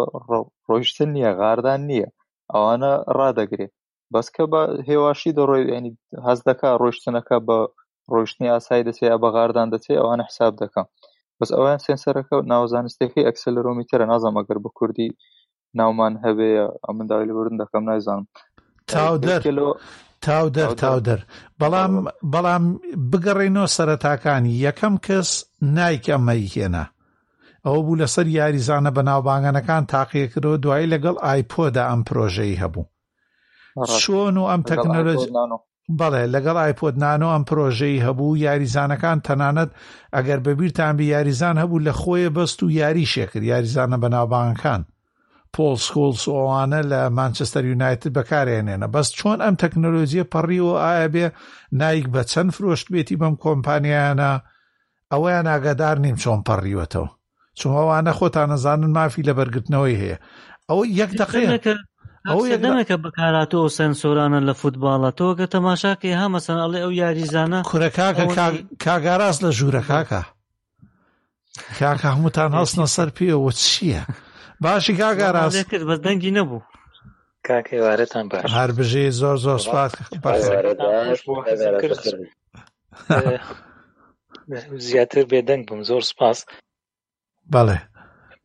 ڕۆیشتن 0.70 1.10
نییە 1.18 1.32
غاردان 1.39 1.82
نییە 1.89 2.10
ئەوانە 2.53 2.91
ڕدەگرێت 3.18 3.74
بەسکە 4.14 4.43
بە 4.51 4.62
هێواشی 4.89 5.36
دەڕۆی 5.38 5.64
ینی 5.76 5.91
هەز 6.28 6.39
دەکا 6.49 6.70
ڕۆشتنەکە 6.82 7.38
بە 7.47 7.57
ڕۆشتنی 8.16 8.51
ئاسایی 8.53 8.86
دەچێت 8.88 9.10
یا 9.14 9.18
بە 9.24 9.30
غاردان 9.36 9.68
دەچێت 9.74 9.97
ئەوانە 10.01 10.24
حساب 10.30 10.53
دەکەم 10.64 10.86
بەس 11.39 11.49
ئەویان 11.55 11.80
سنسەرەکە 11.86 12.36
ناوزانستێکی 12.51 13.26
ئەکسلەرۆمیترە 13.28 14.05
نازانم 14.12 14.38
ئەگەر 14.39 14.57
بە 14.66 14.70
کوردی 14.78 15.10
ناومان 15.80 16.14
هەبێ 16.26 16.49
ئەمنداوی 16.86 17.28
لەبرن 17.30 17.55
دەکەم 17.62 17.84
نایزانم 17.89 18.26
تاو 18.90 19.16
دەر 19.28 19.42
تاو 20.24 20.46
دەر 20.56 20.72
تاو 20.82 21.00
دەر 21.08 21.20
بەڵام 21.62 21.94
بەڵام 22.34 22.64
بگەڕێنەوە 23.12 23.70
سەرەتاکانی 23.76 24.54
یەکەم 24.66 24.96
کەس 25.06 25.30
نایکە 25.76 26.12
ئەمەیکێنا 26.18 26.86
ئەوە 27.66 27.80
بوو 27.86 28.00
لەسەر 28.02 28.28
یاریزانە 28.40 28.92
بە 28.98 29.02
ناوبانگەنەکان 29.10 29.84
تاقیەکردەوە 29.94 30.58
دوایی 30.64 30.92
لەگەڵ 30.94 31.16
ئایپۆدا 31.28 31.84
ئەم 31.90 32.02
پرۆژەی 32.08 32.60
هەبوو 32.62 32.86
چۆن 34.02 34.36
و 34.38 34.50
ئەم 34.52 34.62
تەکنەلۆژی 34.70 35.30
بەڵێ 36.00 36.24
لەگەڵ 36.36 36.56
ئایپۆت 36.64 36.96
نانۆ 37.04 37.28
ئەم 37.34 37.44
پرۆژەی 37.50 38.04
هەبوو 38.06 38.40
یاریزانەکان 38.46 39.18
تەنانەت 39.28 39.70
ئەگەر 40.16 40.40
بەبییرتان 40.46 40.94
بی 41.00 41.06
یاریزان 41.16 41.56
هەبوو 41.64 41.84
لە 41.88 41.94
خۆیە 42.02 42.30
بەست 42.38 42.60
و 42.64 42.72
یاری 42.80 43.10
شێکرد 43.14 43.46
یاریزانە 43.52 43.98
بە 44.04 44.08
ناوبانگەکان 44.16 44.82
پۆل 45.58 45.76
سکۆلس 45.86 46.24
ئەوانە 46.36 46.80
لە 46.91 47.00
مانچستەر 47.20 47.64
یونایتد 47.72 48.10
بەکارێنێنە 48.18 48.88
بەس 48.95 49.08
چۆن 49.18 49.38
ئەم 49.45 49.56
تەکنۆلۆژیە 49.62 50.26
پەڕیەوە 50.34 50.74
ئایا 50.84 51.08
بێ 51.14 51.26
نایک 51.80 52.06
بە 52.14 52.22
چەند 52.32 52.50
فرۆشت 52.56 52.88
بێتی 52.93 53.20
بەم 53.22 53.34
کۆمپانیانە 53.43 54.32
ئەوەیان 55.12 55.45
ئاگادار 55.52 55.97
نیم 56.06 56.18
چۆن 56.24 56.39
پەڕیوەتەوە 56.47 57.10
چون 57.60 57.72
ئەوانە 57.78 58.12
خۆتان 58.20 58.47
نەزانن 58.54 58.91
مافی 58.97 59.26
لە 59.30 59.34
بەرگتنەوەی 59.38 60.00
هەیە 60.02 60.18
ئەو 60.70 60.80
یەک 61.02 61.12
دقەیە 61.22 61.52
ئەو 62.32 62.41
یەکەمەکە 62.54 62.95
بەکاراتەوە 63.06 63.68
سەنسۆرانە 63.78 64.39
لە 64.47 64.54
فوتباڵە 64.62 65.12
تۆ 65.20 65.28
کە 65.38 65.45
تەماشاکەی 65.54 66.20
هەمەسەن 66.22 66.58
ئەڵێ 66.64 66.80
ئەو 66.84 66.91
یاریزانە 67.02 67.60
کورەکەکە 67.70 68.26
کاگاراز 68.84 69.38
لە 69.45 69.50
ژوورەکەکە 69.58 70.22
کاکە 71.80 72.08
هەمووتان 72.14 72.52
هەستنە 72.60 72.88
سەر 72.95 73.10
پێەوە 73.18 73.52
چییە 73.68 74.04
باشی 74.64 74.93
کاگا 74.99 75.30
ڕاست 75.38 75.66
کرد 75.72 75.84
بە 75.89 75.95
دەنگی 76.05 76.32
نەبوو 76.38 76.60
کاکەوارەتان 77.47 78.26
باش 78.32 78.43
هەر 78.60 78.70
بژێ 78.80 79.03
زۆر 79.22 79.38
زۆر 79.45 79.60
سپاس 79.66 79.91
زیاتر 84.89 85.24
بێدەنگ 85.32 85.64
بم 85.70 85.82
زۆر 85.89 86.03
سپاس 86.12 86.38
بەڵێ 87.53 87.80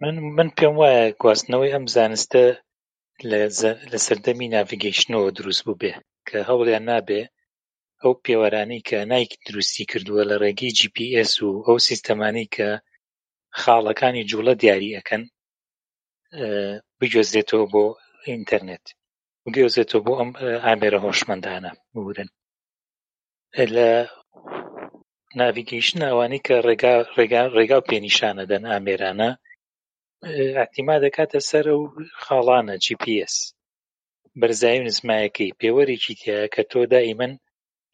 من 0.01 0.15
من 0.39 0.49
پێم 0.57 0.75
وایە 0.81 1.05
گواستنەوەی 1.23 1.73
ئەم 1.75 1.85
زانستە 1.95 2.45
لە 3.91 3.99
سەردەمی 4.07 4.51
ناویگەیشتنەوە 4.55 5.29
دروست 5.39 5.63
بوو 5.67 5.79
بێ 5.81 5.93
کە 6.29 6.39
هەوڵیان 6.49 6.85
نابێ 6.91 7.23
ئەو 8.03 8.13
پێوەرانەی 8.25 8.85
کە 8.89 8.99
نایک 9.13 9.31
دروستی 9.49 9.85
کردووە 9.91 10.23
لە 10.31 10.37
ڕێگەی 10.43 10.75
GPS 10.79 11.33
و 11.45 11.49
ئەو 11.67 11.77
سیستەمانی 11.89 12.47
کە 12.55 12.69
خاڵەکانی 13.61 14.27
جوڵە 14.31 14.53
دیاری 14.63 14.97
ئەەکەن 14.97 15.23
بگوێزێتەوە 17.01 17.67
بۆ 17.73 17.85
ئینتەرنێت 18.29 18.87
گوێزێتەوە 19.55 20.01
بۆ 20.07 20.13
ئەم 20.21 20.31
ئامێرە 20.65 20.99
هۆشمەندانە 21.07 21.73
ورن 22.07 22.29
لە 23.77 23.91
ناویگەیشتن 25.39 26.01
ئەوانی 26.09 26.41
کە 26.47 26.55
ڕێگا 26.67 26.95
ڕێگا 27.17 27.43
ڕێگا 27.57 27.77
و 27.81 27.87
پێنیشانە 27.89 28.45
دەن 28.53 28.65
ئامێرانە 28.73 29.31
ئاحتیما 30.57 30.97
دەکاتە 31.05 31.41
سەر 31.51 31.67
و 31.79 31.83
خاڵانە 32.25 32.75
GPS 32.85 33.35
بەرزایی 34.41 34.85
نزمایەکەی 34.89 35.57
پێوەێکی 35.61 36.15
تایە 36.23 36.47
کە 36.55 36.63
تۆ 36.71 36.81
دائیمەن 36.93 37.33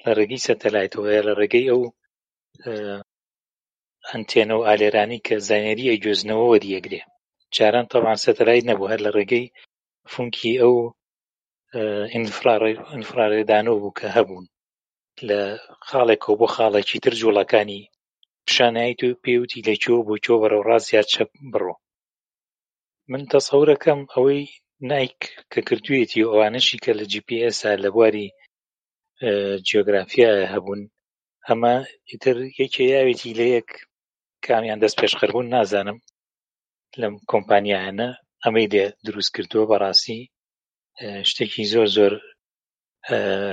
لە 0.04 0.10
ڕێگی 0.18 0.42
سەتەلایتەوە 0.46 1.08
لە 1.26 1.32
ڕێگەی 1.40 1.66
ئەو 1.70 1.82
ئەنتێنە 4.10 4.54
و 4.56 4.66
ئالێرانی 4.66 5.24
کە 5.26 5.34
زانێریە 5.48 5.94
گوێزنەوە 6.02 6.44
وەریەگرێ 6.52 7.02
جاران 7.56 7.86
تەبعاً 7.92 8.14
سەتەلایت 8.24 8.64
نەبوو 8.70 8.90
هەر 8.92 9.00
لە 9.06 9.10
ڕێگەی 9.16 9.44
فونکی 10.12 10.52
ئەو 10.62 10.74
ئینفراڕێدانەوە 12.92 13.78
بوو 13.82 13.96
کە 13.98 14.06
هەبوون 14.16 14.46
لە 15.28 15.40
خاڵێکەوە 15.88 16.38
بۆ 16.40 16.46
خاڵێکی 16.54 17.02
تر 17.04 17.14
جوڵەکانی 17.20 17.80
پیشانایت 18.46 19.00
و 19.02 19.18
پێوتی 19.24 19.64
لەکوۆ 19.68 19.96
بۆ 20.06 20.14
چۆ 20.24 20.34
بەرەو 20.42 20.66
ڕازیات 20.68 21.06
چەپ 21.14 21.30
بڕۆ 21.52 21.74
من 23.10 23.22
تەسەورەکەم 23.32 24.00
ئەوەی 24.12 24.42
نایک 24.90 25.18
کە 25.52 25.60
کردوێتی 25.68 26.26
ئەوانشی 26.30 26.80
کە 26.84 26.92
لە 26.98 27.04
جیPSا 27.12 27.70
لە 27.84 27.88
بواری 27.94 28.26
جیۆگرافیایە 29.66 30.46
هەبوون 30.52 30.80
ئەمە 31.46 31.76
ئیتر 32.10 32.36
یەکێ 32.60 32.82
یاوێتی 32.94 33.36
لە 33.40 33.46
یەک 33.56 33.68
کامیان 34.46 34.78
دەست 34.82 34.96
پێشخەربوون 35.00 35.46
نازانم 35.56 35.98
لەم 37.02 37.14
کۆمپانیایانە 37.32 38.08
ئەمەی 38.42 38.70
دێ 38.74 38.84
دروست 39.06 39.30
کردووە 39.34 39.64
بەڕاستی 39.70 40.20
شتێکی 41.28 41.64
زۆر 41.72 41.88
زۆر 41.96 42.12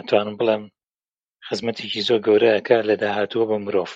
توانم 0.08 0.36
بڵێم 0.40 0.64
خزمەتێکی 1.48 2.02
زۆر 2.08 2.20
گەورەکە 2.28 2.78
لە 2.90 2.96
داهاتووە 3.02 3.46
بە 3.52 3.58
مرۆڤ 3.66 3.92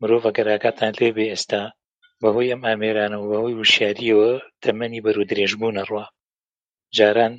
مرۆڤ 0.00 0.22
ئەگەراکاتان 0.26 0.92
لێبێ 1.00 1.24
ئێستا 1.30 1.62
بەهۆی 2.20 2.50
ئەم 2.52 2.62
ئامێرانەوە 2.68 3.26
بەهۆی 3.32 3.58
وشیاریەوە 3.60 4.30
تەمەنی 4.62 5.02
بەرو 5.04 5.28
درێژبوونە 5.30 5.82
ڕوە 5.90 6.04
جاران 6.96 7.34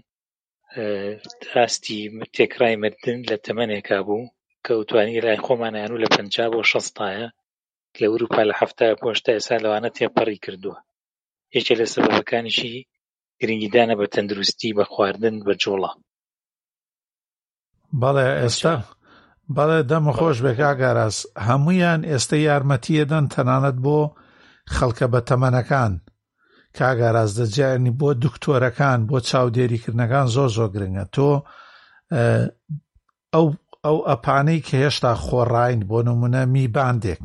ئاستی 1.54 2.00
تێکرای 2.36 2.76
مردن 2.84 3.20
لە 3.30 3.38
تەمەنێکا 3.46 4.00
بوو 4.08 4.32
کە 4.64 4.72
ئەوتوانی 4.76 5.24
لای 5.26 5.44
خۆمانیان 5.46 5.92
و 5.92 6.02
لە 6.04 6.08
پنج 6.16 6.34
بۆ 6.54 6.60
شەستایە 6.72 7.28
لە 8.02 8.08
وروپا 8.14 8.40
لە 8.50 8.54
هەفتە 8.60 8.88
پۆشتا 9.02 9.30
ئێسا 9.36 9.56
لەوانە 9.64 9.90
تێپەڕی 9.98 10.42
کردووە 10.46 10.78
یەکێک 11.58 11.78
لە 11.82 11.86
سەبەبەکانیشی 11.94 12.74
گرنگیدانە 13.42 13.96
بە 14.00 14.06
تەندروستی 14.14 14.76
بە 14.78 14.86
خواردن 14.94 15.36
بەجۆڵە 15.46 15.92
بەڵێ 18.02 18.28
ئێستا 18.40 18.76
بەڵێ 19.56 19.80
دەم 19.92 20.06
خۆش 20.18 20.38
بێکاگەڕاز 20.46 21.16
هەمویان 21.48 22.02
ئێستا 22.12 22.38
یارمەتیەدەن 22.48 23.26
تەنانەت 23.34 23.78
بۆ 23.86 24.00
خەڵکە 24.76 25.06
بە 25.14 25.20
تەمەنەکان 25.30 25.94
کاگاراز 26.78 27.32
دەجارنی 27.40 27.92
بۆ 28.00 28.10
دکتۆرەکان 28.24 29.00
بۆ 29.10 29.18
چاودێریکردنەکان 29.30 30.28
زۆر 30.36 30.50
زۆر 30.58 30.70
گرنگە 30.76 31.06
تۆ 31.16 31.30
ئەو 33.34 33.48
ئەو 33.86 33.98
ئەپانەی 34.10 34.64
کە 34.68 34.76
هێشتا 34.84 35.12
خۆڕین 35.28 35.80
بۆ 35.90 35.98
نمونە 36.08 36.44
میباندێک 36.56 37.24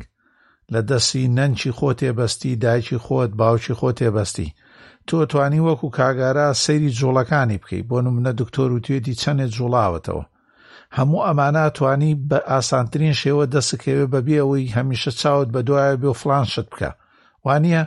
لە 0.73 0.81
دەستی 0.89 1.27
نەنچی 1.37 1.71
خۆ 1.77 1.89
تێبەستی 1.99 2.55
دایکی 2.63 2.97
خۆت 3.05 3.31
باوکی 3.39 3.73
خۆ 3.79 3.89
تێبەستی 3.99 4.49
تۆ 5.07 5.25
توانی 5.31 5.61
وەکو 5.67 5.89
کاگارا 5.97 6.47
سەیری 6.63 6.91
جوڵەکانی 6.99 7.61
بکەیت 7.61 7.85
بۆ 7.89 7.97
نمونە 8.05 8.31
دکتۆر 8.41 8.69
و 8.71 8.79
توێتی 8.85 9.15
چەندێک 9.21 9.51
جوڵاوەتەوە 9.57 10.25
هەموو 10.97 11.25
ئەمانە 11.27 11.65
توانی 11.77 12.19
بە 12.29 12.39
ئاسانترین 12.51 13.13
شێوە 13.21 13.43
دەستکەوێ 13.53 14.05
بەبێ 14.13 14.37
ئەوەی 14.41 14.73
هەمیشە 14.77 15.11
چاوت 15.21 15.49
بە 15.53 15.59
دوایە 15.67 15.95
بێ 16.01 16.11
فلان 16.21 16.45
شت 16.53 16.67
بکە 16.73 16.91
وانە 17.45 17.83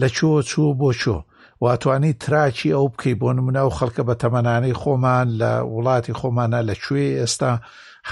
لە 0.00 0.08
چوە 0.16 0.38
چوە 0.50 0.70
بۆ 0.80 0.90
چۆ 1.00 1.16
واتوانی 1.64 2.12
تراکی 2.22 2.70
ئەو 2.74 2.86
بکەی 2.92 3.18
بۆ 3.20 3.28
نمونە 3.38 3.62
و 3.68 3.76
خەڵکە 3.76 4.02
بە 4.08 4.14
تەمەانەی 4.22 4.76
خۆمان 4.80 5.26
لە 5.40 5.52
وڵاتی 5.74 6.14
خۆمانە 6.20 6.60
لە 6.68 6.74
کوێ 6.84 7.06
ئێستا 7.20 7.52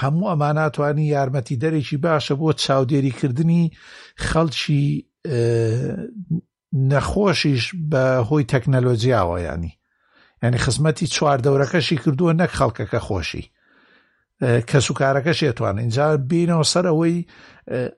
هەموو 0.01 0.31
ئەماناتوانی 0.31 1.05
یارمەتی 1.15 1.57
دەرێکی 1.63 1.99
باشە 2.05 2.35
بۆ 2.41 2.49
چاودێریکردنی 2.65 3.65
خەڵکی 4.27 4.85
نەخۆشیش 6.91 7.65
بە 7.91 8.05
هۆی 8.29 8.45
تەکنەلۆجییاوە 8.53 9.39
ینی 9.47 9.73
ینی 10.43 10.59
خزمەتی 10.65 11.07
چواردەورەکەشی 11.15 11.97
کردووە 12.05 12.33
نەک 12.41 12.51
خەڵکەکە 12.59 13.01
خۆشی 13.07 13.45
کەس 14.71 14.87
و 14.91 14.95
کارەکەش 15.01 15.39
ێتوانە 15.51 15.79
اینجا 15.83 16.07
بینەوە 16.31 16.65
سەر 16.73 16.85
ئەوەی 16.91 17.27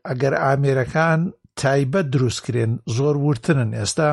ئەگەر 0.08 0.34
ئامێرەکان 0.44 1.20
تایبەت 1.60 2.06
دروستکرێن 2.12 2.72
زۆر 2.96 3.14
ورتنن 3.26 3.70
ئێستا 3.78 4.10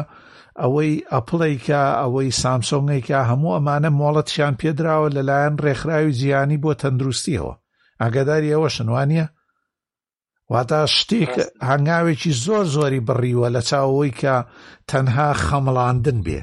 ئەوەی 0.62 0.94
ئەپڵیکە 1.14 1.84
ئەوەی 2.02 2.30
سامسۆنگێکە 2.42 3.20
هەموو 3.30 3.56
ئەمانە 3.58 3.90
مۆڵەتشیان 4.00 4.54
پێدراوە 4.62 5.10
لەلایەن 5.16 5.56
ڕێکخراوی 5.64 6.16
جیانی 6.20 6.62
بۆ 6.64 6.72
تەندروستیەوە 6.82 7.54
ئاگداری 8.02 8.54
ئەوە 8.56 8.70
شنوانە 8.76 9.26
واتە 10.54 10.82
شتێک 10.98 11.34
هەنگاوێکی 11.70 12.32
زۆر 12.46 12.64
زۆری 12.76 13.06
بڕیوە 13.08 13.48
لە 13.56 13.62
چاوەوەی 13.70 14.18
کە 14.22 14.36
تەنها 14.92 15.30
خەمڵاندن 15.46 16.18
بێ 16.26 16.40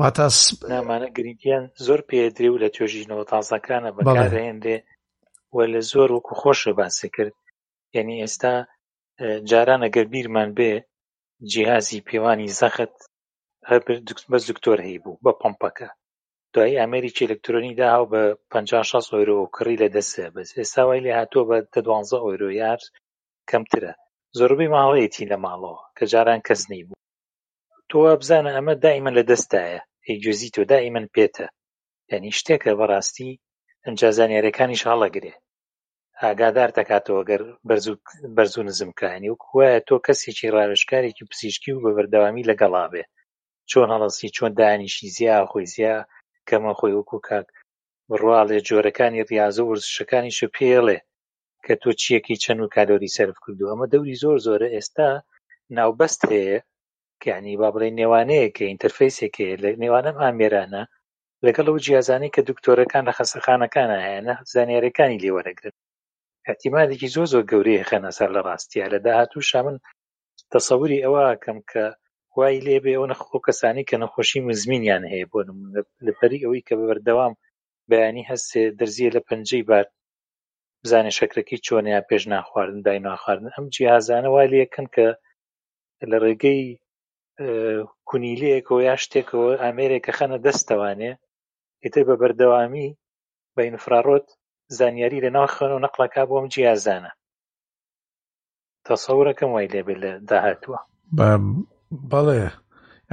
واتە 0.00 0.26
نامانە 0.72 1.08
گرنگیان 1.16 1.64
زۆر 1.86 2.00
پێدرێ 2.08 2.48
و 2.50 2.60
لە 2.62 2.68
توێژینەوە 2.74 3.24
تازاکرانە 3.30 3.90
بەکارهێنرێ 3.96 4.78
و 5.54 5.56
لە 5.72 5.80
زۆر 5.92 6.08
وەکو 6.12 6.32
خۆشە 6.40 6.72
باسی 6.78 7.08
کرد 7.16 7.34
یعنی 7.96 8.14
ئێستا 8.22 8.54
جاران 9.50 9.80
ئەگەر 9.86 10.06
بیرمان 10.12 10.50
بێ 10.58 10.72
جیهازی 11.50 12.04
پێوانی 12.08 12.54
زەخت 12.60 12.94
هەر 13.68 13.80
بەس 14.32 14.42
دکتۆر 14.50 14.78
هەیە 14.86 15.00
بوو 15.04 15.20
بە 15.24 15.32
پمپەکە 15.40 15.88
دوایی 16.56 16.80
ئامێریکی 16.80 17.24
ئەلکترۆنی 17.28 17.76
داهاو 17.80 18.10
بە 18.12 18.22
56 18.52 19.08
ئۆرۆ 19.14 19.36
و 19.38 19.50
کڕی 19.56 19.80
لە 19.82 19.88
دەسێ 19.96 20.24
بەس 20.34 20.48
ئێستا 20.58 20.82
وای 20.86 21.04
لێ 21.04 21.12
هاتووە 21.18 21.44
بە 21.50 21.58
دە 21.74 21.80
دوانزە 21.86 22.18
ئۆرۆ 22.26 22.50
یار 22.62 22.80
کەمترە 23.50 23.92
زۆربەی 24.38 24.72
ماڵەیەتی 24.76 25.28
لە 25.32 25.36
ماڵەوە 25.44 25.82
کە 25.96 26.04
جاران 26.12 26.40
کەس 26.48 26.62
نەیبوو 26.72 27.02
تۆ 27.90 27.98
بزانە 28.20 28.50
ئەمە 28.56 28.74
دائیمە 28.84 29.10
لە 29.18 29.22
دەستایە 29.30 29.80
ئەیگوێزی 30.06 30.52
تۆ 30.54 30.62
دائیمەن 30.72 31.06
پێتە 31.14 31.46
یعنی 32.10 32.30
شتێکە 32.38 32.72
بەڕاستی 32.80 33.30
ئەنجازانیارەکانی 33.84 34.80
شڵەگرێ 34.82 35.34
ئاگادار 36.22 36.70
دەکاتەوە 36.78 37.22
گەر 37.30 37.42
بەرز 38.36 38.54
و 38.58 38.66
نزمکانی 38.68 39.28
و 39.30 39.40
کوایە 39.44 39.80
تۆ 39.88 39.96
کەسێکی 40.06 40.52
ڕارشکارێکی 40.54 41.28
پزیشکی 41.30 41.70
و 41.74 41.82
بە 41.84 41.90
بەردەوامی 41.96 42.46
لەگەڵا 42.50 42.84
بێ 42.92 43.04
چۆن 43.70 43.88
هەڵەسی 43.94 44.32
چۆن 44.36 44.52
دانیشی 44.60 45.08
زیا 45.16 45.36
خۆی 45.52 45.68
زیە 45.76 45.94
کەمەخۆی 46.48 46.96
وەکوو 46.98 47.24
کاک 47.28 47.46
بڕواڵێ 48.08 48.58
جۆرەکانی 48.68 49.26
ڕاز 49.30 49.56
و 49.60 49.68
ورزشەکانیشو 49.72 50.52
پێڵێ 50.56 50.98
کە 51.64 51.74
تۆ 51.82 51.90
چیەکی 52.02 52.40
چەند 52.42 52.60
و 52.62 52.72
کالۆری 52.74 53.14
سرف 53.16 53.36
کردو 53.44 53.70
ئەمە 53.70 53.86
دەوری 53.92 54.20
زۆر 54.22 54.36
زۆرە 54.46 54.68
ئێستا 54.74 55.10
ناوبەست 55.76 56.20
هەیە 56.32 56.58
کەعنی 57.22 57.58
با 57.60 57.68
بڵێ 57.74 57.88
نێوانەیە 58.00 58.48
کە 58.56 58.64
ئینتەرفیسێکەیە 58.70 59.56
لە 59.62 59.70
نێوانم 59.82 60.16
ئامێرانە 60.22 60.82
لەگەڵ 61.46 61.66
ئەو 61.70 61.78
جیازانی 61.84 62.32
کە 62.34 62.40
دکتۆرەکان 62.48 63.04
لە 63.08 63.12
خەسەخانەکان 63.18 63.90
هەیەە 64.06 64.34
زانیارەکانی 64.52 65.20
لێوەرەگرن 65.24 65.74
احتیمالێکی 66.50 67.12
زۆ 67.14 67.22
زۆر 67.32 67.44
گەورەیە 67.50 67.88
خەنەسەر 67.90 68.28
لە 68.36 68.40
ڕاستیە 68.46 68.86
لە 68.94 68.98
داهاتوو 69.06 69.46
شامن 69.50 69.76
تەسەوری 70.52 71.02
ئەوە 71.04 71.24
کەم 71.44 71.58
کە 71.70 71.84
وای 72.38 72.60
لێبێ 72.66 72.92
ئەوە 72.96 73.08
خۆ 73.28 73.36
کەسانی 73.46 73.86
کە 73.88 73.96
نەخۆشی 74.02 74.40
مزمینیان 74.48 75.02
هەیە 75.12 75.26
بۆ 75.32 75.40
لەپەری 76.06 76.42
ئەوەی 76.44 76.64
کە 76.66 76.74
بەبەردەوام 76.78 77.32
بەیانی 77.90 78.28
هەستێ 78.30 78.60
دەزیە 78.80 79.10
لە 79.16 79.20
پەنجەی 79.28 79.64
بات 79.70 79.88
بزانێ 80.82 81.12
شەکرەکەی 81.18 81.62
چۆنیا 81.66 82.00
پێش 82.08 82.22
ناخواردن 82.34 82.80
دای 82.86 82.98
ناخواردن 83.08 83.52
ئەم 83.56 83.66
جیهازانە 83.74 84.28
وای 84.30 84.50
لەکەن 84.54 84.86
کە 84.94 85.06
لە 86.10 86.16
ڕێگەی 86.24 86.62
کونیلەیەکەوە 88.08 88.80
یا 88.88 88.96
شتێکەوە 89.04 89.48
ئامێرێکە 89.62 90.12
خەنە 90.18 90.38
دەستەوانێ 90.44 91.12
ئیتر 91.82 92.02
بە 92.08 92.14
بەردەوامی 92.20 92.88
بە 93.54 93.62
ئینفراڕۆت 93.66 94.28
زانیاری 94.78 95.24
لە 95.24 95.30
ناو 95.36 95.46
خوێن 95.54 95.72
و 95.72 95.82
نەقلەکە 95.86 96.22
بۆم 96.30 96.46
جیازانە 96.54 97.12
تەسەورەکەم 98.86 99.50
وای 99.52 99.70
لێبێ 99.74 99.94
لە 100.02 100.10
داهاتووە 100.28 100.78
بەڵێ 102.10 102.44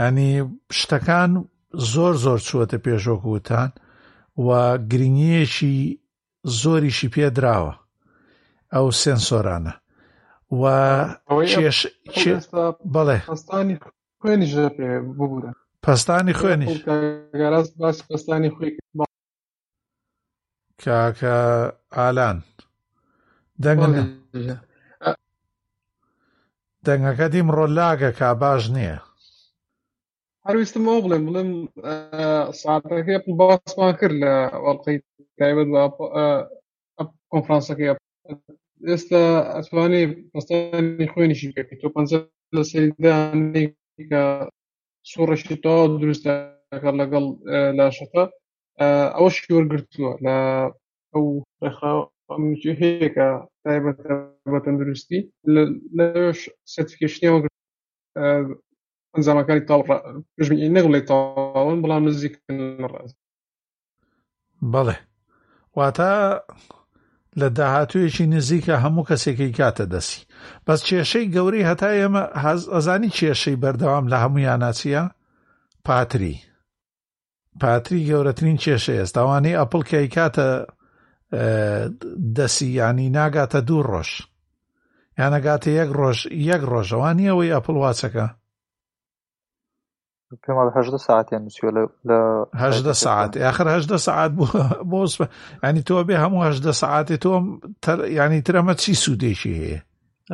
ینی 0.07 0.31
شتەکان 0.77 1.31
زۆر 1.91 2.13
زۆر 2.23 2.39
چوەتە 2.47 2.77
پێشۆکوتان 2.85 3.69
و 4.45 4.47
گرنگیەکی 4.91 5.75
زۆریشی 6.59 7.11
پێدراوە 7.15 7.73
ئەو 8.73 8.85
سنسۆرانە 9.01 9.73
و 10.59 10.63
بڵێ 12.95 13.19
پستانی 15.83 16.33
خوێنی 16.39 16.67
کاکە 20.85 21.35
ئالان 21.95 22.37
دەنگ 23.63 23.81
دەنگەکەتی 26.87 27.41
مرۆلاگەکە 27.47 28.29
باش 28.41 28.63
نییە 28.75 28.97
هەرویستمەوە 30.45 31.01
بڵێم 31.03 31.23
بڵم 31.27 31.51
ساعتەکە 32.61 33.15
باسمان 33.39 33.91
کرد 33.99 34.15
لە 34.23 34.33
وڵقی 34.65 34.97
تایبەت 35.39 35.67
کۆنفرانسەکەی 37.31 37.89
ئێستا 38.89 39.21
ئەتوانێ 39.55 40.01
پستانی 40.31 41.11
خوێنیشی 41.11 41.53
پێکەی 41.55 41.79
تۆ 41.81 41.87
پ 41.93 41.95
لە 42.55 42.61
سەریدانێککە 42.71 44.23
سوڕەشی 45.11 45.55
تا 45.63 45.73
دروستەکە 46.01 46.89
لەگەڵ 46.99 47.25
لاشەکە 47.77 48.23
ئەوە 49.15 49.29
شوەرگرتووە 49.37 50.11
لە 50.25 50.35
ئەو 51.13 51.25
ڕێکخراوە 51.61 52.03
هەیەکە 52.81 53.29
تایبەت 53.67 53.97
بە 54.51 54.59
تەندروستی 54.65 55.21
لەش 55.97 56.39
سرتیکیشنیەوە 56.73 57.39
ئەنجامەکانی 59.13 59.63
تا 59.69 59.75
پژمی 60.35 60.73
نەگوڵی 60.77 61.01
تاڵن 61.09 61.77
بەڵام 61.83 62.03
نزیک 62.09 62.33
بەڵێ 64.73 64.97
واتە 65.77 66.11
لە 67.39 67.47
داهاتوویەکی 67.57 68.29
نزیکە 68.35 68.75
هەموو 68.83 69.07
کەسێکی 69.09 69.55
کاتە 69.59 69.85
دەسی 69.93 70.19
بەس 70.65 70.79
کێشەی 70.87 71.31
گەوری 71.35 71.65
هەتا 71.69 71.89
ئێمە 71.99 72.23
ئەزانی 72.73 73.13
کێشەی 73.17 73.59
بەردەوام 73.63 74.05
لە 74.11 74.17
هەموو 74.23 74.45
یاناچیە 74.49 75.03
پاتری 75.85 76.35
پاتری 77.61 78.05
گەورەترین 78.09 78.57
کێشە 78.63 78.93
ئێستاوانەی 78.99 79.59
ئەپل 79.61 79.81
کەی 79.91 80.07
کاتە 80.15 80.47
دەسی 82.35 82.67
ینی 82.81 83.07
ناگاتە 83.17 83.59
دوو 83.67 83.83
ڕۆژ 83.91 84.09
یانەگاتە 85.19 85.69
یەک 85.79 85.89
ڕۆژ 85.99 86.17
یەک 86.51 86.61
ڕۆژەوە 86.71 87.09
نیەوەی 87.19 87.53
ئەپل 87.55 87.75
واچەکە 87.83 88.27
پێمەهدە 90.43 90.99
ساعتیان 91.07 91.43
لەهدە 92.63 92.93
ساعت 93.05 93.31
یاخر 93.45 93.67
هەدە 93.75 93.97
ساعت 94.07 94.31
بۆ 94.91 94.99
ینی 95.67 95.81
تۆ 95.87 95.93
بێ 96.07 96.15
هەموو 96.23 96.45
هەدە 96.47 96.71
ساعتی 96.83 97.17
تۆم 97.23 97.43
ینی 98.19 98.41
ترەمە 98.47 98.73
چی 98.81 98.93
سوودێکی 99.03 99.53
هەیە 99.61 99.79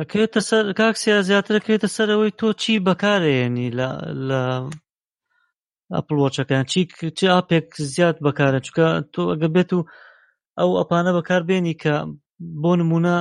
ئەکرێتە 0.00 0.40
سەر 0.50 0.64
کاکسیا 0.78 1.18
زیاترەکرێتە 1.28 1.88
سەرەوەی 1.96 2.32
تۆ 2.40 2.48
چی 2.62 2.74
بەکارێنی 2.86 3.68
لە 3.78 3.90
ئەپلوۆچەکان 5.96 6.64
چی 6.70 6.80
چی 7.18 7.26
ئاپێک 7.34 7.68
زیاد 7.92 8.16
بەکارە 8.24 8.60
چکە 8.66 8.86
تۆ 9.14 9.22
ئەگە 9.32 9.48
بێت 9.54 9.72
و 9.72 9.80
ئەو 10.60 10.70
ئەپانە 10.80 11.10
بەکاربێنی 11.16 11.74
کە 11.82 11.94
بۆ 12.62 12.72
نمونە 12.80 13.16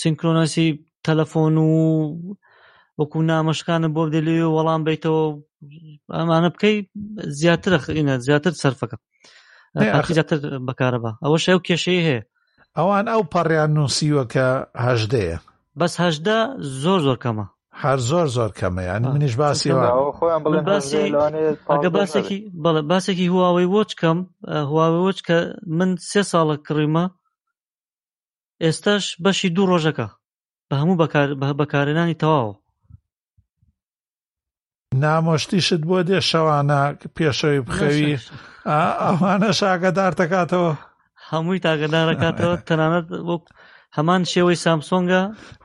سینکرۆنەسی 0.00 0.68
تەلەفۆن 1.06 1.54
و 1.64 1.68
وەکو 2.98 3.18
نامەشکانە 3.30 3.88
بۆ 3.94 4.02
بدە 4.08 4.20
لێ 4.26 4.38
وەڵام 4.56 4.80
بیتەوە 4.86 5.24
ئەمانە 6.16 6.48
بکەی 6.54 6.76
زیاترەخینە 7.40 8.14
زیاتر 8.26 8.52
سەرفەکە 8.62 8.96
زیاتر 10.16 10.38
بەکارە 10.66 10.98
بە 11.04 11.10
ئەوە 11.24 11.38
شێو 11.44 11.60
کێشەی 11.66 12.04
هەیە 12.06 12.22
ئەوان 12.78 13.06
ئەو 13.12 13.22
پەڕیان 13.32 13.70
نووسیوە 13.76 14.24
کە 14.32 14.46
هەژدەیە 14.84 15.38
بەس 15.80 15.94
هەشدا 16.04 16.38
زۆر 16.82 17.00
زۆر 17.06 17.18
کەمە 17.24 17.46
هەر 17.82 17.98
زۆر 18.10 18.26
زۆر 18.36 18.50
کەمەیان 18.58 19.02
منیش 19.14 19.34
باسیەگە 19.42 19.88
باسێکی 21.96 22.38
بەڵە 22.62 22.82
باسێکی 22.92 23.30
هواوەی 23.34 23.70
وەچکەم 23.74 24.18
هواوەوەچ 24.70 25.18
کە 25.26 25.36
من 25.78 25.90
سێ 26.10 26.22
ساڵە 26.30 26.56
کڕیمە 26.66 27.04
ئێستاش 28.64 29.04
بەشی 29.24 29.50
دوو 29.56 29.66
ڕۆژەکە 29.70 30.06
بە 30.68 30.74
هەموو 30.80 31.00
بەکارێنانی 31.60 32.18
تەواوە 32.22 32.54
نامۆشتیشت 35.02 35.82
بۆ 35.88 35.98
دێ 36.08 36.18
شەوانە 36.30 36.80
پێشەوەی 37.16 37.64
بخەوی 37.68 38.06
ئەوانە 39.04 39.50
شاگەدار 39.60 40.12
دەکاتەوە 40.20 40.72
هەمووی 41.30 41.62
تاگەدار 41.66 42.06
دەکاتەوە 42.12 42.56
تەنانەت 42.68 43.06
وەک 43.28 43.44
هەمان 43.98 44.22
شێوەی 44.32 44.58
سامسۆنگە 44.64 45.22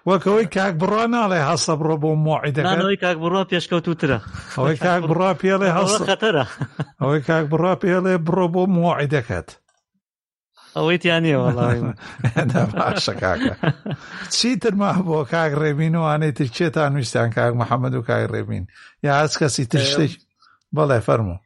وەکەوەی 0.10 0.48
کاک 0.56 0.74
بڕوا 0.82 1.06
ناڵێ 1.16 1.40
هەسە 1.50 1.72
بڕۆ 1.80 1.96
بۆ 2.02 2.10
مۆعیدەکەەوەی 2.26 2.98
کاک 3.04 3.18
بڕوا 3.24 3.42
پێشکەوتوترە 3.52 4.20
ئەوەی 4.58 4.78
کاک 4.86 5.02
بڕوا 5.10 5.32
پێڵێ 5.42 5.70
هەسەتەرە 5.78 6.46
ئەوەی 7.02 7.22
کاک 7.30 7.44
بڕوا 7.52 7.74
پێڵێ 7.84 8.16
بڕۆ 8.26 8.46
بۆ 8.54 8.64
مۆعیدەکەت 8.78 9.48
ئەوەی 10.76 10.98
تیانە 11.02 11.34
باشە 12.76 13.14
کاکە 13.22 13.54
چیترما 14.36 14.92
بۆ 15.08 15.18
کاک 15.34 15.52
ڕێبین 15.62 15.94
وانەی 16.06 16.32
تر 16.38 16.48
چێتان 16.56 16.90
نوویستیان 16.94 17.30
کاک 17.38 17.52
محەممەد 17.62 17.94
و 17.98 18.06
کاک 18.10 18.24
ڕێبین 18.34 18.64
یا 19.08 19.12
هەچ 19.22 19.34
کەسی 19.42 19.64
تر 19.72 19.82
شتێک 19.92 20.12
بەڵێ 20.76 21.00
فەرمو 21.08 21.38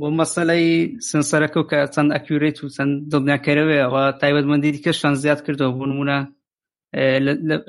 بۆ 0.00 0.08
مەسەلەی 0.20 0.66
سنسەرەکە 1.10 1.56
و 1.60 1.68
کە 1.70 1.78
چەند 1.94 2.10
ئەکیورێت 2.16 2.58
و 2.60 2.68
چەند 2.76 2.92
دڵنیاکەرەوەیەوە 3.12 4.02
تایبەتمەندی 4.20 4.72
دیکە 4.74 4.92
شان 5.00 5.14
زیاد 5.22 5.40
کردەوە 5.46 5.72
بوون 5.76 5.92
منە 5.98 6.18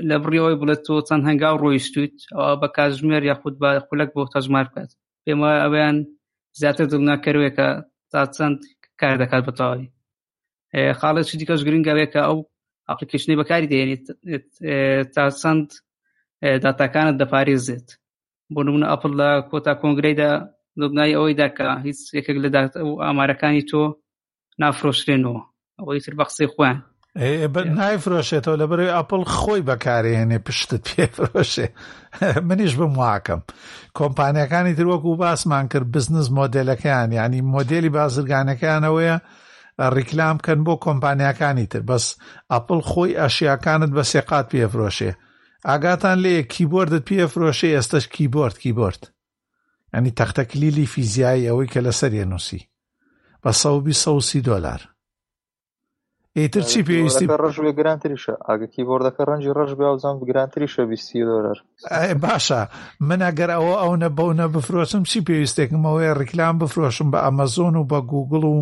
لە 0.10 0.16
بڕیەوەی 0.24 0.60
بڵێت 0.62 0.82
تۆ 0.88 0.96
چەند 1.08 1.24
هەنگاو 1.30 1.56
ڕۆیشتویت 1.64 2.16
ئەوە 2.34 2.50
بە 2.62 2.68
کاتژمێر 2.76 3.24
یاخود 3.30 3.56
بە 3.62 3.70
خولەک 3.86 4.10
بۆ 4.16 4.22
تەژمار 4.34 4.66
بکات 4.70 4.92
پێمە 5.24 5.52
ئەویان 5.64 5.98
زیاتر 6.60 6.86
دڵناکەروێ 6.92 7.50
کە 7.58 7.68
تا 8.12 8.22
چەند 8.36 8.60
کار 9.00 9.14
دەکات 9.22 9.42
بەتەواوی 9.48 9.90
خاڵێکی 11.00 11.38
دیکەش 11.40 11.62
گرنگەوەیە 11.68 12.08
کە 12.14 12.22
ئەو 12.28 12.38
ئەپلیکیشنی 12.90 13.38
بەکاری 13.42 13.70
دێنیت 13.72 14.06
تا 15.16 15.24
چەند 15.42 15.68
داتاکانت 16.64 17.16
دەپارێزێت 17.22 17.88
بۆ 18.54 18.62
نمونە 18.68 18.88
ئەپل 18.94 19.12
لە 19.20 19.30
کۆتا 19.50 19.74
کۆنگریدا 19.82 20.32
دڵنای 20.82 21.14
ئەوەیدا 21.18 21.48
کە 21.58 21.68
هیچ 21.88 22.00
یەکێک 22.18 22.38
لە 22.44 22.50
ئامارەکانی 23.06 23.68
تۆ 23.72 23.82
نافرۆشرێنەوە 24.62 25.42
ئەوەی 25.80 26.00
تر 26.06 26.14
بەخسی 26.20 26.50
خۆیان 26.54 26.78
نایفرۆشێتەوە 27.82 28.56
لە 28.62 28.66
بەرەوەی 28.72 28.96
ئەپل 28.98 29.22
خۆی 29.38 29.62
بەکارێنێ 29.70 30.40
پشتت 30.46 30.84
پێفرۆشێ 30.94 31.68
منیش 32.48 32.74
بم 32.80 32.94
واکەم 33.02 33.42
کۆمپانیەکانی 33.98 34.76
تروەکو 34.78 35.12
باسمان 35.24 35.66
کرد 35.72 35.92
بزنس 35.94 36.28
مۆدلەکەیان 36.38 37.10
ینی 37.20 37.42
مۆدلی 37.54 37.92
بازرگانەکەیانەوەیە 37.98 39.16
ڕیکلام 39.96 40.38
کەن 40.46 40.60
بۆ 40.66 40.74
کۆمپانیەکانی 40.86 41.66
تر 41.72 41.82
بەس 41.90 42.06
ئەپل 42.54 42.80
خۆی 42.90 43.18
ئەشیەکانت 43.22 43.92
بە 43.98 44.04
سێقات 44.14 44.46
پێفرۆشێ 44.54 45.12
ئاگاتان 45.70 46.18
لێ 46.24 46.36
کیبۆردت 46.54 47.04
پێفرۆشێ 47.10 47.70
ئێستش 47.76 48.06
کیبۆرد 48.16 48.56
کیبۆرد 48.64 49.04
ئەنی 49.96 50.12
تەختەکلیلی 50.20 50.86
فیزیایی 50.94 51.48
ئەوەی 51.50 51.72
کە 51.74 51.80
لەسەر 51.88 52.12
ێنووسی 52.22 52.62
بە 53.44 53.52
سەوبی 53.62 54.00
سەوسی 54.04 54.46
دۆلار 54.50 54.82
ئیتر 56.38 56.64
چی 56.72 56.80
پێویستی 56.88 57.26
ڕژ 57.44 57.56
گرانتریشە 57.80 58.36
ئاگەکی 58.48 58.84
بردەکە 58.90 59.22
ڕەنجی 59.30 59.56
ڕژ 59.58 59.72
بێزان 59.80 60.16
گرانتریشە 60.30 60.84
بیستی 60.90 61.26
دۆلار 61.32 61.58
باشە 62.24 62.62
من 63.08 63.20
ئەگەر 63.28 63.50
ئەوە 63.56 63.74
ئەوە 63.84 64.10
بەونە 64.18 64.46
بفرۆشم 64.56 65.04
چی 65.10 65.20
پێویستێکمەوەی 65.28 66.16
ڕیکلام 66.22 66.56
بفرۆشم 66.62 67.08
بە 67.14 67.20
ئەمەزۆن 67.26 67.74
و 67.78 67.84
بە 67.92 68.00
گوگڵ 68.12 68.44
و 68.54 68.58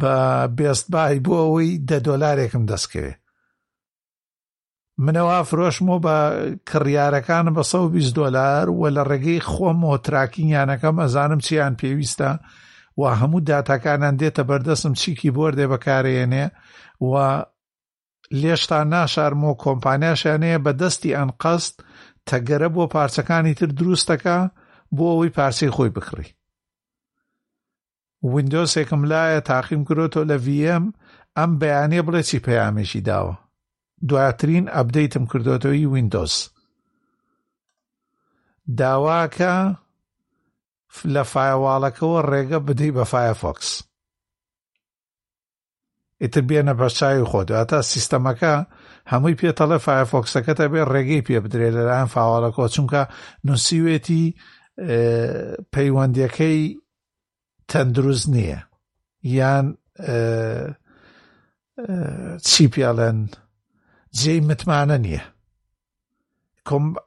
بە 0.00 0.14
بێستبای 0.58 1.22
بۆ 1.24 1.32
ئەوەی 1.42 1.70
دە 1.88 1.98
دۆلارێکم 2.06 2.64
دەستکەوێت 2.70 3.18
منەوە 5.04 5.36
فرۆشمەوە 5.48 5.98
بە 6.06 6.16
کڕیارەکان 6.70 7.46
بە 7.56 7.62
120 7.70 8.16
دلار 8.20 8.66
و 8.80 8.82
لە 8.96 9.02
ڕێگەی 9.10 9.40
خۆم 9.50 9.80
و 9.90 9.96
تراکینیانەکەم 10.06 10.96
ئەزانم 11.02 11.40
چیان 11.46 11.72
پێویستە 11.80 12.30
و 12.98 13.02
هەموو 13.20 13.40
داتاکانان 13.48 14.14
دێتە 14.20 14.42
بەردەسم 14.48 14.92
چیکی 15.00 15.30
بردێ 15.38 15.66
بەکارێنێ 15.72 16.46
و 17.08 17.12
لێشتا 18.40 18.80
ناشارمۆ 18.94 19.52
کۆمپانیاشانەیە 19.64 20.58
بە 20.64 20.72
دەستی 20.80 21.14
ئەن 21.16 21.30
قەست 21.42 21.74
تەگەرە 22.28 22.68
بۆ 22.74 22.84
پارچەکانی 22.94 23.54
تر 23.58 23.68
دروستەکە 23.78 24.38
بۆ 24.96 25.04
ئەوەی 25.12 25.34
پارچەی 25.36 25.74
خۆی 25.76 25.90
بخڕی 25.96 26.28
وینندۆسێکم 28.32 29.02
لایە 29.10 29.40
تاقیم 29.50 29.82
کرۆتۆ 29.88 30.20
لە 30.30 30.36
VM 30.46 30.84
ئەم 31.38 31.50
بەیانێ 31.60 32.00
بڵێ 32.06 32.22
چی 32.28 32.38
پەیامێکی 32.46 33.00
داوە 33.08 33.34
دواترین 34.04 34.66
ئەپدەیتم 34.68 35.24
کردوەتەوەی 35.30 35.88
وینندۆز 35.92 36.34
داواکە 38.78 39.54
لە 41.14 41.22
فایواڵەکەەوە 41.32 42.20
ڕێگە 42.30 42.58
بدەی 42.66 42.92
بە 42.96 43.04
فایفۆکس 43.12 43.70
ئیتر 46.22 46.42
بێنە 46.48 46.74
بەشای 46.80 47.22
خۆ 47.30 47.40
دواتە 47.48 47.78
سیستەمەکە 47.92 48.54
هەمووی 49.10 49.38
پێتەڵە 49.40 49.78
فایفۆکسەکەتە 49.86 50.66
بێ 50.72 50.82
ڕێگەی 50.92 51.24
پێ 51.26 51.38
بدرێت 51.44 51.72
لەلایەن 51.78 52.08
فاواڵەکەەوە 52.14 52.68
چونکە 52.74 53.02
نووسیوێتی 53.46 54.24
پەیوەندیەکەی 55.74 56.60
تەندروست 57.70 58.26
نییە 58.34 58.60
یان 59.36 59.66
چی 62.48 62.64
پیاڵێن 62.74 63.18
جێی 64.20 64.40
متمانە 64.48 64.98
نییە 65.06 65.24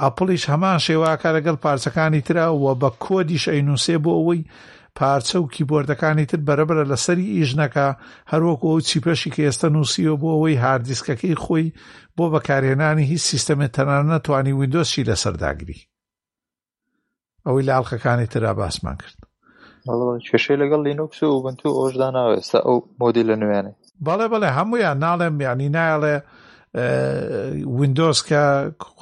ئەپڵیش 0.02 0.44
هەمان 0.52 0.78
شێواکە 0.88 1.30
لەگەڵ 1.36 1.58
پارچەکانی 1.66 2.26
تراوە 2.28 2.74
بە 2.82 2.90
کۆدیش 3.04 3.44
ئەینووسێ 3.54 3.98
بۆ 4.04 4.12
ئەوەی 4.20 4.48
پارچە 4.98 5.38
و 5.42 5.52
کیبۆردەکانی 5.56 6.26
تر 6.32 6.40
بەرەبرە 6.48 6.84
لەسەری 6.92 7.32
ئیژنەکە 7.38 7.88
هەروەک 8.32 8.62
ئەو 8.68 8.78
چیپەشی 8.90 9.34
کە 9.36 9.42
ئێستا 9.46 9.68
نووسیەوە 9.76 10.16
بۆ 10.22 10.30
ئەوەی 10.34 10.62
هاردیسکەکەی 10.64 11.40
خۆی 11.44 11.66
بۆ 12.18 12.26
بەکارهێنانی 12.34 13.08
هیچ 13.12 13.22
سیستەمی 13.32 13.70
تەنان 13.76 14.04
نەتوانی 14.14 14.54
ویندۆسی 14.60 15.08
لەسەرداگری 15.10 15.80
ئەوەی 17.46 17.66
لاڵخەکانی 17.70 18.26
تررا 18.34 18.54
باسمان 18.60 18.96
کرد 19.02 19.18
کێشەی 20.32 20.58
لەگەڵ 20.62 20.80
لینوکس 20.88 21.20
و 21.24 21.42
بنتو 21.46 21.68
ئۆژداناوێستا 21.80 22.60
ئەو 22.68 22.76
مۆدی 23.02 23.24
لە 23.30 23.36
نوێنێ 23.42 23.74
بەڵێ 24.06 24.28
بەڵێ 24.34 24.50
هەمویان 24.58 24.98
ناڵێم 25.06 25.36
یانی 25.48 25.70
نایڵێ 25.78 26.18
وندۆز 26.76 28.20
کە 28.30 28.44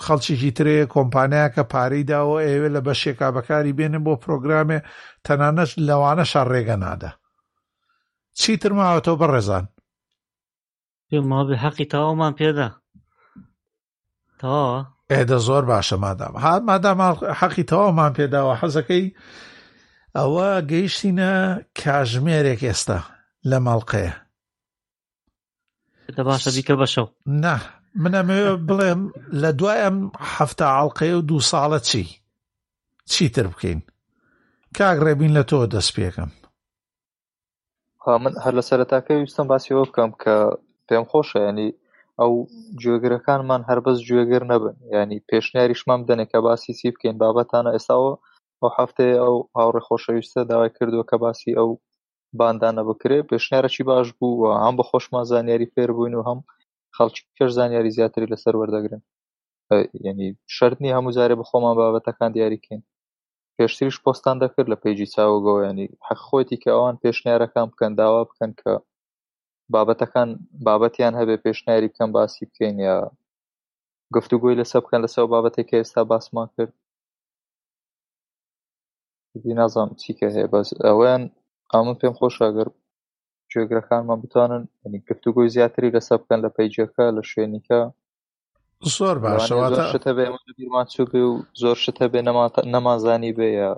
خەڵکیێکی 0.04 0.52
ترەیە 0.58 0.86
کۆمپانیا 0.96 1.46
کە 1.56 1.64
پارەی 1.72 2.08
داوە 2.12 2.40
ئێوێ 2.48 2.70
لە 2.76 2.82
بەشێکا 2.88 3.28
بەکاری 3.36 3.76
بێنن 3.78 4.04
بۆ 4.06 4.14
پرۆگرامێ 4.24 4.80
تەنانەش 5.26 5.72
لەوانە 5.88 6.26
شار 6.32 6.48
ڕێگە 6.54 6.76
نادا 6.84 7.12
چیتر 8.40 8.72
ماوەتەوە 8.80 9.20
بەڕێزان 9.22 9.66
حەقی 11.64 11.86
تاوامان 11.94 12.34
پێدا 12.40 12.68
تەواوە 14.40 14.80
ئێدە 15.14 15.38
زۆر 15.48 15.64
باشە 15.72 15.98
مادام 16.04 16.34
ها 16.44 16.54
مادام 16.70 17.00
حەقی 17.40 17.68
تەوامان 17.72 18.12
پێداوە 18.18 18.54
حەزەکەی 18.62 19.06
ئەوە 20.18 20.50
گەیشتینە 20.72 21.32
کاژمێرێک 21.80 22.62
ئێستا 22.68 23.00
لە 23.50 23.58
ماڵقەیە 23.66 24.14
دە 26.16 26.22
باشە 26.30 26.50
دیکە 26.56 26.76
بەشەو 26.82 27.08
نه 27.44 27.56
من 28.04 28.14
ئەمێ 28.20 28.40
بڵێم 28.68 29.02
لە 29.42 29.50
دوای 29.60 29.80
ئەم 29.86 29.98
هەفتە 30.36 30.66
عڵلقەیە 30.80 31.16
و 31.18 31.26
دوو 31.30 31.48
ساڵە 31.52 31.80
چی 31.90 32.04
چیتر 33.12 33.46
بکەین 33.52 33.80
کاگڕێبین 34.78 35.32
لە 35.38 35.44
تۆ 35.50 35.58
دەست 35.74 35.92
پێکەم 35.98 36.30
من 38.24 38.34
هەر 38.44 38.54
لە 38.60 38.64
سەرەتاکەی 38.70 39.20
ویستم 39.22 39.48
باسیەوە 39.52 39.84
بکەم 39.90 40.12
کە 40.22 40.36
پێم 40.88 41.06
خۆشە 41.12 41.40
ینی 41.48 41.70
ئەو 42.20 42.32
گوێگرەکانمان 42.82 43.62
هەربەز 43.70 43.98
گوێگر 44.08 44.44
نەبن 44.52 44.76
ینی 44.96 45.20
پێشنیاریشمان 45.30 46.00
بدەنێ 46.02 46.26
کە 46.32 46.40
باسی 46.48 46.74
سی 46.80 46.88
بکەین 46.96 47.16
بابەتانە 47.22 47.72
ئێستاەوە 47.76 48.14
ئەو 48.62 48.70
هەفتەیە 48.78 49.16
ئەو 49.24 49.36
هاوڕێ 49.58 49.82
خۆشەویستە 49.88 50.42
داوای 50.50 50.74
کردووە 50.78 51.06
کە 51.10 51.18
باسی 51.24 51.52
ئەو 51.58 51.70
باندانە 52.40 52.82
بکرێ 52.90 53.18
پێشنیارەکی 53.32 53.84
باش 53.90 54.08
بوو 54.18 54.36
و 54.44 54.48
هەم 54.64 54.76
بە 54.80 54.84
خۆشمان 54.90 55.24
زانیاری 55.32 55.72
فێر 55.74 55.90
بووین 55.98 56.16
و 56.16 56.26
هەم 56.28 56.40
خەڵکی 56.98 57.24
کەش 57.38 57.50
زانیاری 57.58 57.94
زیاتری 57.98 58.32
لەسەر 58.34 58.54
وەردەگرن 58.60 59.02
ینی 60.10 60.30
شەرنی 60.56 60.96
هەموو 60.98 61.16
جارێ 61.18 61.36
بە 61.40 61.46
خۆمان 61.50 61.74
بابەتەکان 61.80 62.30
دیاریکەین 62.36 62.82
پێشتریش 63.58 63.98
پۆستان 64.06 64.36
دەکرد 64.44 64.68
لە 64.74 64.78
پێیجی 64.84 65.08
چاوەگەەوە 65.14 65.62
ینی 65.70 65.88
حەخۆتی 66.08 66.58
کە 66.64 66.70
ئەوان 66.76 66.96
پێشنیارەکان 67.04 67.66
بکەن 67.72 67.92
داوا 68.02 68.22
بکەن 68.30 68.52
کە 68.62 68.72
بابەتەکان 69.74 70.30
بابەتیان 70.68 71.14
هەبێ 71.20 71.36
پێشنیاری 71.46 71.88
بکەم 71.92 72.10
باسی 72.18 72.42
بکەین 72.50 72.78
یا 72.88 72.96
گفتوگوی 74.16 74.58
لەسە 74.62 74.78
بکەن 74.84 75.02
لەسەر 75.06 75.26
بابەتێک 75.34 75.70
ئێستا 75.80 76.02
باسمان 76.12 76.48
کرد 76.58 76.74
نازانم 79.60 79.94
چیکە 80.02 80.28
هەیە 80.36 80.48
بەس 80.54 80.70
ئەوەیان 80.86 81.24
ئا 81.74 81.78
من 81.86 81.96
پێم 82.02 82.14
خۆشە 82.20 82.42
ئەگەر 82.48 82.68
گوێگرەکانمان 83.54 84.20
بتوانن 84.24 84.64
ینی 84.86 85.00
گفتوگۆی 85.10 85.50
زیاتری 85.56 85.94
لەسەر 85.96 86.18
بکەن 86.22 86.40
لە 86.46 86.50
پەیجەکە 86.56 87.06
لە 87.18 87.24
شوێنیکە 87.32 87.80
زۆر 88.96 89.16
باشەوەتە 89.24 90.12
بێ 90.18 90.26
بیرمان 90.58 90.86
چووبێ 90.94 91.22
و 91.30 91.34
زۆر 91.62 91.78
شتە 91.86 92.06
بێ 92.12 92.20
نەمازانی 92.74 93.36
بێ 93.38 93.48
یا 93.60 93.72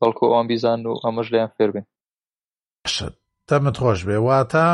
بەڵکو 0.00 0.24
ئەوان 0.28 0.46
بیزان 0.50 0.80
و 0.86 1.00
ئەمەش 1.04 1.26
لەیان 1.32 1.50
فێربێن 1.56 1.86
تەمت 3.48 3.76
خۆش 3.82 4.00
بێ 4.08 4.18
واتە 4.28 4.66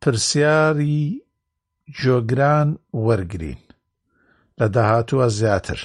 پرسیاری 0.00 0.98
جۆگران 2.00 2.68
وەرگین 3.06 3.60
لە 4.58 4.66
داهاتووە 4.76 5.26
زیاتر 5.40 5.80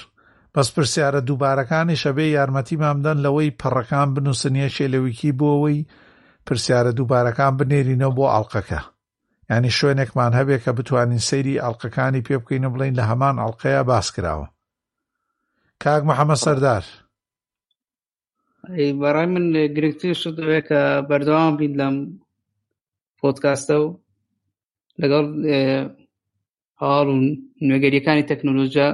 بەس 0.54 0.68
پرسیارە 0.74 1.20
دووبارەکانی 1.28 2.00
شەبێ 2.02 2.26
یارمەتی 2.36 2.80
مامدەن 2.82 3.18
لەوەی 3.24 3.56
پەڕەکان 3.60 4.08
بنووسنیە 4.14 4.68
شێلەویکی 4.76 5.36
بۆەوەی 5.38 5.86
پرسیارە 6.46 6.92
دووبارەکان 6.98 7.52
بنێرینەوە 7.58 8.16
بۆ 8.18 8.24
ئەڵلقەکە 8.34 8.80
ینی 9.50 9.72
شوێنێکمان 9.78 10.32
هەبێت 10.38 10.60
کە 10.64 10.72
بتوانین 10.78 11.22
سەیری 11.28 11.60
ئەڵلقەکانی 11.64 12.24
پێ 12.26 12.36
بکەینە 12.40 12.68
بڵین 12.72 12.94
لە 12.98 13.04
هەمان 13.10 13.34
ئەڵلقەیە 13.42 13.82
باس 13.90 14.06
کراوە 14.14 14.46
کاک 15.82 16.02
محەممە 16.10 16.36
سەردار 16.44 16.84
بەڕای 19.02 19.26
من 19.34 19.44
گرنگتر 19.74 20.12
شت 20.20 20.34
دەوێت 20.38 20.64
کە 20.68 20.80
بەردەوام 21.08 21.54
بین 21.60 21.72
لەم 21.80 21.96
پۆتکاستە 23.18 23.76
و 23.82 23.86
لەگەڵ 25.00 25.26
هاڵ 26.82 27.06
و 27.14 27.16
نوێگەریەکانی 27.66 28.28
تەکنۆلۆژیا 28.30 28.88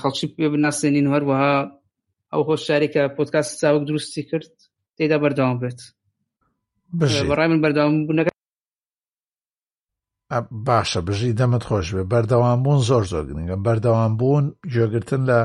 خەڵکی 0.00 0.26
پێ 0.34 0.46
بناسێنین 0.52 1.06
هەروەها 1.14 1.54
ئەو 2.32 2.42
خۆشارێکە 2.48 3.02
پۆتکاس 3.16 3.46
چاوک 3.60 3.82
دروستی 3.88 4.22
کرد 4.30 4.52
تێدا 4.96 5.16
بەرداوام 5.24 5.58
بێت 5.62 5.80
بەڕای 7.28 7.48
من 7.50 7.60
بەرداوام 7.64 7.94
بوونەکە 8.06 8.30
باشە 10.66 11.00
بژی 11.08 11.34
دەمت 11.40 11.62
خۆش 11.68 11.86
بێ 11.96 12.02
بەردەوام 12.12 12.60
بوون 12.64 12.80
زۆر 12.88 13.04
زۆر 13.12 13.24
گرنگە 13.30 13.56
بەردەوام 13.66 14.12
بوون 14.20 14.44
جێگرتن 14.72 15.22
لە 15.30 15.40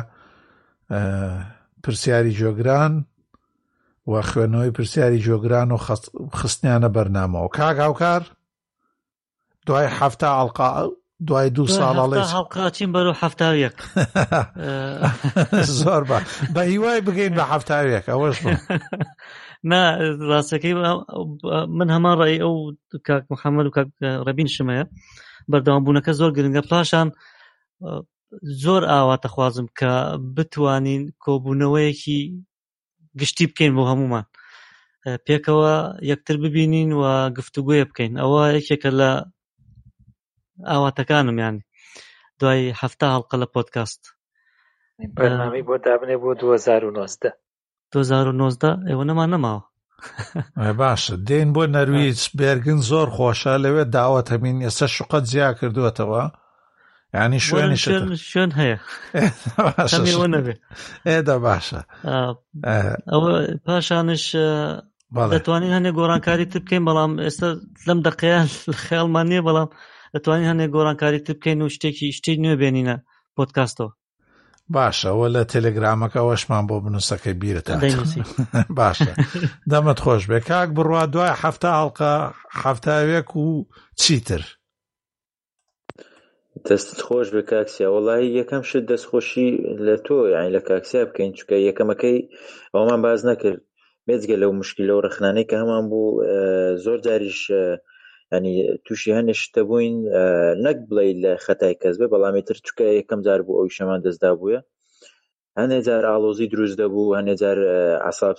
پرسیاری 1.83 2.35
جۆگران 2.39 2.93
و 4.09 4.13
خوێنەوەی 4.29 4.73
پرسیاری 4.77 5.23
جۆگران 5.27 5.69
و 5.71 5.77
خستنیانە 6.39 6.89
بەرنامەوە 6.95 7.49
کاگااوکار 7.57 8.21
دوای 9.67 9.87
هەفتە 9.99 10.27
ئەڵقا 10.37 10.69
دوای 11.27 11.49
دوو 11.55 11.67
ساڵڵێ 11.77 12.19
هاوقاچین 12.35 12.89
بەرەو 12.95 13.19
هەفتاویەک 13.23 13.75
زۆر 15.79 16.01
بە 16.09 16.17
بە 16.55 16.61
هیوای 16.71 16.99
بگەین 17.07 17.33
بە 17.37 17.43
هەفتاویەک 17.51 18.05
ئەوەش 18.11 18.35
نا 19.71 19.81
ڕاستەکەی 20.31 20.73
من 21.77 21.87
هەمان 21.95 22.15
ڕێی 22.21 22.37
ئەو 22.43 22.53
کاک 23.07 23.23
محەممەد 23.33 23.65
و 23.67 23.75
ڕەبین 24.27 24.49
شمەیە 24.55 24.83
بەردەوام 25.51 25.83
بوونەکە 25.85 26.11
زۆر 26.19 26.31
گرنگە 26.37 26.63
پاشان 26.71 27.07
زۆر 28.63 28.81
ئاواتە 28.91 29.27
خوازم 29.33 29.67
کە 29.79 29.91
بتوانین 30.35 31.01
کۆبوونەوەیەکی 31.23 32.19
گشتی 33.19 33.45
بکەین 33.51 33.73
بۆ 33.75 33.83
هەمومان 33.91 34.25
پێکەوە 35.25 35.75
یەکتر 36.11 36.35
ببینین 36.43 36.89
و 36.99 37.03
گفتوگوۆیە 37.37 37.85
بکەین 37.89 38.13
ئەوە 38.21 38.41
یەکێکە 38.57 38.91
لە 38.99 39.11
ئاواتەکانم 40.71 41.39
یان 41.39 41.55
دوای 42.39 42.61
هەفتە 42.81 43.05
هەڵقە 43.13 43.35
لە 43.41 43.47
پۆتکاست 43.53 44.01
بەنامی 45.17 45.63
بۆ 45.67 45.75
دابنێ 45.85 46.15
بۆ 46.23 46.31
2009 46.39 47.31
2009 47.93 48.89
ئێوە 48.89 49.03
نەمان 49.09 49.29
نەماوە 49.33 49.61
باشە 50.81 51.15
دێن 51.27 51.49
بۆ 51.55 51.63
نەرویج 51.75 52.19
بێرگن 52.37 52.79
زۆر 52.89 53.07
خۆشە 53.15 53.53
لەوێ 53.63 53.83
داوەت 53.95 54.27
هەمین 54.33 54.57
ئێستا 54.65 54.87
شوقەت 54.95 55.23
زیا 55.31 55.49
کردوێتەوە 55.59 56.23
ینی 57.13 57.39
شوێنی 57.47 57.79
شوێن 58.31 58.51
هەیە 58.59 58.77
ئێدا 61.09 61.35
باشە 61.45 61.81
ئەوە 63.11 63.29
پاشانش 63.65 64.23
دەتوانین 65.33 65.73
هەنێ 65.77 65.91
گۆڕانکاری 65.97 66.45
تر 66.51 66.59
بکەین 66.63 66.83
بەڵام 66.87 67.11
ئێستا 67.25 67.49
لەم 67.87 67.99
دەقیان 68.07 68.47
خیاڵمان 68.83 69.25
نییە 69.31 69.43
بەڵام 69.47 69.69
دەتوانین 70.13 70.47
هەندێک 70.51 70.69
گۆڕانکاریتر 70.75 71.33
بکەین 71.37 71.59
و 71.61 71.73
شتێکی 71.75 72.09
شتی 72.17 72.41
نوێ 72.43 72.55
بێنینە 72.61 72.95
پۆتکاستەوە 73.35 73.91
باشە 74.75 75.07
ئەوە 75.11 75.27
لە 75.35 75.41
تەلگرامەکە 75.53 76.17
ئەوەشمان 76.21 76.63
بۆ 76.69 76.75
بنووسەکەی 76.83 77.39
بیرتان 77.41 77.79
باشە 78.79 79.13
دەمت 79.71 79.99
خۆش 80.05 80.23
بێ 80.29 80.39
کاک 80.49 80.69
بڕوا 80.77 81.03
دوای 81.13 81.31
هەفتە 81.43 81.69
هەڵقە 81.79 82.13
هەفتاوێک 82.63 83.29
و 83.43 83.45
چیتر 84.01 84.43
دەستت 86.67 86.99
خۆش 87.07 87.27
بە 87.35 87.41
کاکسیا 87.51 87.89
وڵی 87.95 88.25
یەکەم 88.39 88.63
شت 88.69 88.83
دەستخۆشی 88.91 89.49
لە 89.87 89.95
تۆ 90.05 90.15
یانی 90.33 90.51
لە 90.55 90.61
کاکسیا 90.69 91.01
بکەین 91.09 91.33
چکە 91.37 91.55
یەکەمەکەی 91.69 92.19
ئەومان 92.75 92.99
باز 93.05 93.19
نەکرد 93.29 93.59
مێزگە 94.07 94.35
لەو 94.41 94.51
مشکل 94.61 94.83
لەو 94.89 94.99
رەخنانەی 95.07 95.47
کە 95.49 95.55
هەمان 95.61 95.85
بوو 95.91 96.11
زۆر 96.83 96.99
جاریش 97.05 97.39
ینی 98.37 98.55
تووشی 98.85 99.11
هەنێ 99.17 99.33
شتە 99.41 99.61
بووین 99.69 99.95
نەک 100.65 100.77
بڵێ 100.89 101.03
لە 101.23 101.31
خەتای 101.45 101.73
کەس 101.81 101.95
بێ 101.99 102.07
بەڵامی 102.13 102.45
تر 102.47 102.57
چکە 102.65 102.85
یەکەم 102.99 103.19
جار 103.27 103.41
بوو 103.45 103.57
ئەوی 103.59 103.75
شەمان 103.77 103.99
دەستدا 104.05 104.31
بووە 104.39 104.57
هەنێ 105.59 105.79
جار 105.87 106.03
ئالۆزی 106.11 106.51
دروست 106.53 106.75
دەبوو 106.81 107.15
هەنێ 107.17 107.33
جار 107.41 107.57
عساب 108.09 108.35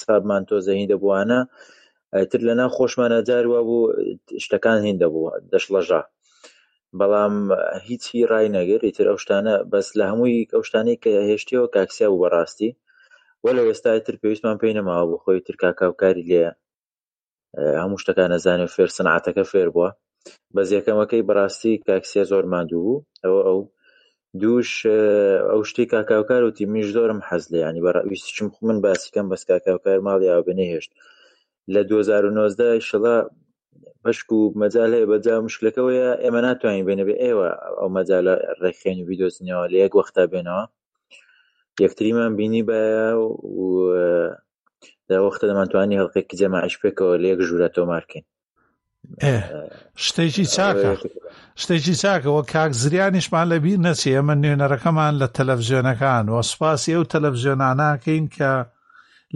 سابمان 0.00 0.42
تۆ 0.48 0.56
زەهین 0.66 0.88
دەبووانە 0.92 1.40
تر 2.30 2.40
لە 2.48 2.52
ناو 2.60 2.70
خۆشمانە 2.76 3.18
جار 3.28 3.44
وا 3.52 3.60
بوو 3.68 3.92
شتەکان 4.44 4.78
هین 4.86 4.96
دەبوو 5.02 5.32
دەشڵەژا 5.52 6.02
بەڵام 6.98 7.34
هیچی 7.88 8.18
ڕای 8.30 8.46
نەگەری 8.56 8.94
تر 8.96 9.06
ئەو 9.10 9.18
شتانە 9.24 9.54
بەس 9.72 9.88
لە 9.98 10.04
هەمووی 10.10 10.38
ئەو 10.54 10.62
شتانەی 10.68 11.00
کە 11.02 11.10
هێشتیەوە 11.30 11.66
کاکسیا 11.74 12.08
و 12.10 12.20
بەڕاستی 12.22 12.70
وە 13.44 13.50
لە 13.56 13.62
ئێستا 13.68 13.90
تر 14.06 14.14
پێویستمان 14.20 14.56
پێی 14.60 14.76
نەماوە 14.78 15.04
بۆ 15.10 15.16
خۆی 15.22 15.38
تر 15.46 15.54
کاکاوکاری 15.62 16.26
لێە 16.30 16.50
هەموو 17.82 18.02
شتەکان 18.02 18.28
نەزانێت 18.34 18.72
فێر 18.76 18.88
سنعاتەکە 18.96 19.44
فێر 19.52 19.68
بووە 19.74 19.88
بەز 20.54 20.68
یەکەمەکەی 20.76 21.26
بەڕاستی 21.28 21.80
کاکسیا 21.86 22.24
زۆر 22.32 22.44
مادوو 22.52 22.82
بوو 22.84 23.02
ئەوە 23.24 23.40
ئەو 23.48 23.58
دووش 24.40 24.70
ئەو 25.50 25.60
شتی 25.70 25.84
کاکاوکار 25.92 26.42
وتی 26.44 26.64
میش 26.74 26.86
زۆرم 26.96 27.20
حەز 27.28 27.44
لە 27.52 27.58
ینی 27.64 27.82
بەڕویستچم 27.86 28.48
من 28.66 28.78
باسیکەم 28.84 29.26
بەس 29.32 29.42
کاکاوکار 29.50 29.98
ماڵی 30.06 30.32
ئابنێ 30.34 30.66
هێشت 30.72 30.92
لە 31.74 31.80
2009 31.90 32.88
شڵە 32.88 33.16
بەشک 34.04 34.28
و 34.32 34.40
مەجال 34.60 34.90
هەیە 34.96 35.08
بەجا 35.12 35.34
مشکلەکەەوەە 35.46 36.06
ئێمە 36.22 36.40
ناتوانین 36.46 36.84
بێنەبێ 36.88 37.14
ئێوە 37.24 37.48
ئەو 37.78 37.88
مەجالە 37.96 38.34
ڕێخێن 38.62 38.98
و 39.00 39.06
ویدۆزنەوە 39.08 39.64
لە 39.72 39.76
یەک 39.84 39.92
وەختا 39.98 40.24
بێنەوە 40.32 40.64
یەکتریمان 41.84 42.30
بینی 42.38 42.62
بە 42.68 42.82
و 43.16 43.56
لەوەختە 45.10 45.44
دەمانتوانی 45.50 46.00
هەڵقێکی 46.00 46.38
جەماعش 46.40 46.74
پێکەوە 46.82 47.14
لە 47.22 47.26
یەک 47.32 47.40
ژوورە 47.48 47.68
تۆمارکەین 47.76 48.24
شتێکی 50.04 50.44
چاکە 50.54 50.92
شتێکی 51.62 51.94
چاکەوە 52.02 52.40
کاک 52.52 52.70
زریانیشمان 52.82 53.46
لەبیر 53.52 53.78
نەچی 53.86 54.14
ئەمە 54.16 54.34
نوێنەرەکەمان 54.42 55.12
لە 55.20 55.26
تەلەڤزیۆنەکان 55.36 56.24
وە 56.34 56.42
سوپاسی 56.50 56.94
ئەو 56.96 57.04
تەلەڤزیۆناناکەین 57.12 58.24
کە 58.36 58.52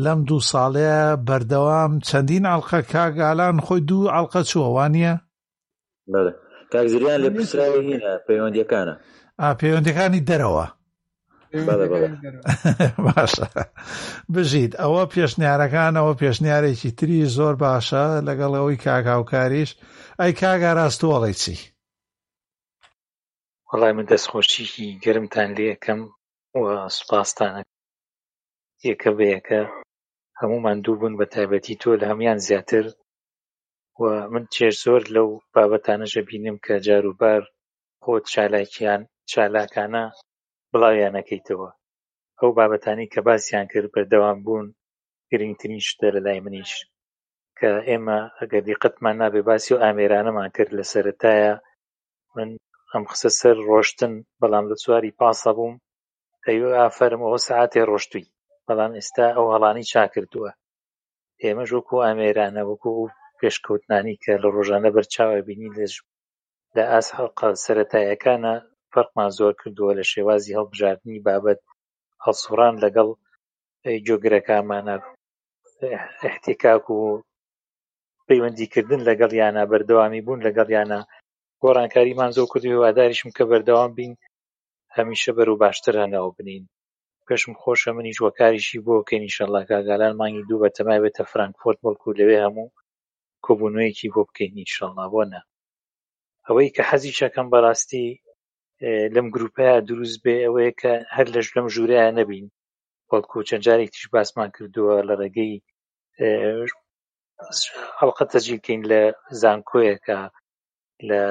لەم 0.04 0.18
دوو 0.28 0.40
ساڵەیە 0.50 1.02
بەردەوام 1.28 1.92
چەندین 2.08 2.44
ئەڵلقە 2.50 2.80
کاگالان 2.92 3.56
خۆی 3.64 3.80
دوو 3.88 4.10
ئەڵلقە 4.14 4.42
چوەوانە 4.50 5.12
کاک 6.72 6.86
زریان 6.92 7.18
لە 7.24 7.30
پرسراوی 7.34 7.98
پەیوەندیەکانە 8.26 8.94
ئا 9.40 9.48
پەیوەندەکانی 9.60 10.24
دەرەوە 10.28 10.66
باشە 13.06 13.46
بژیت 14.34 14.72
ئەوە 14.82 15.02
پێشنیارەکانەوە 15.14 16.12
پێشنیارێکی 16.22 16.90
تری 16.98 17.30
زۆر 17.36 17.54
باشە 17.64 18.04
لەگەڵ 18.28 18.52
ئەوەی 18.58 18.80
کاکاوکاریش 18.86 19.70
ئەی 20.20 20.32
کاگا 20.40 20.70
ڕاستوەڵی 20.78 21.34
چی 21.42 21.56
وەڵای 23.68 23.92
من 23.96 24.06
دەستخۆشیی 24.12 24.98
گەرمتان 25.04 25.50
لەکەم 25.58 26.00
و 26.60 26.64
سوپاسستانە 26.96 27.60
یەکە 28.88 29.10
بەیەکە 29.18 29.60
هەمومان 30.40 30.78
دوو 30.84 30.96
بوون 31.00 31.14
بە 31.20 31.26
تایبەتی 31.34 31.78
تۆ 31.82 31.90
لە 32.00 32.04
هەمان 32.12 32.38
زیاتر 32.48 32.84
و 34.02 34.04
من 34.32 34.44
چێش 34.54 34.74
زۆر 34.84 35.02
لەو 35.14 35.28
بابەتانەشە 35.54 36.22
بینم 36.28 36.56
کە 36.64 36.74
جاروبار 36.86 37.42
خۆت 38.04 38.24
چالاکیان 38.32 39.00
چالاکانە 39.32 40.04
بڵاویان 40.72 41.14
ئەکەیتەوە 41.18 41.68
ئەو 42.40 42.50
بابەتانەی 42.58 43.10
کە 43.12 43.20
باسییان 43.28 43.66
کرد 43.72 43.86
بەردەوامبوون 43.94 44.66
گرنگترین 45.30 45.82
شتە 45.88 46.08
لە 46.14 46.20
لای 46.26 46.40
منیش 46.46 46.72
کە 47.58 47.70
ئێمە 47.88 48.18
ئەگەر 48.40 48.62
دیقەتمان 48.68 49.16
نابێ 49.22 49.40
باسی 49.48 49.70
و 49.74 49.82
ئامێرانەمان 49.84 50.50
کرد 50.56 50.70
لە 50.78 50.84
سەتایە 50.92 51.54
من 52.36 52.48
ئەم 52.92 53.02
قسە 53.10 53.30
سەر 53.40 53.56
ڕۆشتن 53.68 54.12
بەڵام 54.40 54.64
لە 54.70 54.76
سواری 54.82 55.16
پاسە 55.20 55.50
بووم 55.56 55.74
ئەیوە 56.46 56.70
ئافەرم 56.80 57.22
ئەوە 57.26 57.38
سعاتێ 57.48 57.82
ڕۆشتووی 57.90 58.30
بەڵام 58.66 58.92
ئێستا 58.98 59.26
ئەو 59.36 59.46
هەڵانی 59.54 59.88
چاکردووە 59.92 60.50
ئێمەش 61.42 61.70
وەکو 61.76 61.96
ئامێرانە 62.04 62.62
وەکو 62.70 62.90
پێشکەوتنانی 63.38 64.20
کە 64.22 64.32
لە 64.42 64.48
ڕۆژانە 64.54 64.90
بەرچاوە 64.96 65.40
بینی 65.48 65.72
لەژ 65.76 65.92
لە 66.76 66.82
ئاس 66.90 67.08
حڵقە 67.16 67.48
سەتایەکانە 67.64 68.54
فەرقمان 68.96 69.30
زۆر 69.38 69.54
کردووە 69.62 69.92
لە 70.00 70.04
شێوازی 70.12 70.56
هەڵبژاردنی 70.58 71.22
بابەت 71.28 71.60
هەڵسوڕان 72.24 72.74
لەگەڵ 72.84 73.08
جۆگرەکانمانە 74.06 74.96
احتیکاک 76.28 76.84
و 76.96 77.00
پەیوەندیکردن 78.28 79.00
لەگەڵ 79.08 79.30
یانە 79.42 79.62
بەردەوامی 79.72 80.24
بوون 80.26 80.40
لەگەڵ 80.46 80.68
یانە 80.76 81.00
گۆڕانکاریمان 81.62 82.30
زۆر 82.36 82.46
کردی 82.52 82.80
واداریشم 82.84 83.30
کە 83.36 83.42
بەردەوام 83.50 83.92
بین 83.98 84.12
هەمیشە 84.96 85.30
بەر 85.36 85.48
و 85.50 85.56
باشترانەوە 85.62 86.30
بنین 86.38 86.62
پێشم 87.28 87.52
خۆشە 87.62 87.90
منیش 87.96 88.18
وەکاریشی 88.26 88.82
بۆ 88.86 88.94
کەین 89.08 89.24
شەڵا 89.36 89.62
کاگالان 89.70 90.12
مانگی 90.20 90.44
دوو 90.48 90.58
بە 90.62 90.68
تەمای 90.76 91.02
بێتە 91.04 91.22
فرانکفۆرت 91.32 91.78
بەڵکو 91.84 92.16
لەوێ 92.18 92.38
هەموو 92.46 92.72
کۆبوونوەیەکی 93.44 94.12
بۆ 94.14 94.22
بکەین 94.28 94.52
شەڵنا 94.74 95.06
بۆ 95.12 95.22
نە 95.32 95.40
ئەوەی 96.46 96.72
کە 96.76 96.82
حەزی 96.90 97.12
شەکەم 97.18 97.46
بەڕاستی 97.52 98.06
لەم 99.14 99.26
گروپەیە 99.34 99.74
دروست 99.90 100.18
بێ 100.24 100.36
ئەوەیە 100.44 100.72
کە 100.80 100.92
هەر 101.16 101.26
لەش 101.34 101.48
لەم 101.56 101.66
ژوورەیە 101.74 102.16
نەبین 102.18 102.46
وەڵکو 103.10 103.46
چەندجارێک 103.48 103.88
تیش 103.94 104.04
باسمان 104.14 104.48
کردووە 104.56 104.94
لە 105.08 105.14
ڕێگەی 105.20 105.54
حڵقە 107.98 108.24
تەجیلکەین 108.32 108.82
لە 108.90 109.00
زانکۆیەکە 109.40 110.18
لە 111.08 111.22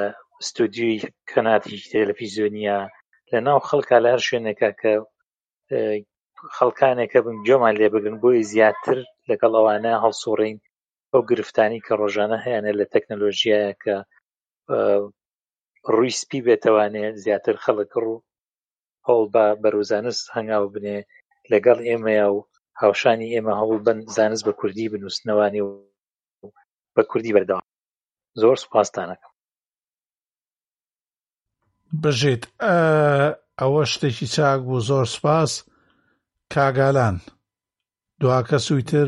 ستودیوی 0.47 0.99
کەناتی 1.29 1.85
تەلەفیزیۆنیە 1.91 2.79
لە 3.31 3.39
ناو 3.47 3.59
خەڵکە 3.67 3.97
لە 4.03 4.09
هەر 4.13 4.21
شوێنێکە 4.27 4.69
کە 4.81 4.93
خەڵکانێکە 6.57 7.19
بن 7.25 7.35
جۆمان 7.47 7.73
لێ 7.79 7.87
بگرن 7.93 8.17
بۆی 8.23 8.47
زیاتر 8.51 8.97
لەگەڵ 9.29 9.51
ئەوانە 9.57 9.93
هەڵسوڕین 10.03 10.57
ئەو 11.11 11.21
گرفتانی 11.29 11.83
کە 11.85 11.93
ڕۆژانە 12.01 12.37
هەیەە 12.45 12.71
لە 12.79 12.85
تەکنەلۆژیایە 12.93 13.71
کە 13.83 13.95
ڕوویسپی 15.93 16.43
بێتەوانێ 16.45 17.05
زیاتر 17.23 17.55
خەڵک 17.63 17.91
ڕوو 18.03 18.23
هەوڵ 19.07 19.25
بە 19.33 19.45
بەرەوزانست 19.63 20.23
هەنگاو 20.35 20.71
بنێ 20.73 20.97
لەگەڵ 21.51 21.79
ئێمەیە 21.89 22.27
و 22.35 22.39
هاوشانی 22.81 23.31
ئێمە 23.33 23.53
هەوڵ 23.59 23.79
بن 23.87 23.97
زانست 24.15 24.43
بە 24.47 24.53
کوردی 24.59 24.91
بنووسنەوانی 24.91 25.61
و 25.65 25.69
بە 26.95 27.03
کوردی 27.11 27.35
بەردەوام 27.35 27.67
زۆر 28.41 28.55
سوپاسستانەکەم 28.63 29.31
بژیت 32.03 32.43
ئەوە 33.61 33.81
شتێکی 33.91 34.27
چاک 34.35 34.59
بوو 34.67 34.85
زۆر 34.89 35.05
سپاس 35.15 35.51
کاگالان 36.53 37.15
دواکە 38.21 38.57
سویتر 38.67 39.07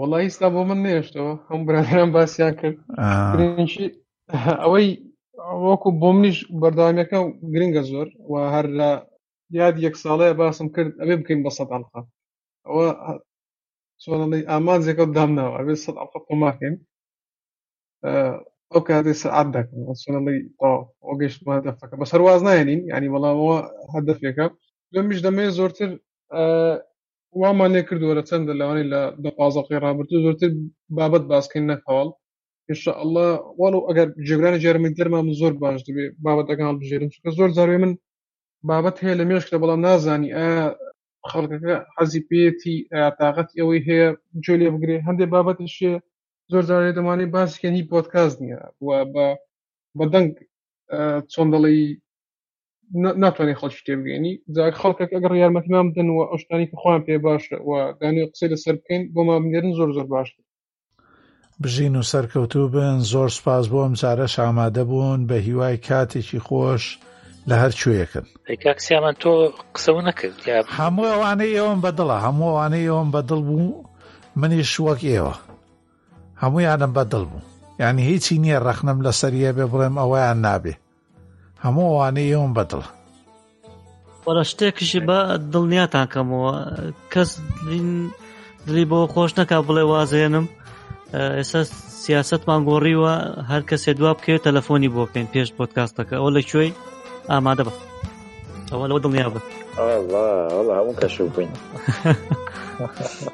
وڵی 0.00 0.22
ئیستا 0.28 0.46
بۆ 0.54 0.60
من 0.70 0.80
نێشتەوە 0.86 1.34
هەم 1.50 1.60
برادران 1.66 2.08
باسییان 2.16 2.54
کرد 2.60 2.76
ئەوەی 4.64 4.88
وەکو 5.66 5.88
بۆ 6.00 6.08
منیش 6.16 6.38
بەردامیەکە 6.60 7.18
گرنگە 7.54 7.82
زۆر 7.90 8.08
و 8.30 8.34
هەر 8.54 8.66
لە 8.80 8.90
یاد 9.58 9.74
یەک 9.86 9.94
ساڵەیە 10.04 10.34
باسم 10.40 10.66
کرد 10.74 10.92
ئەبێ 11.00 11.14
بکەین 11.20 11.40
بە 11.44 11.50
سەد 11.56 11.68
ئەڵقا 11.74 12.00
ئەوە 12.66 12.86
چۆنڵی 14.02 14.42
ئامانجێکە 14.50 15.04
دامناوە 15.16 15.56
ئەبێ 15.58 15.74
سەد 15.84 15.96
ئەڵقە 16.00 16.20
قۆماکەین 16.28 16.74
ئەو 18.72 18.80
کاتێ 18.88 19.12
سعات 19.22 19.48
دەکەن 19.54 19.78
چۆنڵی 20.02 20.38
ئۆگەشتمە 21.06 21.54
دەفەکە 21.66 21.94
بە 22.00 22.06
سەرواز 22.12 22.40
نایەنین 22.48 22.80
ینی 22.92 23.08
بەڵامەوە 23.14 23.58
هەدەفێکە 23.94 24.46
دومیش 24.92 25.18
دەمەوێت 25.26 25.56
زۆرتر 25.58 25.90
وامانێ 27.40 27.82
کردووە 27.88 28.14
لە 28.18 28.22
چەندە 28.28 28.52
لەوانی 28.60 28.88
لە 28.92 29.00
دە 29.22 29.30
پازەقی 29.38 29.82
رابرت 29.84 30.10
زۆرتر 30.24 30.50
بابەت 30.96 31.24
باسکەین 31.30 31.66
نەکەڵ 31.72 32.06
ئله 32.72 33.26
وڵو 33.62 33.80
ئەگەر 33.88 34.08
جێگرانی 34.28 34.62
جێرممی 34.64 34.94
دەرما 34.98 35.20
زۆر 35.40 35.52
باش 35.62 35.80
دەبێ 35.88 36.04
بابەت 36.24 36.46
ئەگەڵ 36.50 36.70
بژێرم 36.80 37.10
چکە 37.14 37.30
زۆر 37.38 37.50
زارێ 37.58 37.76
من 37.82 37.92
بابەت 38.68 38.96
هەیە 39.02 39.18
لە 39.20 39.24
مێشکە 39.30 39.56
بەڵام 39.62 39.80
نازانی 39.86 40.34
ئایا 40.36 40.66
خەڵکەکە 41.30 41.74
حەزی 41.96 42.22
پێێتی 42.28 42.76
تااقەت 43.18 43.48
ئەوەی 43.58 43.84
هەیە 43.88 44.08
جۆ 44.44 44.54
لێ 44.60 44.68
بگرێ 44.74 44.96
هەندێک 45.06 45.28
بابەتشێ 45.34 45.94
زۆر 46.52 46.62
زارێ 46.70 46.90
دەمانی 46.96 47.26
باسکەن 47.36 47.74
هی 47.78 47.84
پۆتکاز 47.92 48.32
نییە 48.42 48.60
بە 49.14 49.26
بەدەنگ 49.98 50.30
چۆندەڵی 51.32 51.78
ناتوانێت 53.22 53.58
خەڵکی 53.60 53.84
تێبگەێنی 53.86 54.34
زاک 54.54 54.74
خەڵکەکە 54.82 55.14
ئەگەر 55.16 55.32
یارمەتیمام 55.42 55.86
بدەن 55.90 56.08
و 56.10 56.18
ئەوشتانی 56.30 56.70
خۆیان 56.82 57.02
پێ 57.06 57.16
باشە 57.26 57.56
و 57.68 57.70
دانی 58.00 58.28
قسەی 58.32 58.50
لەسەر 58.52 58.74
بکەین 58.80 59.02
بۆ 59.14 59.20
ما 59.28 59.36
بنێرن 59.44 59.72
زۆر 59.78 59.90
زۆر 59.96 60.06
باشتر 60.14 60.44
بژین 61.64 61.96
و 61.96 62.02
سەرکەوتوو 62.02 62.68
بن 62.70 62.98
زۆر 63.12 63.28
سپاس 63.38 63.66
بۆ 63.72 63.78
ئەم 63.82 63.94
جارەش 64.00 64.34
ئامادە 64.40 64.82
بوون 64.88 65.20
بە 65.28 65.32
هیوای 65.46 65.76
کاتێکی 65.86 66.40
خۆش 66.46 66.84
لە 67.48 67.54
هەر 67.62 67.72
کوێیەکن 67.80 68.26
کاکسیامان 68.64 69.14
تۆ 69.22 69.30
قسە 69.76 69.90
نەکرد 70.08 70.34
هەموو 70.78 71.08
ئەوانەی 71.12 71.54
ئێوەم 71.56 71.78
بەدڵە 71.84 72.16
هەموو 72.26 72.48
ئەوانەی 72.50 72.86
ئێوەم 72.88 73.08
بەدڵ 73.14 73.40
بوو 73.48 73.84
منیش 74.40 74.72
وەک 74.80 75.00
ئێوە 75.10 75.34
هەموویانم 76.42 76.92
بەدڵ 76.98 77.24
بوو 77.30 77.42
یعنی 77.82 78.02
هیچی 78.10 78.38
نییە 78.42 78.58
ڕەخنم 78.66 78.98
لە 79.06 79.12
سەریە 79.20 79.50
بێ 79.56 79.64
بڵێم 79.72 79.94
ئەوەیان 80.00 80.38
نابێ 80.46 80.74
هەموو 81.64 81.88
ئەوانەی 81.92 82.30
ئێوەم 82.30 82.52
بەدڵ 82.58 82.82
وەرە 84.24 84.44
شتێکشی 84.50 85.00
بە 85.08 85.18
دڵنیاتان 85.52 86.06
کەمەوە 86.12 86.52
کەس 87.12 87.30
دلی 88.66 88.84
بۆ 88.90 88.98
خۆش 89.14 89.30
نەکا 89.38 89.58
بڵێ 89.68 89.84
وازێنم 89.92 90.46
ئێستا 91.14 91.60
سیاستمان 92.04 92.60
گۆڕیوە 92.68 93.12
هەر 93.50 93.62
کەسێ 93.70 93.90
دوا 93.98 94.10
بکەوێت 94.18 94.42
تەلەفۆنی 94.46 94.92
بۆ 94.94 95.02
بکەین 95.06 95.28
پێش 95.32 95.48
پۆتکاستەکە 95.56 96.14
ئەو 96.20 96.28
لە 96.36 96.42
کوێی 96.50 96.72
ئامادە 97.30 97.62
بە 97.68 97.72
ئەوە 98.72 98.84
لەوە 98.90 99.00
دڵنیا 99.04 99.28
بە 99.34 99.40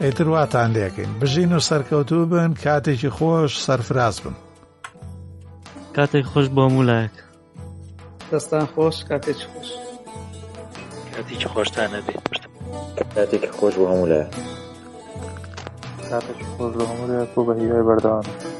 ئیتر 0.02 0.28
واتان 0.34 0.70
لێکەین 0.76 1.10
بژین 1.20 1.50
و 1.56 1.60
سەرکەوتوو 1.68 2.30
بن 2.32 2.50
کاتێکی 2.64 3.10
خۆش 3.16 3.52
سەرفراز 3.66 4.16
بن 4.24 4.34
کاتێک 5.96 6.26
خۆش 6.32 6.46
بۆ 6.56 6.64
مولایەک 6.74 7.14
دەستان 8.30 8.64
خۆش 8.72 8.96
کاتێک 9.10 9.40
خۆش 9.50 9.68
کاتێکی 11.14 11.48
خۆشتانە 11.54 11.98
بێت 12.06 12.22
کاتێکی 13.14 13.50
خۆش 13.58 13.74
بۆ 13.78 13.84
هەمولایە 13.92 14.26
ترک 16.10 16.42
خود 16.58 16.76
را 16.76 16.86
عمری 16.86 17.70
از 17.70 18.53